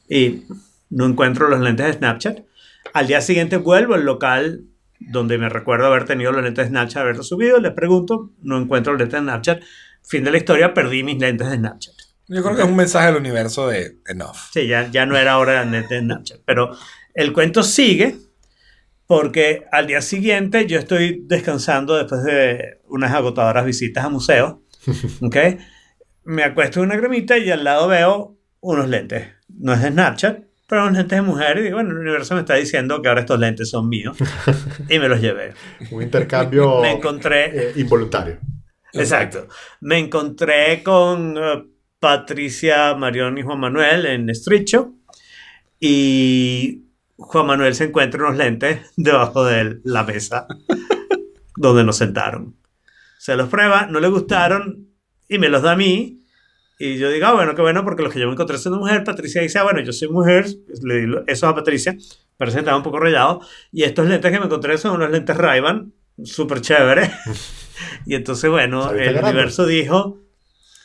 [0.09, 0.45] y
[0.91, 2.48] no encuentro los lentes de Snapchat.
[2.93, 4.65] Al día siguiente vuelvo al local
[5.01, 8.93] donde me recuerdo haber tenido los lentes de Snapchat, haberlos subido, les pregunto, no encuentro
[8.93, 9.63] los lentes de Snapchat.
[10.03, 11.95] Fin de la historia, perdí mis lentes de Snapchat.
[12.29, 14.37] Yo creo que es un mensaje del universo de enough.
[14.53, 16.41] Sí, ya, ya no era hora de lentes de Snapchat.
[16.45, 16.77] Pero
[17.15, 18.17] el cuento sigue
[19.07, 24.57] porque al día siguiente yo estoy descansando después de unas agotadoras visitas a museos.
[25.23, 25.37] ¿ok?
[26.25, 29.29] Me acuesto en una cremita y al lado veo unos lentes.
[29.49, 31.59] No es de Snapchat, pero unos lentes de mujer.
[31.59, 34.17] Y bueno, el universo me está diciendo que ahora estos lentes son míos.
[34.89, 35.55] y me los llevé.
[35.91, 37.71] Un intercambio Me encontré.
[37.71, 38.39] eh, involuntario.
[38.93, 39.49] Exacto.
[39.81, 41.65] Me encontré con eh,
[41.99, 44.95] Patricia, Marión y Juan Manuel en Estricho.
[45.81, 46.85] Y
[47.17, 50.47] Juan Manuel se encuentra unos lentes debajo de la mesa
[51.57, 52.57] donde nos sentaron.
[53.19, 54.89] Se los prueba, no le gustaron
[55.29, 56.21] y me los da a mí.
[56.79, 59.03] Y yo digo, ah, bueno, qué bueno, porque los que yo me encontré siendo mujer,
[59.03, 60.47] Patricia dice, ah, bueno, yo soy mujer,
[60.83, 61.97] le di eso a Patricia,
[62.37, 63.41] parece que estaba un poco rayado.
[63.73, 67.11] Y estos lentes que me encontré son unos lentes Ray-Ban, súper chévere.
[68.07, 69.31] y entonces, bueno, Saliste el ganando.
[69.31, 70.19] universo dijo,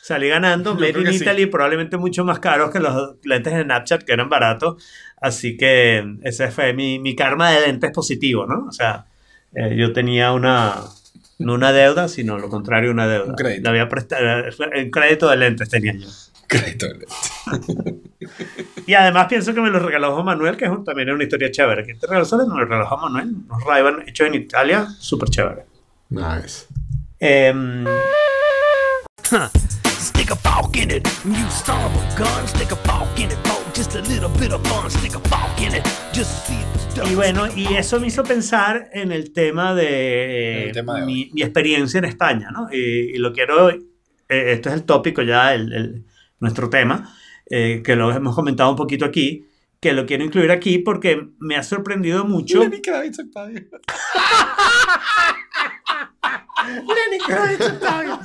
[0.02, 1.22] salí ganando, Yo Made in que sí.
[1.22, 4.82] Italy, probablemente mucho más caros que los lentes de Snapchat, que eran baratos.
[5.20, 8.66] Así que ese fue mi, mi karma de lentes positivo, ¿no?
[8.66, 9.06] O sea,
[9.54, 10.74] eh, yo tenía una,
[11.38, 13.26] no una deuda, sino lo contrario, una deuda.
[13.30, 13.62] Un crédito.
[13.62, 14.22] Le había prestado,
[14.72, 16.08] el crédito de lentes tenía yo.
[16.46, 16.86] Crédito.
[18.86, 21.24] Y además pienso que me los regaló Juan Manuel, que es un- también es una
[21.24, 21.84] historia chévere.
[21.86, 25.28] Que te regaló solo me los regaló Juan Manuel, unos ray hechos en Italia, súper
[25.30, 25.64] chévere.
[26.10, 26.66] Nice.
[29.32, 29.48] Huh.
[30.24, 31.06] Stick a fork in it.
[31.26, 32.46] You son of a gun.
[32.48, 34.88] Stick a fork in it for just a little bit of fun.
[34.90, 35.84] Stick a fork in it.
[36.14, 36.56] Just see
[36.94, 41.04] the y bueno, y eso me hizo pensar en el tema de, El tema de
[41.04, 42.68] mi, mi experiencia en España, ¿no?
[42.72, 42.78] Y,
[43.14, 43.78] y lo quiero, eh,
[44.28, 46.04] esto es el tópico ya, el, el-
[46.40, 47.14] nuestro tema,
[47.50, 49.44] eh, que lo hemos comentado un poquito aquí,
[49.84, 52.60] que lo quiero incluir aquí porque me ha sorprendido mucho.
[52.60, 53.60] Lenny Kravitz Octavio.
[56.64, 58.18] Lenny Kravitz, Octavio.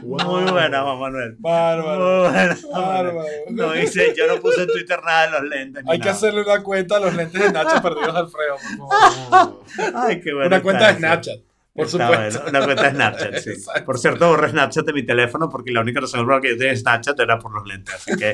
[0.00, 1.36] Muy buena, Juan Manuel.
[1.38, 2.22] Bárbaro.
[2.22, 2.56] Muy buena.
[2.72, 3.28] Bárbaro.
[3.50, 5.84] No hice, yo no puse en Twitter nada de los lentes.
[5.84, 8.88] ni Hay que hacerle una cuenta a los lentes de Nacho perdidos al Alfredo, por
[9.28, 9.64] favor.
[9.96, 10.46] Ay, qué bueno.
[10.46, 10.98] Una cuenta de.
[10.98, 11.40] Snapchat,
[11.74, 12.44] por Está supuesto.
[12.48, 13.50] Una cuenta de Snapchat, sí.
[13.86, 16.58] Por cierto, borré Snapchat de mi teléfono porque la única razón por la que yo
[16.58, 17.94] tenía Snapchat era por los lentes.
[17.94, 18.32] Así que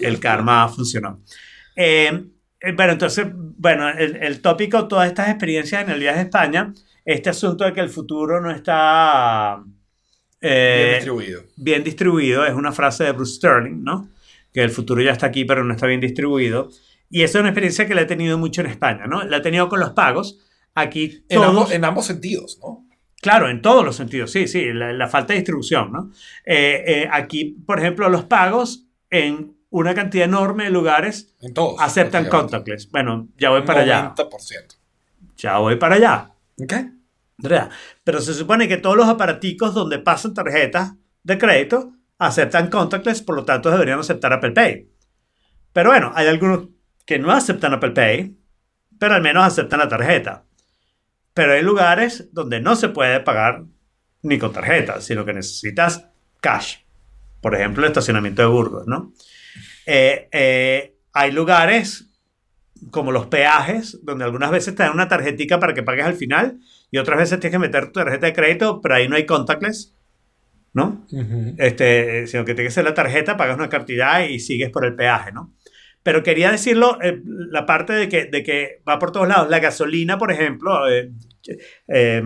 [0.00, 1.22] el karma funcionó.
[1.76, 2.24] Eh,
[2.60, 6.72] eh, bueno, entonces, bueno, el, el tópico, todas estas experiencias en el viaje a España,
[7.04, 9.62] este asunto de que el futuro no está
[10.40, 11.42] eh, Bien distribuido.
[11.56, 14.08] bien distribuido, es una frase de Bruce Sterling, ¿no?
[14.52, 16.68] Que el futuro ya está aquí, pero no está bien distribuido.
[17.10, 19.22] Y esa es una experiencia que la he tenido mucho en España, ¿no?
[19.24, 20.38] La he tenido con los pagos.
[20.74, 22.86] Aquí En ambos, en ambos sentidos, ¿no?
[23.20, 26.10] Claro, en todos los sentidos, sí, sí, la, la falta de distribución, ¿no?
[26.44, 31.76] Eh, eh, aquí, por ejemplo, los pagos en una cantidad enorme de lugares En todos.
[31.80, 32.90] aceptan contactless.
[32.90, 34.14] Bueno, ya voy para allá.
[34.16, 34.76] 90%.
[35.36, 36.30] Ya voy para allá.
[38.04, 43.36] Pero se supone que todos los aparaticos donde pasan tarjetas de crédito aceptan contactless, por
[43.36, 44.88] lo tanto deberían aceptar Apple Pay.
[45.72, 46.68] Pero bueno, hay algunos
[47.06, 48.36] que no aceptan Apple Pay,
[48.98, 50.44] pero al menos aceptan la tarjeta.
[51.34, 53.64] Pero hay lugares donde no se puede pagar
[54.22, 56.08] ni con tarjeta, sino que necesitas
[56.40, 56.76] cash.
[57.40, 59.12] Por ejemplo, el estacionamiento de Burgos, ¿no?
[59.86, 62.08] Eh, eh, hay lugares
[62.90, 66.58] como los peajes, donde algunas veces te dan una tarjetica para que pagues al final
[66.90, 69.94] y otras veces tienes que meter tu tarjeta de crédito, pero ahí no hay contactless,
[70.72, 71.06] ¿no?
[71.58, 74.94] Este, sino que tienes que ser la tarjeta, pagas una cantidad y sigues por el
[74.94, 75.54] peaje, ¿no?
[76.02, 79.48] Pero quería decirlo, eh, la parte de que, de que va por todos lados.
[79.48, 81.12] La gasolina, por ejemplo, eh,
[81.88, 82.22] eh,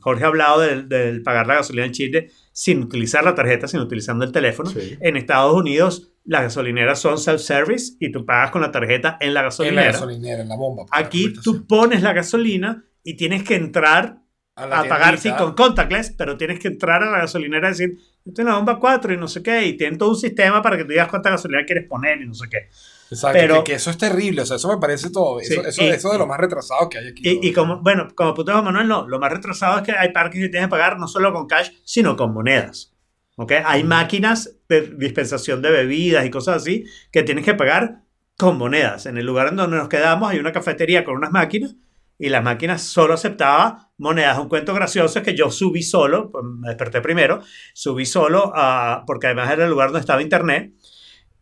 [0.00, 3.84] Jorge ha hablado del, del pagar la gasolina en Chile sin utilizar la tarjeta, sino
[3.84, 4.70] utilizando el teléfono.
[4.70, 4.96] Sí.
[5.00, 9.40] En Estados Unidos, las gasolineras son self-service y tú pagas con la tarjeta en la
[9.40, 9.86] En gasolinera.
[9.86, 10.84] la gasolinera, en la bomba.
[10.90, 14.18] Aquí la tú pones la gasolina y tienes que entrar
[14.56, 17.98] la a pagar sí con contactless, pero tienes que entrar a la gasolinera y decir,
[18.24, 20.76] yo tengo la bomba 4 y no sé qué, y tienen todo un sistema para
[20.76, 22.68] que tú digas cuánta gasolina quieres poner y no sé qué.
[23.10, 25.60] Exacto, pero- que, que eso es terrible, o sea, eso me parece todo, eso, Sí,
[25.68, 27.22] eso, y- eso de lo más retrasado que hay aquí.
[27.28, 30.12] Y, y como, bueno, como punto de Manuel, no, lo más retrasado es que hay
[30.12, 32.94] parques que tienes que pagar no solo con cash, sino con monedas.
[33.36, 33.52] ¿Ok?
[33.64, 38.02] Hay máquinas de dispensación de bebidas y cosas así que tienes que pagar
[38.36, 39.06] con monedas.
[39.06, 41.74] En el lugar en donde nos quedamos hay una cafetería con unas máquinas
[42.18, 44.38] y las máquinas solo aceptaba monedas.
[44.38, 47.40] Un cuento gracioso es que yo subí solo, pues, me desperté primero,
[47.72, 50.74] subí solo a, porque además era el lugar donde estaba internet.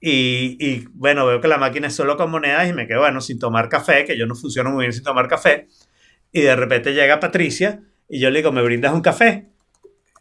[0.00, 3.20] Y, y, bueno, veo que la máquina es solo con monedas y me quedo, bueno,
[3.20, 5.66] sin tomar café, que yo no funciono muy bien sin tomar café.
[6.32, 9.48] Y de repente llega Patricia y yo le digo, ¿me brindas un café?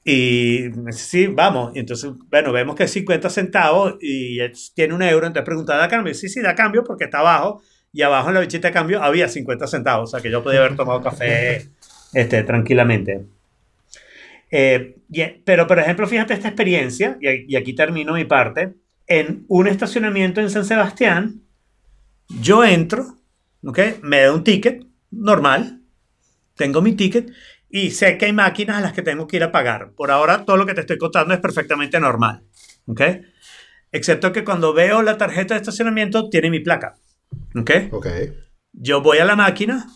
[0.03, 1.75] Y sí, vamos.
[1.75, 4.39] Y entonces, bueno, vemos que es 50 centavos y
[4.73, 5.27] tiene un euro.
[5.27, 6.13] Entonces pregunta, ¿da cambio?
[6.13, 7.61] Sí, sí, da cambio porque está abajo.
[7.91, 10.09] Y abajo en la bichita de cambio había 50 centavos.
[10.09, 11.67] O sea que yo podía haber tomado café
[12.13, 13.25] este, tranquilamente.
[14.49, 18.73] Eh, y- pero, por ejemplo, fíjate esta experiencia, y, y aquí termino mi parte.
[19.07, 21.41] En un estacionamiento en San Sebastián,
[22.27, 23.17] yo entro,
[23.63, 23.79] ¿ok?
[24.01, 25.81] Me da un ticket normal,
[26.55, 27.31] tengo mi ticket
[27.69, 29.91] y sé que hay máquinas a las que tengo que ir a pagar.
[29.93, 32.43] Por ahora, todo lo que te estoy contando es perfectamente normal,
[32.85, 33.01] ¿ok?
[33.91, 36.95] Excepto que cuando veo la tarjeta de estacionamiento, tiene mi placa,
[37.55, 37.71] ¿ok?
[37.91, 38.07] Ok.
[38.73, 39.88] Yo voy a la máquina,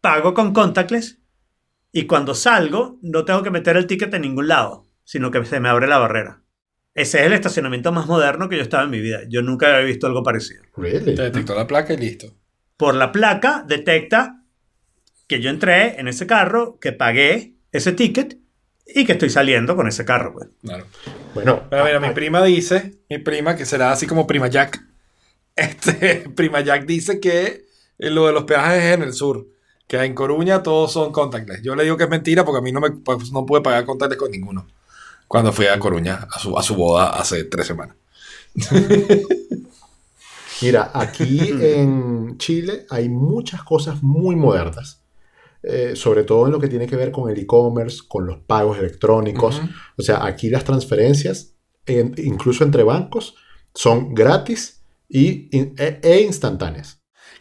[0.00, 1.18] pago con contactless
[1.92, 5.60] y cuando salgo no tengo que meter el ticket en ningún lado, sino que se
[5.60, 6.42] me abre la barrera.
[6.98, 9.20] Ese es el estacionamiento más moderno que yo estaba en mi vida.
[9.28, 10.64] Yo nunca había visto algo parecido.
[10.76, 11.14] Really?
[11.14, 12.34] Te detectó la placa y listo.
[12.76, 14.42] Por la placa detecta
[15.28, 18.38] que yo entré en ese carro, que pagué ese ticket
[18.84, 20.32] y que estoy saliendo con ese carro.
[20.32, 20.48] pues.
[20.60, 20.86] Claro.
[21.34, 24.84] Bueno, Pero mira, mi ah, prima dice, mi prima, que será así como prima Jack.
[25.54, 27.64] Este, prima Jack dice que
[27.98, 29.46] lo de los peajes es en el sur.
[29.86, 31.62] Que en Coruña todos son contactless.
[31.62, 33.84] Yo le digo que es mentira porque a mí no, me, pues, no pude pagar
[33.84, 34.66] contactless con ninguno.
[35.28, 37.96] Cuando fui a Coruña a su, a su boda hace tres semanas.
[40.62, 45.04] Mira, aquí en Chile hay muchas cosas muy modernas,
[45.62, 48.78] eh, sobre todo en lo que tiene que ver con el e-commerce, con los pagos
[48.78, 49.58] electrónicos.
[49.58, 49.68] Ujú.
[49.98, 51.54] O sea, aquí las transferencias,
[51.86, 53.36] en- incluso entre bancos,
[53.74, 56.97] son gratis y, e, e instantáneas.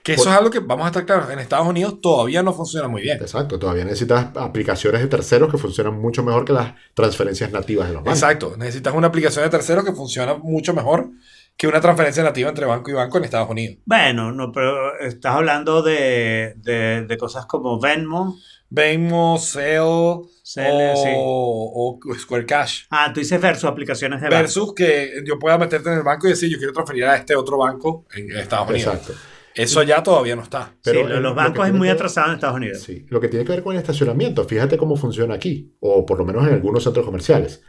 [0.08, 2.54] Que eso Por- es algo que, vamos a estar claros, en Estados Unidos todavía no
[2.54, 3.18] funciona muy bien.
[3.20, 7.94] Exacto, todavía necesitas aplicaciones de terceros que funcionan mucho mejor que las transferencias nativas de
[7.96, 8.18] los bancos.
[8.24, 8.56] Exacto.
[8.58, 11.10] Necesitas una aplicación de terceros que funciona mucho mejor
[11.58, 13.80] que una transferencia nativa entre banco y banco en Estados Unidos.
[13.86, 18.38] Bueno, no, pero estás hablando de, de- de cosas como Venmo.
[18.70, 21.10] Venmo, Zelle Zelle, sí.
[21.16, 22.84] o, o Square Cash.
[22.90, 24.38] Ah, tú dices versus aplicaciones de banco.
[24.42, 27.36] Versus que yo pueda meterte en el banco y decir, yo quiero transferir a este
[27.36, 28.94] otro banco en Estados Unidos.
[28.96, 29.14] Exacto.
[29.58, 30.76] Eso ya todavía no está.
[30.84, 32.80] Pero sí, lo en los lo bancos es tiene muy que- atrasado en Estados Unidos.
[32.80, 36.18] Sí, lo que tiene que ver con el estacionamiento, fíjate cómo funciona aquí, o por
[36.18, 37.64] lo menos en algunos centros comerciales.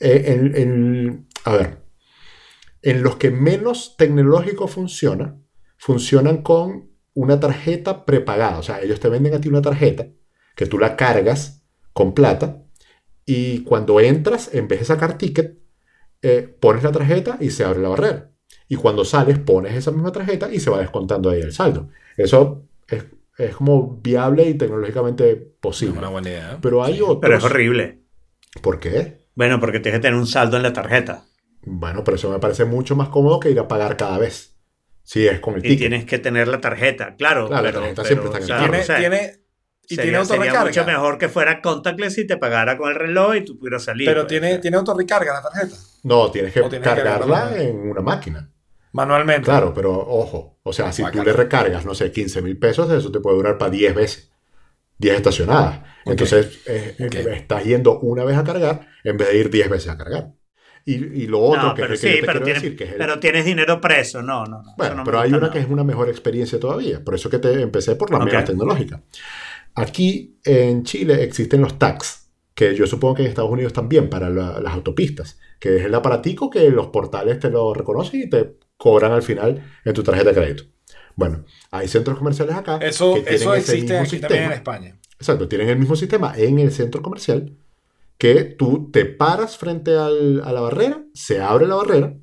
[0.00, 1.78] Eh, en- en- a ver,
[2.82, 5.36] en los que menos tecnológico funciona,
[5.78, 8.58] funcionan con una tarjeta prepagada.
[8.58, 10.08] O sea, ellos te venden a ti una tarjeta
[10.56, 12.62] que tú la cargas con plata
[13.24, 15.58] y cuando entras, en vez de sacar ticket,
[16.22, 18.30] eh, pones la tarjeta y se abre la barrera.
[18.74, 21.88] Y cuando sales, pones esa misma tarjeta y se va descontando ahí el saldo.
[22.16, 23.04] Eso es,
[23.38, 25.98] es como viable y tecnológicamente Es posible.
[25.98, 26.58] una buena idea.
[26.60, 27.18] Pero hay otros.
[27.20, 28.00] Pero es horrible.
[28.62, 29.24] ¿Por qué?
[29.36, 31.24] Bueno, porque tienes que tener un saldo en la tarjeta.
[31.62, 34.56] Bueno, pero eso me parece mucho más cómodo que ir a pagar cada vez.
[35.04, 35.78] Si es con el Y ticket.
[35.78, 37.46] tienes que tener la tarjeta, claro.
[37.48, 38.62] Claro, la tarjeta pero, siempre está en el carro.
[38.64, 39.16] tiene, o sea, tiene,
[39.86, 40.64] y tiene sería, sería autorrecarga.
[40.64, 44.06] mucho mejor que fuera contactless y te pagara con el reloj y tú pudieras salir.
[44.08, 44.28] Pero pues.
[44.28, 45.76] tiene, tiene autorrecarga la tarjeta.
[46.04, 47.52] No, tienes que tienes cargarla.
[47.56, 48.50] en una máquina.
[48.94, 49.44] Manualmente.
[49.44, 50.58] Claro, pero ojo.
[50.62, 53.58] O sea, si tú le recargas, no sé, 15 mil pesos, eso te puede durar
[53.58, 54.30] para 10 veces.
[54.98, 55.78] 10 estacionadas.
[56.04, 56.10] Ok.
[56.12, 57.14] Entonces, eh, eh, Ok.
[57.16, 60.32] estás yendo una vez a cargar en vez de ir 10 veces a cargar.
[60.86, 62.44] Y, y lo otro No, que, pero es el que sí, yo te pero, quiero
[62.44, 64.22] tienes, decir, que es el- pero tienes dinero preso.
[64.22, 64.74] No, no, no.
[64.76, 65.52] Bueno, no pero hay una nada.
[65.52, 67.02] que es una mejor experiencia todavía.
[67.02, 68.24] Por eso que te empecé por la Ok.
[68.26, 69.02] menos tecnológica.
[69.74, 74.30] Aquí en Chile existen los tags, que yo supongo que en Estados Unidos también para
[74.30, 78.56] la- las autopistas, que es el aparatico que los portales te lo reconocen y te
[78.76, 80.64] cobran al final en tu tarjeta de crédito.
[81.16, 84.54] Bueno, hay centros comerciales acá Eso, que tienen eso existe mismo aquí también en sistema.
[84.54, 84.98] España.
[85.18, 87.56] Exacto, tienen el mismo sistema en el centro comercial
[88.18, 92.14] que tú te paras frente al- a la barrera, se abre la barrera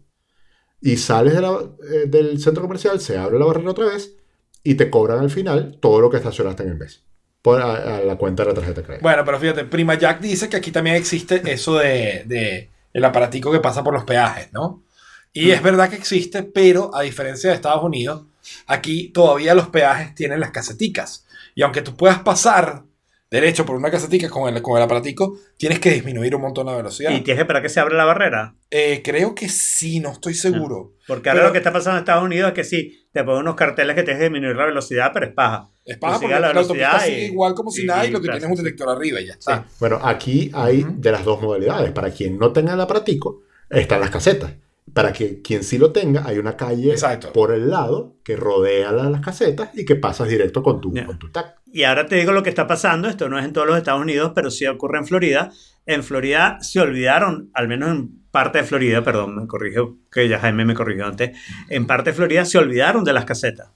[0.82, 4.16] y sales de la- eh, del centro comercial, se abre la barrera otra vez
[4.64, 7.04] y te cobran al final todo lo que estacionaste en el mes
[7.42, 9.04] por a, a la cuenta de la tarjeta de crédito.
[9.04, 13.52] Bueno, pero fíjate, Prima Jack dice que aquí también existe eso de, de el aparatico
[13.52, 14.84] que pasa por los peajes, ¿no?
[15.34, 15.52] Y Mm.
[15.52, 18.26] es verdad que existe, pero a diferencia de Estados Unidos,
[18.68, 21.26] aquí todavía los peajes tienen las caseticas.
[21.56, 22.84] Y aunque tú puedas pasar
[23.30, 26.76] derecho por una casetica con el, con el aparatico, tienes que disminuir un montón la
[26.76, 27.12] velocidad.
[27.12, 28.56] Y tienes que esperar que se abra la barrera.
[28.70, 30.96] Eh, creo que sí, no estoy seguro.
[31.08, 33.42] Porque ahora Pero- lo que está pasando en Estados Unidos es que sí, te ponen
[33.42, 35.70] unos carteles que tienes que disminuir la velocidad, pero es paja.
[35.86, 38.26] Es paja porque la velocidad y- igual como si y- nada y y lo que
[38.28, 39.66] claro, tienes es un detector arriba y ya está.
[39.80, 41.92] Bueno, aquí hay de las dos modalidades.
[41.94, 44.52] Para quien no tenga el aparatico, están las casetas.
[44.94, 47.32] Para que quien sí lo tenga, hay una calle Exacto.
[47.34, 51.06] por el lado que rodea la- las casetas y que pasas directo con tu, Ya.
[51.06, 51.56] con tu tag.
[51.74, 53.08] Y ahora te digo lo que está pasando.
[53.08, 55.52] Esto no es en todos los Estados Unidos, pero sí ocurre en Florida.
[55.86, 60.40] En Florida se olvidaron, al menos en parte de Florida, perdón, me corrigió, que ya
[60.40, 61.38] Jaime me corrigió antes.
[61.70, 63.70] En parte de Florida se olvidaron de las casetas.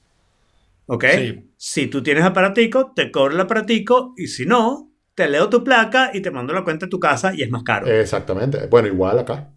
[0.88, 1.06] ¿Ok?
[1.16, 1.50] Sí.
[1.58, 6.12] Si tú tienes aparatico, te cobro el aparatico y si no, te leo tu placa
[6.14, 7.88] y te mando la cuenta de tu casa y es más caro.
[7.88, 8.68] Exactamente.
[8.68, 9.50] Bueno, igual acá.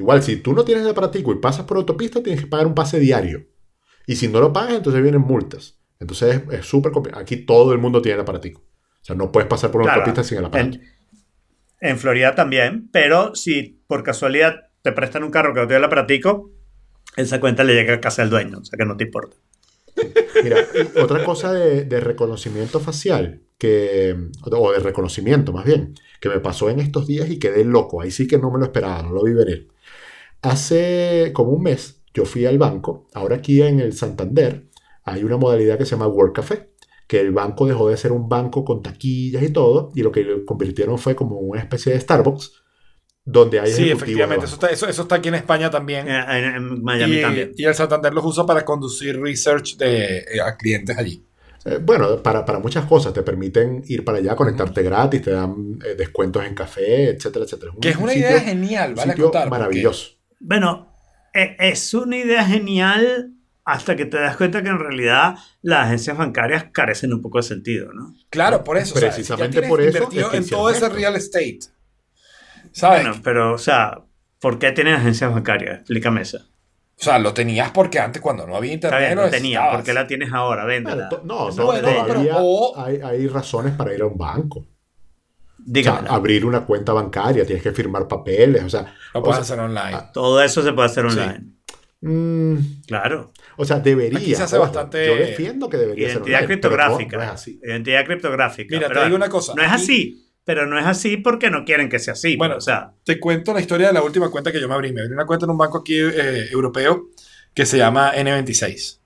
[0.00, 2.74] Igual, si tú no tienes el aparatico y pasas por autopista, tienes que pagar un
[2.74, 3.46] pase diario.
[4.06, 5.78] Y si no lo pagas, entonces vienen multas.
[5.98, 7.22] Entonces es- súper complicado.
[7.22, 8.62] Aquí todo el mundo tiene el aparatico.
[8.62, 10.00] O sea, no puedes pasar por una Claro.
[10.00, 10.78] autopista sin el aparato.
[10.78, 10.82] En,
[11.90, 15.84] en Florida también, pero si por casualidad te prestan un carro que no tiene el
[15.84, 16.50] aparatico,
[17.16, 19.36] esa cuenta le llega a casa del dueño, o sea que no te importa.
[20.42, 20.56] Mira,
[21.02, 24.16] otra cosa de, de reconocimiento facial, que,
[24.50, 28.00] o de reconocimiento más bien, que me pasó en estos días y quedé loco.
[28.00, 29.68] Ahí sí que no me lo esperaba, no lo vi venir.
[30.42, 34.66] Hace como un mes yo fui al banco, ahora aquí en el Santander
[35.04, 36.70] hay una modalidad que se llama Work Café,
[37.06, 40.22] que el banco dejó de ser un banco con taquillas y todo, y lo que
[40.24, 42.52] lo convirtieron fue como una especie de Starbucks,
[43.24, 44.46] donde hay Sí, efectivamente.
[44.46, 46.08] Eso está, eso, eso está aquí en España también.
[46.08, 47.52] En, en- en Miami y, también.
[47.56, 51.24] y el Santander los usa para conducir research de, eh, a clientes allí.
[51.66, 55.78] Eh, bueno, para, para muchas cosas, te permiten ir para allá, conectarte gratis, te dan
[55.84, 57.72] eh, descuentos en café, etcétera, etcétera.
[57.80, 58.96] Que es un una sitio- idea genial, un
[59.32, 59.48] ¿vale?
[59.50, 60.12] maravilloso.
[60.40, 60.92] Bueno,
[61.32, 63.34] e- es una idea genial
[63.64, 67.44] hasta que te das cuenta que en realidad las agencias bancarias carecen un poco de
[67.44, 68.14] sentido, ¿no?
[68.30, 68.94] Claro, por eso.
[68.94, 71.60] o sea, Precisamente ya por eso invertido es que en todo ese real estate.
[72.72, 73.02] ¿Sabes?
[73.04, 73.98] Bueno, pero, o sea,
[74.40, 75.80] ¿por qué tienen agencias bancarias?
[75.80, 76.38] Explícame eso.
[76.38, 79.70] o sea, lo tenías porque antes, cuando no había internet, bien, lo tenía.
[79.70, 80.64] ¿Por qué la tienes ahora?
[80.64, 81.08] Véndela.
[81.24, 84.66] no, no, pero- todavía hay razones para ir a un banco.
[85.68, 89.46] O sea, abrir una cuenta bancaria, tienes que firmar papeles, o sea, Lo o puedes
[89.46, 89.98] sea, hacer online.
[90.12, 91.44] Todo eso se puede hacer online.
[92.00, 93.32] mm, Claro.
[93.56, 94.18] o sea, debería.
[94.18, 97.16] Aquí se hace ojo, bastante- Yo defiendo que debería ser Identidad online, pero no- criptográfica.
[97.16, 97.60] no es así.
[97.62, 98.76] Identidad criptográfica.
[98.76, 100.26] Mira, te Pero digo una cosa, No es aquí- así.
[100.42, 102.34] Pero no es así porque no quieren que sea así.
[102.36, 104.92] Bueno, o sea, Te cuento la historia de la última cuenta que yo me abrí.
[104.92, 107.08] Me abrí una cuenta en un banco aquí eh, europeo
[107.54, 109.00] que se llama N26.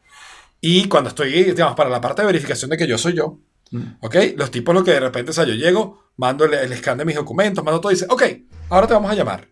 [0.60, 3.40] Y cuando estoy, digamos, para la parte de verificación de que yo soy yo,
[3.72, 3.82] Mm.
[4.00, 4.16] ¿ok?
[4.36, 7.04] Los tipos, lo que de repente, o sea, yo llego, mando el, el scan de
[7.04, 8.22] mis documentos, mando todo y dice, ok,
[8.70, 9.46] ahora te vamos a llamar.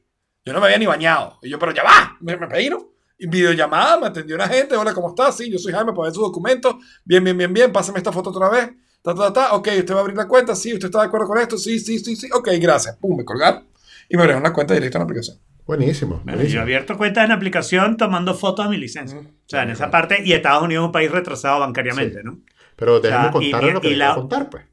[0.44, 1.38] Yo no me había ni bañado.
[1.42, 2.88] Y yo, pero ya va, me, me peino.
[3.18, 5.36] Y videollamada, me atendió una gente, hola, ¿cómo estás?
[5.36, 6.74] Sí, yo soy Jaime, para ver sus documentos.
[7.04, 8.70] Bien, bien, bien, bien, pásame esta foto otra vez.
[9.02, 11.26] Ta, ta, ta, ok, usted va a abrir la cuenta, sí, usted está de acuerdo
[11.28, 12.96] con esto, sí, sí, sí, sí, ok, gracias.
[12.96, 13.66] Pum, me colgaron
[14.08, 15.38] y me abrieron una cuenta directa en la aplicación.
[15.66, 16.16] Buenísimo.
[16.16, 16.62] bueno, yo he buenísimo.
[16.62, 19.18] abierto cuentas en la aplicación tomando fotos a mi licencia.
[19.20, 20.20] O sea, en esa parte.
[20.24, 22.40] Y Estados Unidos es un país retrasado bancariamente, ¿no?
[22.74, 24.64] Pero déjame O sea, y- contar lo que y la- contar, pues.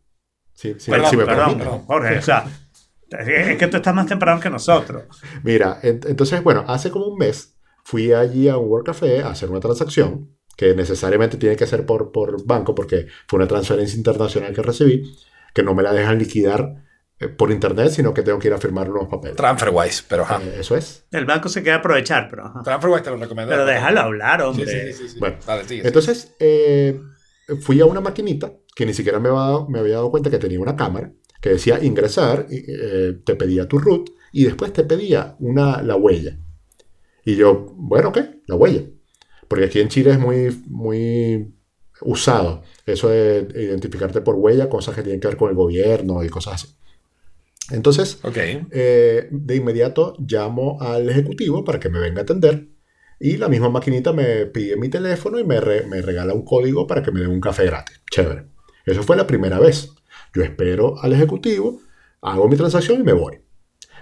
[0.60, 1.86] Si, si- Perdón, si me Perdón.
[1.86, 2.18] Jorge.
[2.18, 2.46] O sea,
[3.12, 5.04] es que tú estás más temprano que nosotros.
[5.42, 7.56] Mira, ent- entonces, bueno, hace como un mes
[7.86, 11.86] fui allí a un World Café a hacer una transacción que necesariamente tiene que ser
[11.86, 15.16] por, por banco porque fue una transferencia internacional que recibí,
[15.54, 16.76] que no me la dejan liquidar
[17.22, 19.38] eh, por internet, sino que tengo que ir a firmar unos papeles.
[19.38, 20.42] TransferWise, pero ajá.
[20.44, 21.06] Eh, eso es.
[21.12, 22.46] El banco se queda a aprovechar, pero.
[22.48, 22.62] ajá.
[22.64, 23.52] TransferWise te lo recomiendo.
[23.52, 24.94] Pero déjalo hablar, Sí, hombre.
[24.94, 25.20] sí, sí, sí.
[25.20, 25.88] Bueno, Dale, sigue, sigue.
[25.88, 27.00] Entonces, eh,
[27.62, 30.38] fui a una maquinita que ni siquiera me, había dado- me había dado cuenta que
[30.40, 31.12] tenía una cámara
[31.42, 36.38] que decía ingresar, eh, te pedía tu root y después te pedía una, la huella.
[37.26, 38.42] Y yo, bueno, ¿qué?
[38.48, 38.84] La huella.
[39.48, 41.54] Porque aquí en Chile es muy, muy
[42.02, 46.30] usado eso de identificarte por huella, cosas que tienen que ver con el gobierno y
[46.30, 46.76] cosas así.
[47.72, 48.38] Entonces, Ok.
[48.72, 52.68] eh, de inmediato llamo al ejecutivo para que me venga a atender
[53.20, 56.88] y la misma maquinita me pide mi teléfono y me, re- me regala un código
[56.88, 58.02] para que me den un café gratis.
[58.12, 58.46] Chévere.
[58.86, 59.92] Eso fue la primera vez.
[60.34, 61.82] Yo espero al ejecutivo,
[62.22, 63.40] hago mi transacción y me voy.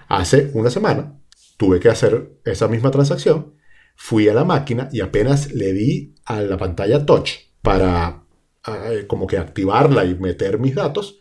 [0.07, 1.19] Hace una semana
[1.57, 3.53] tuve que hacer esa misma transacción,
[3.95, 7.31] fui a la máquina y apenas le di a la pantalla touch
[7.61, 8.23] para
[8.68, 11.19] eh, como que activarla y meter mis datos.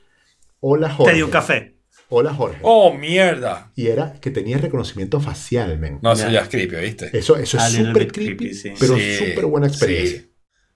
[0.60, 1.12] Hola Jorge.
[1.12, 1.76] Te di un café.
[2.09, 2.59] Hola Jorge.
[2.62, 3.73] Oh, mierda.
[3.74, 5.99] Y era que tenía reconocimiento facial, men.
[6.03, 6.43] No, eso Ya.
[6.43, 7.11] es creepy, ¿viste?
[7.16, 8.73] Eso, eso es little súper creepy, creepy, sí.
[8.78, 10.20] pero Sí, súper buena experiencia.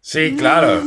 [0.01, 0.83] Sí, Sí, claro.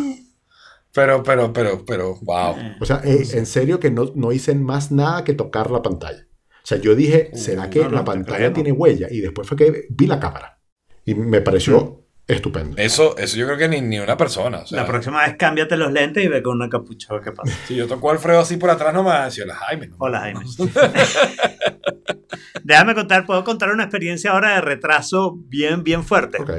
[0.94, 2.56] Pero, pero, pero, pero, wow.
[2.80, 6.28] O sea, eh, en serio que no, no hice más nada que tocar la pantalla.
[6.64, 8.53] O sea, yo dije, ¿será que no, no, la pantalla creo.
[8.53, 9.07] tiene huella?
[9.10, 10.61] Y después fue que vi la cámara.
[11.06, 12.78] Y me pareció estupendo.
[12.78, 14.60] Eso, eso yo creo que ni, ni una persona.
[14.60, 17.24] O sea, La próxima vez cámbiate los lentes y ve con una capucha a ver
[17.24, 17.54] qué pasa.
[17.68, 19.88] Si yo toco a Alfredo así por atrás, no me va a decir, hola Jaime.
[19.88, 19.95] ¿no?
[20.00, 20.41] Hola, Jaime.
[22.64, 26.41] Déjame contar, puedo contar una experiencia ahora de retraso bien, bien fuerte.
[26.41, 26.52] Ok.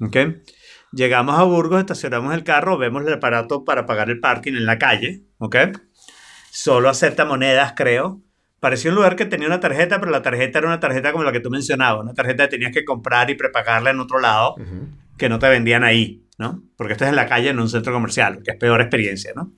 [0.00, 0.16] ¿Ok?
[0.92, 4.78] Llegamos a Burgos, estacionamos el carro, vemos el aparato para pagar el parking en la
[4.78, 5.22] calle.
[5.38, 5.56] ¿Ok?
[6.50, 8.22] Solo acepta monedas, creo.
[8.60, 11.32] Parecía un lugar que tenía una tarjeta, pero la tarjeta era una tarjeta como la
[11.32, 14.54] que tú mencionabas, una tarjeta que tenías que comprar y prepagarla en otro lado,
[15.16, 16.62] que no te vendían ahí, ¿no?
[16.76, 19.52] Porque esto es en la calle, en un centro comercial, que es peor experiencia, ¿no?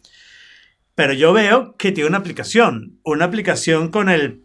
[0.95, 4.45] Pero yo veo que tiene una aplicación, una aplicación con el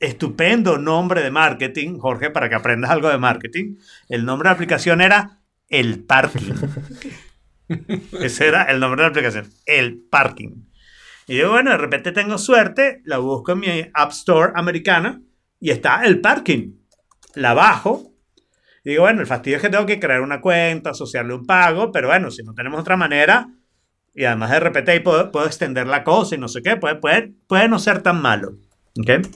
[0.00, 3.76] estupendo nombre de marketing, Jorge, para que aprendas algo de marketing.
[4.08, 6.54] El nombre de la aplicación era El Parking.
[8.20, 10.73] Ese era el nombre de la aplicación, El Parking.
[11.26, 15.22] Y digo, bueno, de repente tengo suerte, la busco en mi App Store americana
[15.58, 16.72] y está El Parking.
[17.34, 18.12] La bajo.
[18.84, 21.90] Y digo, bueno, el fastidio es que tengo que crear una cuenta, asociarle un pago,
[21.90, 23.48] pero bueno, si no tenemos otra manera,
[24.14, 26.96] y además de repente ahí puedo, puedo extender la cosa y no sé qué, puede,
[26.96, 28.58] puede, puede no ser tan malo.
[28.98, 29.26] ¿Ok?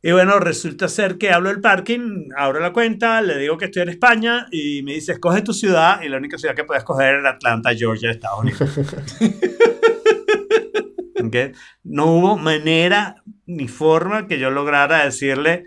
[0.00, 3.82] Y bueno, resulta ser que hablo del parking, abro la cuenta, le digo que estoy
[3.82, 7.16] en España y me dice, escoge tu ciudad y la única ciudad que puedes escoger
[7.16, 8.78] era Atlanta, Georgia, Estados Unidos.
[11.84, 15.66] No hubo manera ni forma que yo lograra decirle,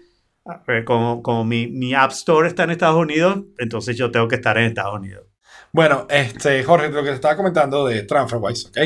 [0.67, 4.35] eh, como, como mi, mi App Store está en Estados Unidos, entonces yo tengo que
[4.35, 5.27] estar en Estados Unidos.
[5.73, 8.77] Bueno, este, Jorge, lo que te estaba comentando de TransferWise, ¿ok?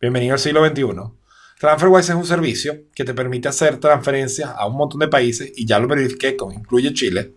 [0.00, 0.84] Bienvenido al siglo XXI.
[1.58, 5.66] TransferWise es un servicio que te permite hacer transferencias a un montón de países y
[5.66, 7.34] ya lo verifiqué incluye Chile,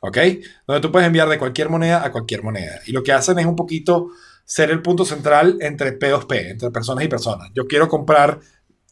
[0.00, 0.18] ¿ok?
[0.66, 2.80] Donde tú puedes enviar de cualquier moneda a cualquier moneda.
[2.86, 4.10] Y lo que hacen es un poquito
[4.44, 7.50] ser el punto central entre P2P, entre personas y personas.
[7.54, 8.40] Yo quiero comprar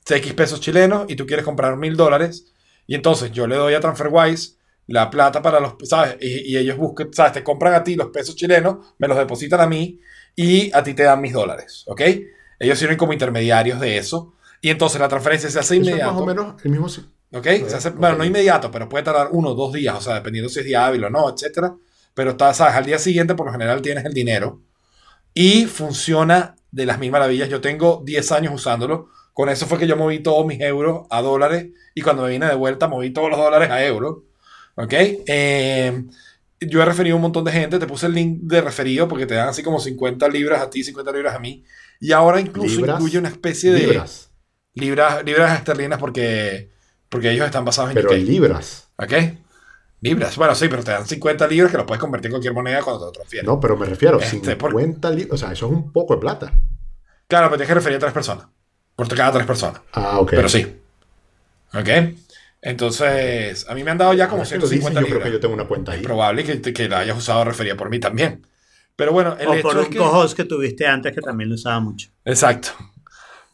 [0.08, 2.52] X pesos chilenos y tú quieres comprar mil dólares.
[2.86, 4.56] Y entonces yo le doy a TransferWise
[4.88, 6.16] la plata para los, ¿sabes?
[6.20, 7.32] Y, y ellos buscan, ¿sabes?
[7.32, 10.00] Te compran a ti los pesos chilenos, me los depositan a mí
[10.34, 12.00] y a ti te dan mis dólares, ¿ok?
[12.58, 14.34] Ellos sirven como intermediarios de eso.
[14.60, 16.12] Y entonces la transferencia se hace es inmediato.
[16.12, 16.86] más o menos el mismo.
[17.34, 17.46] ¿Ok?
[17.68, 20.48] Se hace- bueno, no inmediato, pero puede tardar uno o dos días, o sea, dependiendo
[20.48, 21.74] si es día hábil o no, etcétera.
[22.14, 24.60] Pero está, sabes, al día siguiente, por lo general, tienes el dinero
[25.34, 27.48] y funciona de las mil maravillas.
[27.48, 29.08] Yo tengo 10 años usándolo.
[29.32, 32.46] Con eso fue que yo moví todos mis euros a dólares y cuando me vine
[32.46, 34.18] de vuelta moví todos los dólares a euros.
[34.74, 34.92] ¿Ok?
[34.92, 36.04] Eh,
[36.60, 39.26] yo he referido a un montón de gente, te puse el link de referido porque
[39.26, 41.64] te dan así como 50 libras a ti, 50 libras a mí.
[42.00, 44.30] Y ahora incluso Libras, incluye una especie de Libras.
[44.74, 46.70] libras, libras esterlinas porque,
[47.08, 48.16] porque ellos están basados en Pero UK.
[48.18, 48.88] libras.
[48.96, 49.12] ¿Ok?
[50.02, 50.36] Libras.
[50.36, 53.00] Bueno, sí, pero te dan 50 libras que los puedes convertir en cualquier moneda cuando
[53.00, 53.46] te lo transfieres.
[53.46, 55.32] No, pero me refiero, Este, por- 50 libras.
[55.32, 56.52] O sea, eso es un poco de plata.
[57.28, 58.46] Claro, pero tienes que referir a tres personas.
[58.94, 59.80] Por cada tres personas.
[59.92, 60.30] Ah, ok.
[60.30, 60.66] Pero sí.
[61.72, 61.88] ¿Ok?
[62.60, 65.14] Entonces, a mí me han dado ya como Ahora que lo dices, 150 yo creo
[65.18, 65.28] libras.
[65.28, 66.04] que yo tengo una cuenta Es ahí.
[66.04, 68.46] probable que, que la hayas usado referida por mí también.
[68.94, 69.98] Pero bueno, el o hecho por es un que...
[69.98, 72.10] co-host que tuviste antes que también lo usaba mucho.
[72.24, 72.70] Exacto.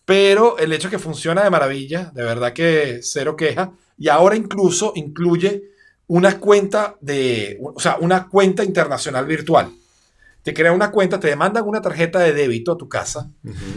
[0.05, 3.73] Pero el hecho que funciona de maravilla, de verdad que cero queja.
[3.99, 5.63] Y ahora incluso incluye
[6.09, 9.71] una cuenta de, o sea, una cuenta internacional virtual.
[10.43, 13.31] Te crea una cuenta, te demandan una tarjeta de débito a tu casa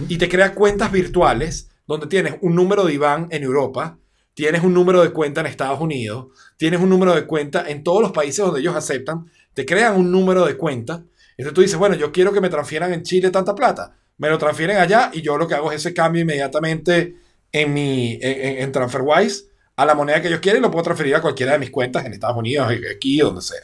[0.07, 3.99] y te crea cuentas virtuales donde tienes un número de IBAN en Europa,
[4.33, 8.01] tienes un número de cuenta en Estados Unidos, tienes un número de cuenta en todos
[8.01, 11.03] los países donde ellos aceptan, te crean un número de cuenta.
[11.35, 13.97] Entonces tú dices, bueno, yo quiero que me transfieran en Chile tanta plata.
[14.17, 17.17] Me lo transfieren allá y yo lo que hago es ese cambio inmediatamente
[17.51, 21.21] en mi en TransferWise a la moneda que yo quiera y lo puedo transferir a
[21.21, 23.61] cualquiera de mis cuentas en Estados Unidos, aquí, donde sea.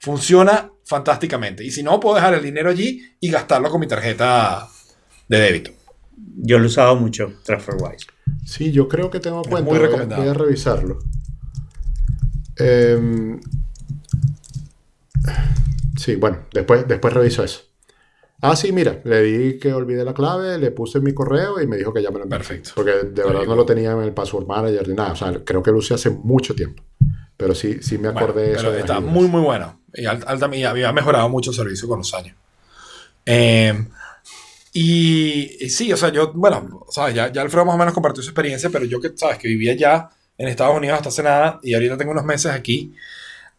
[0.00, 1.64] Funciona fantásticamente.
[1.64, 4.68] Y si no, puedo dejar el dinero allí y gastarlo con mi tarjeta
[5.28, 5.70] de débito.
[6.36, 8.06] Yo lo he usado mucho, TransferWise.
[8.44, 9.60] Sí, yo creo que tengo cuenta.
[9.68, 10.22] muy voy a- recomendado.
[10.22, 10.98] Voy a revisarlo.
[12.56, 13.40] Em,
[15.96, 17.62] sí, bueno, después, después reviso eso.
[18.42, 21.76] Ah, sí, mira, le di que olvidé la clave, le puse mi correo y me
[21.76, 22.38] dijo que ya me lo envió.
[22.38, 22.70] Perfecto.
[22.74, 25.12] Porque de verdad no lo tenía en el Password Manager ni nada.
[25.12, 26.82] O sea, creo que lo usé hace mucho tiempo.
[27.36, 28.56] Pero sí, sí me Bueno, acordé de eso.
[28.60, 29.14] pero de las está libras.
[29.14, 29.80] muy, muy bueno.
[29.94, 32.34] Y al- alta- y había mejorado mucho el servicio con los años.
[33.26, 33.74] Eh,
[34.72, 37.14] y, y sí, o sea, yo, bueno, ¿sabes?
[37.14, 39.38] Ya, ya Alfredo más o menos compartió su experiencia, pero yo que, ¿sabes?
[39.38, 42.94] Que vivía ya en Estados Unidos hasta hace nada y ahorita tengo unos meses aquí.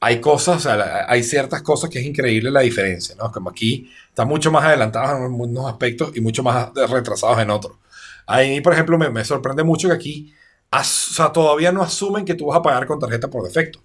[0.04, 3.32] Hay cosas, hay ciertas cosas que es increíble la diferencia, ¿no?
[3.32, 7.78] Como aquí está mucho más adelantados en unos aspectos y mucho más retrasados en otros.
[8.26, 10.34] Ahí, por ejemplo, me, me sorprende mucho que aquí,
[10.72, 13.80] as- o sea, todavía no asumen que tú vas a pagar con tarjeta por defecto.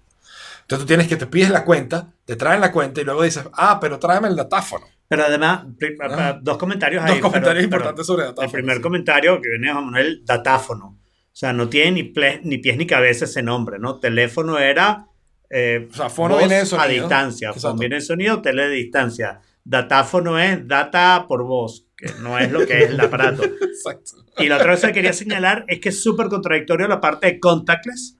[0.61, 3.43] Entonces tú tienes que te pides la cuenta, te traen la cuenta y luego dices,
[3.53, 4.87] ah, pero tráeme el datáfono.
[5.07, 5.65] Pero además,
[6.09, 6.39] Ah.
[6.41, 7.11] dos comentarios ahí.
[7.11, 8.45] Dos comentarios pero- pero importantes sobre datáfono.
[8.47, 8.81] El primer sí.
[8.81, 10.85] comentario que viene de Juan Manuel, datáfono.
[10.87, 12.13] O sea, no tiene ni,
[12.43, 13.99] ni pies ni cabeza ese nombre, ¿no?
[13.99, 15.05] Teléfono era...
[15.49, 16.83] eh, O sea, fono viene de sonido.
[16.85, 17.49] A distancia.
[17.49, 17.77] Exacto.
[17.77, 19.39] Viene de sonido, tele de distancia.
[19.63, 23.43] Datáfono es data por voz, que no es lo que es el aparato.
[23.61, 24.23] Exacto.
[24.37, 27.39] Y la otra cosa que quería señalar es que es súper contradictorio la parte de
[27.39, 28.17] contactless,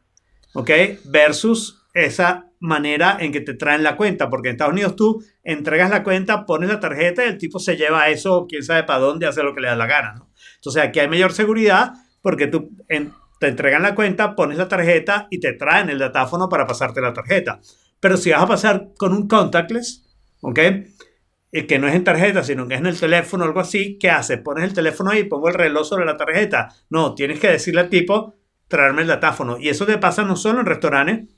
[0.53, 0.69] ¿ok?
[1.05, 5.89] Versus esa manera en que te traen la cuenta, porque en Estados Unidos tú entregas
[5.89, 9.27] la cuenta, pones la tarjeta y el tipo se lleva eso, quién sabe para dónde,
[9.27, 10.29] hace lo que le da la gana, ¿no?
[10.55, 15.27] Entonces aquí hay mayor seguridad porque tú en- te entregan la cuenta, pones la tarjeta
[15.29, 17.59] y te traen el datáfono para pasarte la tarjeta.
[17.99, 20.05] Pero si vas a pasar con un contactless,
[20.41, 20.59] ¿ok?
[21.51, 23.97] Y que no es en tarjeta, sino que es en el teléfono o algo así,
[23.97, 24.39] ¿qué haces?
[24.39, 26.69] Pones el teléfono ahí, pongo el reloj sobre la tarjeta.
[26.89, 28.35] No, tienes que decirle al tipo,
[28.67, 29.57] traerme el datáfono.
[29.57, 31.29] Y eso te pasa no solo en restaurantes,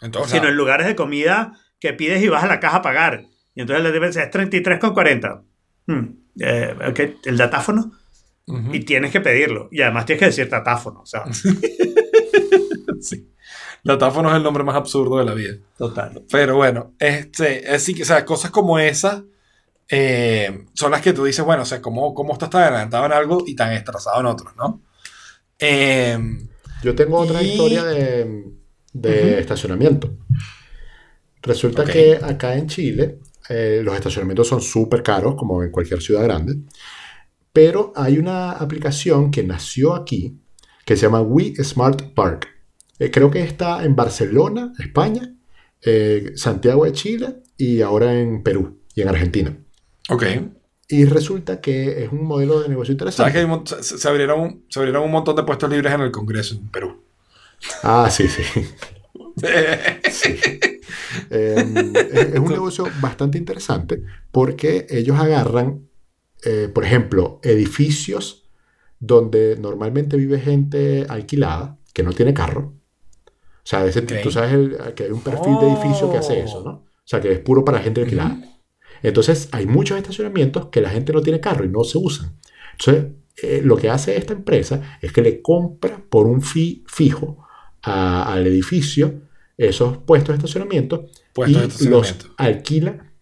[0.00, 3.24] Entonces, sino en lugares de comida que pides y vas a la caja a pagar.
[3.54, 5.42] Y entonces le debes es 33,40.
[5.86, 6.04] Hmm,
[6.38, 7.92] eh, ok, el datáfono.
[8.52, 8.74] Ujú.
[8.74, 9.68] Y tienes que pedirlo.
[9.70, 11.00] Y además tienes que decir datáfono.
[11.02, 11.24] O sea,
[13.00, 13.26] sí.
[13.82, 15.54] Datáfono es el nombre más absurdo de la vida.
[15.78, 16.22] total.
[16.30, 19.24] Pero bueno, este, es sí que, o sea, cosas como esa
[19.88, 23.12] eh, son las que tú dices, bueno, o sea, ¿cómo, cómo estás tan adelantado en
[23.12, 24.82] algo y tan atrasado en otros, ¿no?
[25.58, 26.18] Eh,
[26.82, 28.44] Yo tengo otra Y- historia de,
[28.92, 29.40] de Ujú.
[29.40, 30.14] estacionamiento.
[31.42, 31.90] Resulta Ok.
[31.90, 33.18] que acá en Chile
[33.48, 36.54] eh, los estacionamientos son súper caros, como en cualquier ciudad grande,
[37.52, 40.38] pero hay una aplicación que nació aquí
[40.84, 42.48] que se llama We Smart Park.
[42.98, 45.34] Eh, creo que está en Barcelona, España,
[45.82, 49.56] eh, Santiago de Chile y ahora en Perú y en Argentina.
[50.08, 50.24] ok.
[50.92, 53.32] Y resulta que es un modelo de negocio ¿Sabes interesante.
[53.38, 56.00] que un mon- se, se abrieron, un- se abrieron un montón de puestos libres en
[56.00, 57.00] el Congreso en Perú?
[57.84, 58.42] Ah, sí, sí.
[60.10, 60.34] Sí.
[61.30, 61.64] Eh,
[62.12, 64.02] es, es un negocio bastante interesante
[64.32, 65.88] porque ellos agarran,
[66.44, 68.48] eh, por ejemplo, edificios
[68.98, 72.74] donde normalmente vive gente alquilada que no tiene carro.
[73.26, 76.62] O sea, ese- tú sabes el- que hay un perfil de edificio que hace eso,
[76.64, 76.70] ¿no?
[76.70, 78.38] O sea, que es puro para gente alquilada.
[79.02, 82.36] Entonces, hay muchos estacionamientos que la gente no tiene carro y no se usan.
[82.78, 83.12] Entonces,
[83.42, 87.46] eh, lo que hace esta empresa es que le compra por un fee fijo
[87.82, 89.22] a- al edificio
[89.56, 92.26] esos puestos de estacionamiento Puestos de y estacionamiento.
[92.26, 93.12] los alquila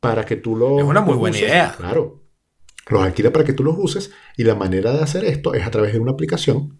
[0.00, 1.48] para que tú los Es una muy buena uses.
[1.48, 1.74] idea.
[1.76, 2.22] Claro.
[2.88, 5.70] Los alquila para que tú los uses y la manera de hacer esto es a
[5.70, 6.78] través de una aplicación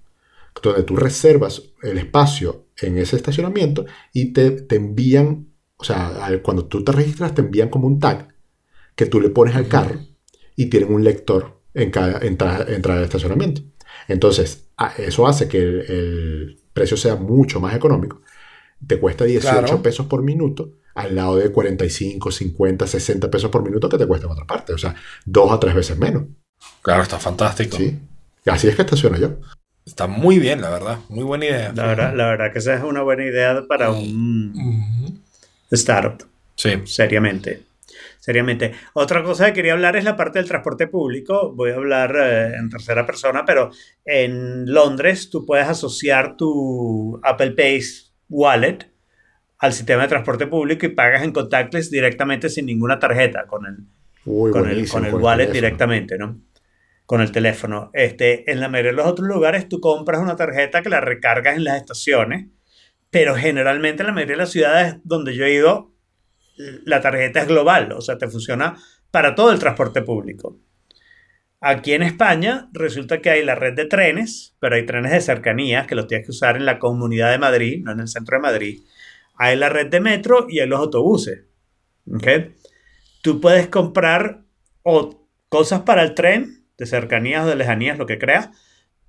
[0.62, 6.64] donde tú reservas el espacio en ese estacionamiento y te, te envían, o sea, cuando
[6.66, 8.28] tú te registras te envían como un tag
[8.96, 10.00] que tú le pones al carro
[10.56, 13.60] y tienen un lector en cada entrada, entrada de estacionamiento.
[14.08, 18.22] Entonces, eso hace que el, el precio sea mucho más económico.
[18.84, 19.82] Te cuesta 18 Claro.
[19.82, 24.26] pesos por minuto al lado de 45, 50, 60 pesos por minuto que te cuesta
[24.26, 24.72] en otra parte.
[24.72, 24.94] O sea,
[25.24, 26.24] dos a tres veces menos.
[26.82, 27.76] Claro, está fantástico.
[27.76, 27.98] ¿sí?
[28.44, 29.36] Y así es que estaciono yo.
[29.86, 30.98] Está muy bien, la verdad.
[31.08, 31.72] Muy buena idea.
[31.74, 35.22] La verdad, la verdad que esa es una buena idea para un
[35.70, 36.26] startup,
[36.56, 36.70] Sí.
[36.84, 37.62] seriamente.
[38.18, 38.72] Seriamente.
[38.94, 41.52] Otra cosa que quería hablar es la parte del transporte público.
[41.54, 43.70] Voy a hablar eh, en tercera persona, pero
[44.04, 47.80] en Londres tú puedes asociar tu Apple Pay
[48.28, 48.78] Wallet
[49.58, 53.76] al sistema de transporte público y pagas en contactless directamente sin ninguna tarjeta con el,
[54.24, 56.40] Uy, con el, con el con wallet directamente, ¿no?
[57.06, 57.90] Con el teléfono.
[57.92, 61.56] Este, en la mayoría de los otros lugares tú compras una tarjeta que la recargas
[61.56, 62.46] en las estaciones,
[63.10, 65.92] pero generalmente en la mayoría de las ciudades donde yo he ido,
[66.84, 68.76] la tarjeta es global, o sea, te funciona
[69.10, 70.58] para todo el transporte público.
[71.60, 75.86] Aquí en España resulta que hay la red de trenes, pero hay trenes de cercanías
[75.88, 78.42] que los tienes que usar en la comunidad de Madrid, no en el centro de
[78.42, 78.82] Madrid.
[79.38, 81.44] Hay la red de metro y hay los autobuses.
[82.12, 82.26] ¿ok?
[83.22, 84.44] Tú puedes comprar
[84.82, 88.50] o cosas para el tren, de cercanías o de lejanías, lo que creas,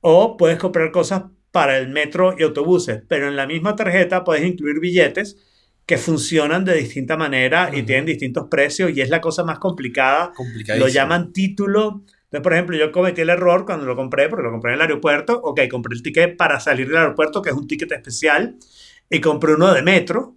[0.01, 4.45] o puedes comprar cosas para el metro y autobuses, pero en la misma tarjeta puedes
[4.45, 5.37] incluir billetes
[5.85, 10.33] que funcionan de distinta manera y tienen distintos precios y es la cosa más complicada
[10.77, 12.03] lo llaman título.
[12.25, 14.81] Entonces, por ejemplo, yo cometí el error cuando lo compré, porque lo compré en el
[14.81, 15.41] aeropuerto.
[15.41, 18.55] Ok, compré el ticket para salir del aeropuerto, que es un ticket especial,
[19.09, 20.35] y compré uno de metro,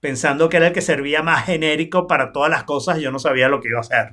[0.00, 2.98] pensando que era el que servía más genérico para todas las cosas.
[3.00, 4.10] Yo no sabía lo que iba a hacer.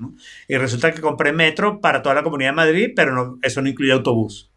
[0.47, 3.69] Y resulta que compré metro para toda la comunidad de Madrid, pero no, eso no
[3.69, 4.51] incluye autobús.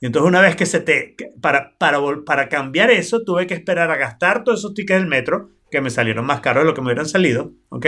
[0.00, 1.16] Y entonces, una vez que se te.
[1.40, 5.50] Para, para, para cambiar eso, tuve que esperar a gastar todos esos tickets del metro,
[5.70, 7.86] que me salieron más caros de lo que me hubieran salido, ¿ok?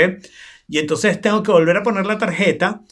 [0.68, 2.82] Y entonces tengo que volver a poner la tarjeta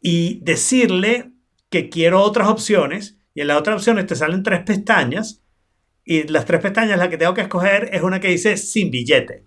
[0.00, 1.32] y decirle
[1.70, 3.18] que quiero otras opciones.
[3.34, 5.42] Y en las otras opciones te salen tres pestañas.
[6.10, 9.44] Y las tres pestañas, la que tengo que escoger es una que dice sin billete.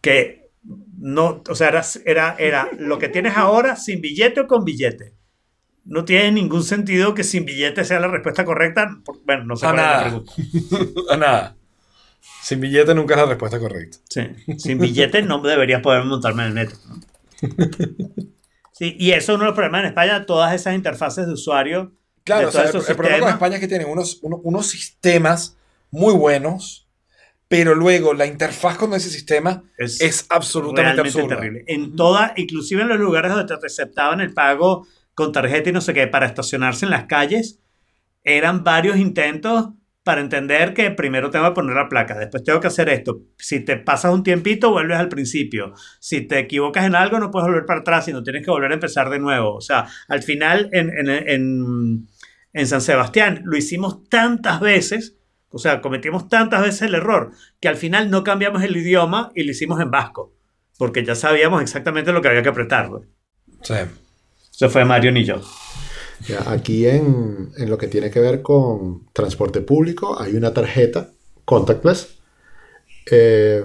[0.00, 0.50] Que
[0.98, 5.14] no, o sea, era, era, era lo que tienes ahora sin billete o con billete.
[5.84, 8.98] No tiene ningún sentido que sin billete sea la respuesta correcta.
[9.04, 10.02] por- Bueno, no sé A cuál es la nada.
[10.04, 10.32] pregunta.
[11.12, 11.56] A nada.
[12.42, 13.98] Sin billete nunca es la respuesta correcta.
[14.08, 14.20] Sí,
[14.58, 16.78] sin billete no deberías poder montarme en el metro.
[16.88, 17.00] ¿no?
[18.72, 21.92] Sí, y eso es uno de los problemas en España, todas esas interfaces de usuario.
[22.24, 23.28] Claro, de o sea, el, el problema con.
[23.30, 25.55] España es que tienen unos, uno- unos sistemas
[25.90, 26.88] muy buenos,
[27.48, 31.36] pero luego la interfaz con ese sistema Es, es absolutamente absurda.
[31.36, 31.64] terrible.
[31.66, 35.80] En toda, inclusive en los lugares donde te aceptaban el pago con tarjeta y no
[35.80, 37.60] sé qué, para estacionarse en las calles,
[38.24, 39.70] eran varios intentos
[40.02, 43.22] para entender que primero tengo que poner la placa, después tengo que hacer esto.
[43.38, 45.72] Si te pasas un tiempito, vuelves al principio.
[45.98, 48.74] Si te equivocas en algo, no puedes volver para atrás, sino tienes que volver a
[48.74, 49.54] empezar de nuevo.
[49.56, 52.08] O sea, al final en, en, en,
[52.52, 55.16] en San Sebastián lo hicimos tantas veces,
[55.50, 59.44] o sea, cometimos tantas veces el error, que al final no cambiamos el idioma y
[59.44, 60.32] lo hicimos en vasco,
[60.78, 62.88] porque ya sabíamos exactamente lo que había que apretar.
[62.88, 63.04] güey.
[63.62, 63.74] Sí.
[64.52, 65.40] Eso fue Mario ni yo.
[66.26, 71.10] Ya, aquí en, en lo que tiene que ver con transporte público hay una tarjeta
[71.44, 72.18] contactless
[73.10, 73.64] eh,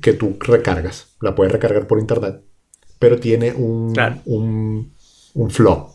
[0.00, 1.14] que tú recargas.
[1.20, 2.42] La puedes recargar por internet,
[2.98, 4.16] pero tiene un, Claro.
[4.24, 4.92] un,
[5.34, 5.91] un flow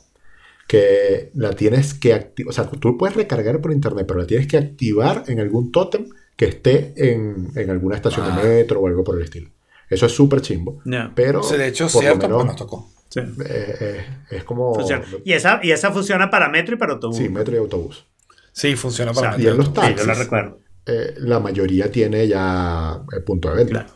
[0.67, 2.49] que la tienes que activar.
[2.49, 6.07] O sea, tú puedes recargar por internet, pero la tienes que activar en algún tótem
[6.35, 8.37] que esté en, en alguna estación Ah.
[8.41, 9.49] de metro o algo por el estilo.
[9.89, 10.81] Eso es súper chimbo.
[11.15, 12.91] Pero, de hecho, por lo cierto, menos, pues nos tocó.
[13.09, 13.21] Sí.
[13.21, 14.75] eh, eh, es como...
[14.75, 15.05] Funciona.
[15.23, 17.15] Y, esa, y esa funciona para metro y para autobús.
[17.15, 18.05] Sí, metro y autobús.
[18.51, 19.83] Sí, funciona O sea, para y en los metro.
[19.83, 20.07] Sí, yo taxis.
[20.07, 20.59] la recuerdo.
[20.87, 23.71] eh, la mayoría tiene ya el punto de venta.
[23.85, 23.89] Claro.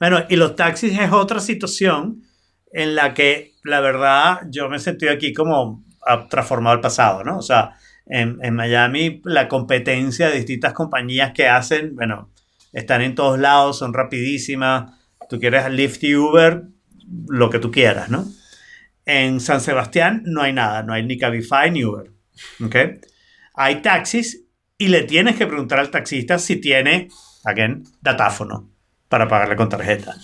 [0.00, 2.24] Bueno, y los taxis es otra situación
[2.76, 5.82] en la que, la verdad, yo me sentido aquí como
[6.28, 7.38] transformado al pasado, ¿no?
[7.38, 7.70] O sea,
[8.04, 12.30] en, en Miami la competencia de distintas compañías que hacen, bueno,
[12.74, 14.92] están en todos lados, son rapidísimas.
[15.30, 16.64] Tú quieres Lyft y Uber,
[17.28, 18.26] lo que tú quieras, ¿no?
[19.06, 22.12] En San Sebastián no hay nada, no hay ni Cabify ni Uber,
[22.62, 22.76] ¿ok?
[23.54, 24.44] Hay taxis
[24.76, 27.08] y le tienes que preguntar al taxista si tiene,
[27.42, 28.68] again, datáfono
[29.08, 30.14] para pagarle con tarjeta.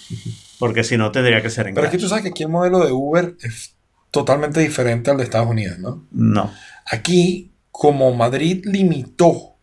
[0.63, 2.49] Porque si no, tendría que ser en Pero es que tú sabes que aquí el
[2.49, 3.75] modelo de Uber es
[4.13, 6.07] totalmente diferente al de Estados Unidos, ¿no?
[6.13, 6.53] No.
[6.87, 9.57] Aquí, como Madrid limitó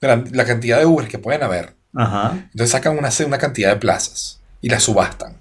[0.00, 2.32] la cantidad de Uber que pueden haber, Ajá.
[2.50, 5.36] entonces sacan una, una cantidad de plazas y las subastan.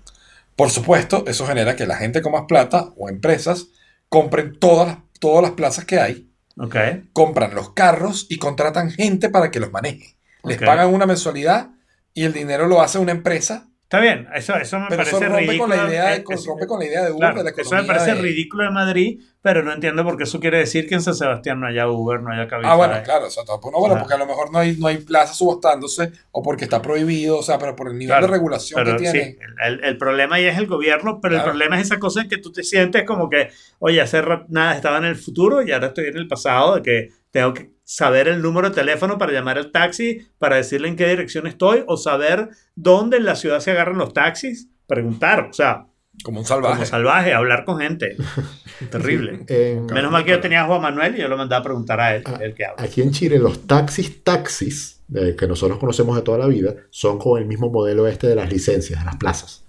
[0.57, 3.67] Por supuesto, eso genera que la gente con más plata o empresas
[4.09, 6.29] compren todas las, todas las plazas que hay,
[6.59, 6.75] Ok.
[7.13, 10.17] compran los carros y contratan gente para que los maneje.
[10.43, 11.69] Les pagan una mensualidad
[12.13, 15.29] y el dinero lo hace una empresa, Está bien, eso, eso me pero eso parece
[15.29, 15.73] rompe ridículo.
[15.75, 17.49] con la idea de, Eh, es- rompe con la idea de Uber, claro, de la
[17.51, 17.81] eso economía.
[17.83, 20.95] me parece de- ridículo de Madrid, pero no entiendo por qué eso quiere decir que
[20.95, 22.69] en San Sebastián no haya Uber, no haya Cabify.
[22.69, 24.87] Ah, bueno, claro, o sea, tampoco- no, bueno, porque a lo mejor no hay, no
[24.87, 28.33] hay plaza subastándose o porque está prohibido, o sea, pero por el nivel Claro, de
[28.33, 29.37] regulación Pero que sí, tiene.
[29.65, 31.45] el, el problema ahí es el gobierno, pero Claro.
[31.45, 34.75] el problema es esa cosa en que tú te sientes como que, oye, hace nada
[34.75, 38.27] estaba en el futuro y ahora estoy en el pasado, de que tengo que saber
[38.27, 41.97] el número de teléfono para llamar al taxi, para decirle en qué dirección estoy, o
[41.97, 45.85] saber dónde en la ciudad se agarran los taxis, preguntar, o sea,
[46.23, 46.73] Como un salvaje.
[46.75, 48.15] como salvaje, hablar con gente.
[48.91, 49.39] Terrible.
[49.47, 51.99] En- Menos mal que yo tenía a Juan Manuel y yo lo mandaba a preguntar
[51.99, 52.83] a él, Ah, el que habla.
[52.83, 55.01] Aquí en Chile los taxis taxis,
[55.37, 58.51] que nosotros conocemos de toda la vida, son con el mismo modelo este de las
[58.51, 59.63] licencias, de las plazas.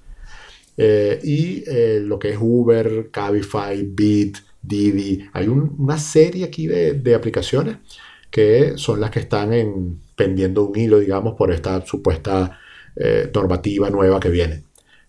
[0.77, 4.39] Eh, y eh, lo que es Uber, Cabify, Bit,
[4.69, 7.79] Didi, hay un- una serie aquí de, de aplicaciones
[8.31, 12.59] que son las que están en, pendiendo un hilo, digamos, por esta supuesta
[12.97, 14.65] eh, normativa nueva que viene.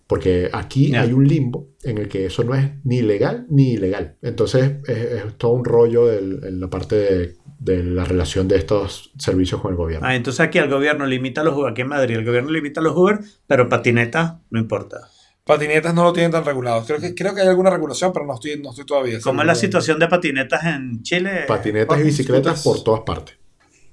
[0.06, 4.16] Porque aquí hay un limbo en el que eso no es ni legal ni ilegal.
[4.22, 8.56] Entonces es, es todo un rollo del- en la parte de, de la relación de
[8.56, 10.06] estos servicios con el gobierno.
[10.08, 12.96] Ah, entonces aquí el gobierno limita los Uber, aquí en Madrid el gobierno limita los
[12.96, 14.98] Uber, pero patinetas no importa.
[15.44, 16.86] Patinetas no lo tienen tan regulados.
[16.86, 19.18] Creo que, creo que hay alguna regulación, pero no estoy, no estoy todavía.
[19.22, 21.44] ¿Cómo es la situación de patinetas en Chile?
[21.48, 23.36] Patinetas y bicicletas por todas partes.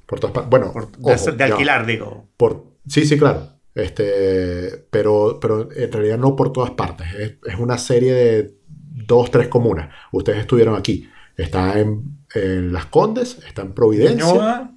[0.05, 0.49] Por todas partes.
[0.49, 1.51] Bueno, por- de, ojo, de ya va.
[1.53, 2.27] alquilar, digo.
[2.37, 3.53] Por, sí, sí, claro.
[3.73, 7.07] Este, pero, pero en realidad no por todas partes.
[7.17, 9.89] Es, es una serie de dos, tres comunas.
[10.11, 11.09] Ustedes estuvieron aquí.
[11.35, 12.03] Está en,
[12.33, 14.25] en Las Condes, está en Providencia.
[14.25, 14.71] Ñuñoa,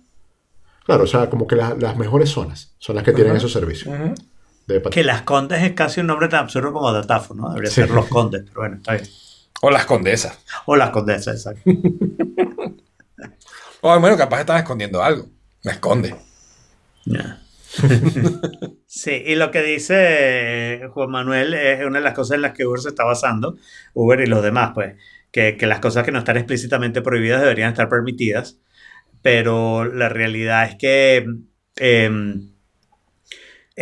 [0.85, 3.39] Claro, o sea, como que la- las mejores zonas son las que tienen Ajá.
[3.39, 3.95] esos servicios.
[3.95, 4.15] ujú.
[4.67, 7.49] De Que Las Condes es casi un nombre tan absurdo como datáfono, ¿no?
[7.51, 7.81] Debería Sí.
[7.83, 9.07] ser Los Condes, pero bueno, está bien.
[9.63, 10.39] O las condesas.
[10.67, 11.63] O Las Condesas, exacto.
[13.83, 15.27] O bueno, capaz están escondiendo algo.
[15.65, 16.15] Me esconde.
[18.87, 22.67] Sí, y lo que dice Juan Manuel es una de las cosas en las que
[22.67, 23.57] Uber se está basando,
[23.95, 24.97] Uber y los demás, pues,
[25.31, 28.59] que, que las cosas que no están explícitamente prohibidas deberían estar permitidas,
[29.23, 31.25] pero la realidad es que
[31.77, 32.50] em,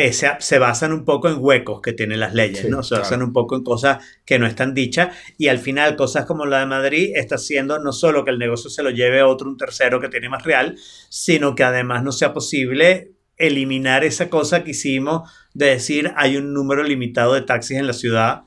[0.00, 2.84] eh, se, se basan un poco en huecos que tienen las leyes, Sí, ¿no?
[2.84, 3.02] Se claro.
[3.02, 5.08] basan un poco en cosas que no están dichas
[5.38, 8.70] y al final cosas como la de Madrid está haciendo no solo que el negocio
[8.70, 10.76] se lo lleve a otro, un tercero que tiene más real,
[11.08, 16.54] sino que además no sea posible eliminar esa cosa que hicimos de decir hay un
[16.54, 18.42] número limitado de taxis en la ciudad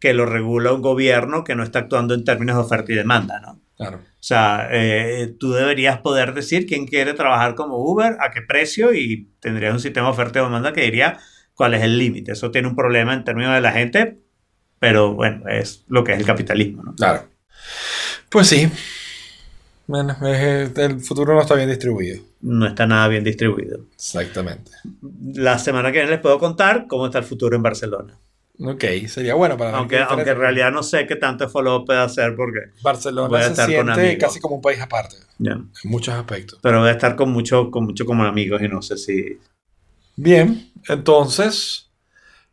[0.00, 3.38] que lo regula un gobierno que no está actuando en términos de oferta y demanda,
[3.38, 3.60] ¿no?
[3.76, 4.00] Claro.
[4.26, 8.92] O sea, eh, tú deberías poder decir quién quiere trabajar como Uber, a qué precio
[8.92, 11.20] y tendrías un sistema de oferta y demanda que diría
[11.54, 12.32] cuál es el límite.
[12.32, 14.18] Eso tiene un problema en términos de la gente,
[14.80, 16.96] pero bueno, es lo que es el capitalismo, ¿no?
[16.96, 17.28] Claro.
[18.28, 18.68] Pues sí.
[19.86, 22.20] Bueno, es- el futuro no está bien distribuido.
[22.40, 23.78] No está nada bien distribuido.
[23.94, 24.72] Exactamente.
[25.34, 28.18] La semana que viene les puedo contar cómo está el futuro en Barcelona.
[28.58, 32.34] Ok, sería bueno para Aunque, aunque en realidad no sé qué tanto follow puede hacer
[32.34, 35.52] porque Barcelona se siente casi como un país aparte, ya.
[35.52, 36.58] en muchos aspectos.
[36.62, 39.38] Pero voy a estar con mucho, con mucho como amigos y no sé si.
[40.16, 41.90] Bien, entonces,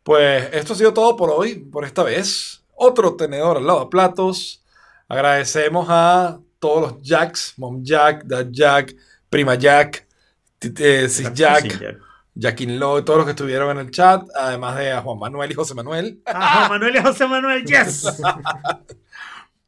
[0.04, 2.62] pues esto ha sido todo por hoy, por esta vez.
[2.76, 4.62] Otro tenedor al lado de platos.
[5.08, 8.96] Agradecemos a todos los Jacks, Mom Jack, Dad Jack,
[9.30, 10.06] Prima Jack,
[10.62, 11.98] eh, Sis Jack,
[12.36, 15.54] In Law, todos los que estuvieron en el chat, además de a Juan Manuel y
[15.54, 16.22] José Manuel.
[16.26, 18.06] Ah, Juan Manuel y José Manuel, yes.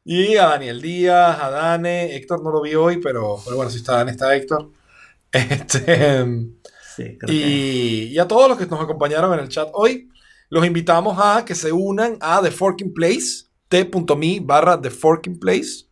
[0.08, 3.78] Y a Daniel Díaz, a Dane, Héctor no lo vi hoy, pero, pero bueno, si
[3.78, 4.70] está Dane, está Héctor.
[5.32, 6.24] Este,
[6.96, 10.08] Sí, creo que- y, a todos los que nos acompañaron en el chat hoy,
[10.48, 15.86] los invitamos a que se unan a The Forking Place, t.me barra The Forking Place.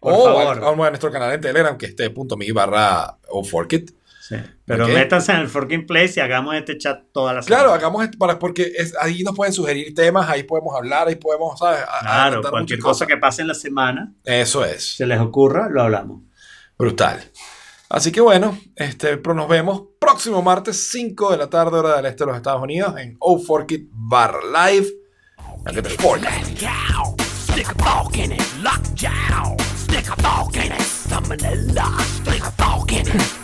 [0.00, 0.86] Por o favor.
[0.86, 3.92] a nuestro canal en Telegram, que es t.me barra o Forkit.
[4.28, 4.36] Sí.
[4.64, 4.92] Pero Ok.
[4.92, 7.62] métanse en el Forking Place y hagamos este chat toda la semana.
[7.62, 11.16] Claro, hagamos esto para, porque es- ahí nos pueden sugerir temas, ahí podemos hablar, ahí
[11.16, 11.80] podemos, ¿sabes?
[11.82, 14.96] A- Claro, cualquier cosa que pase en la semana, Eso es.
[14.96, 16.22] se les ocurra, lo hablamos.
[16.78, 17.22] Brutal.
[17.90, 22.06] Así que bueno, este, pero nos vemos próximo martes 5 de la tarde hora del
[22.06, 24.88] este de los Estados Unidos en O Forkit Bar Live.
[33.04, 33.43] Stick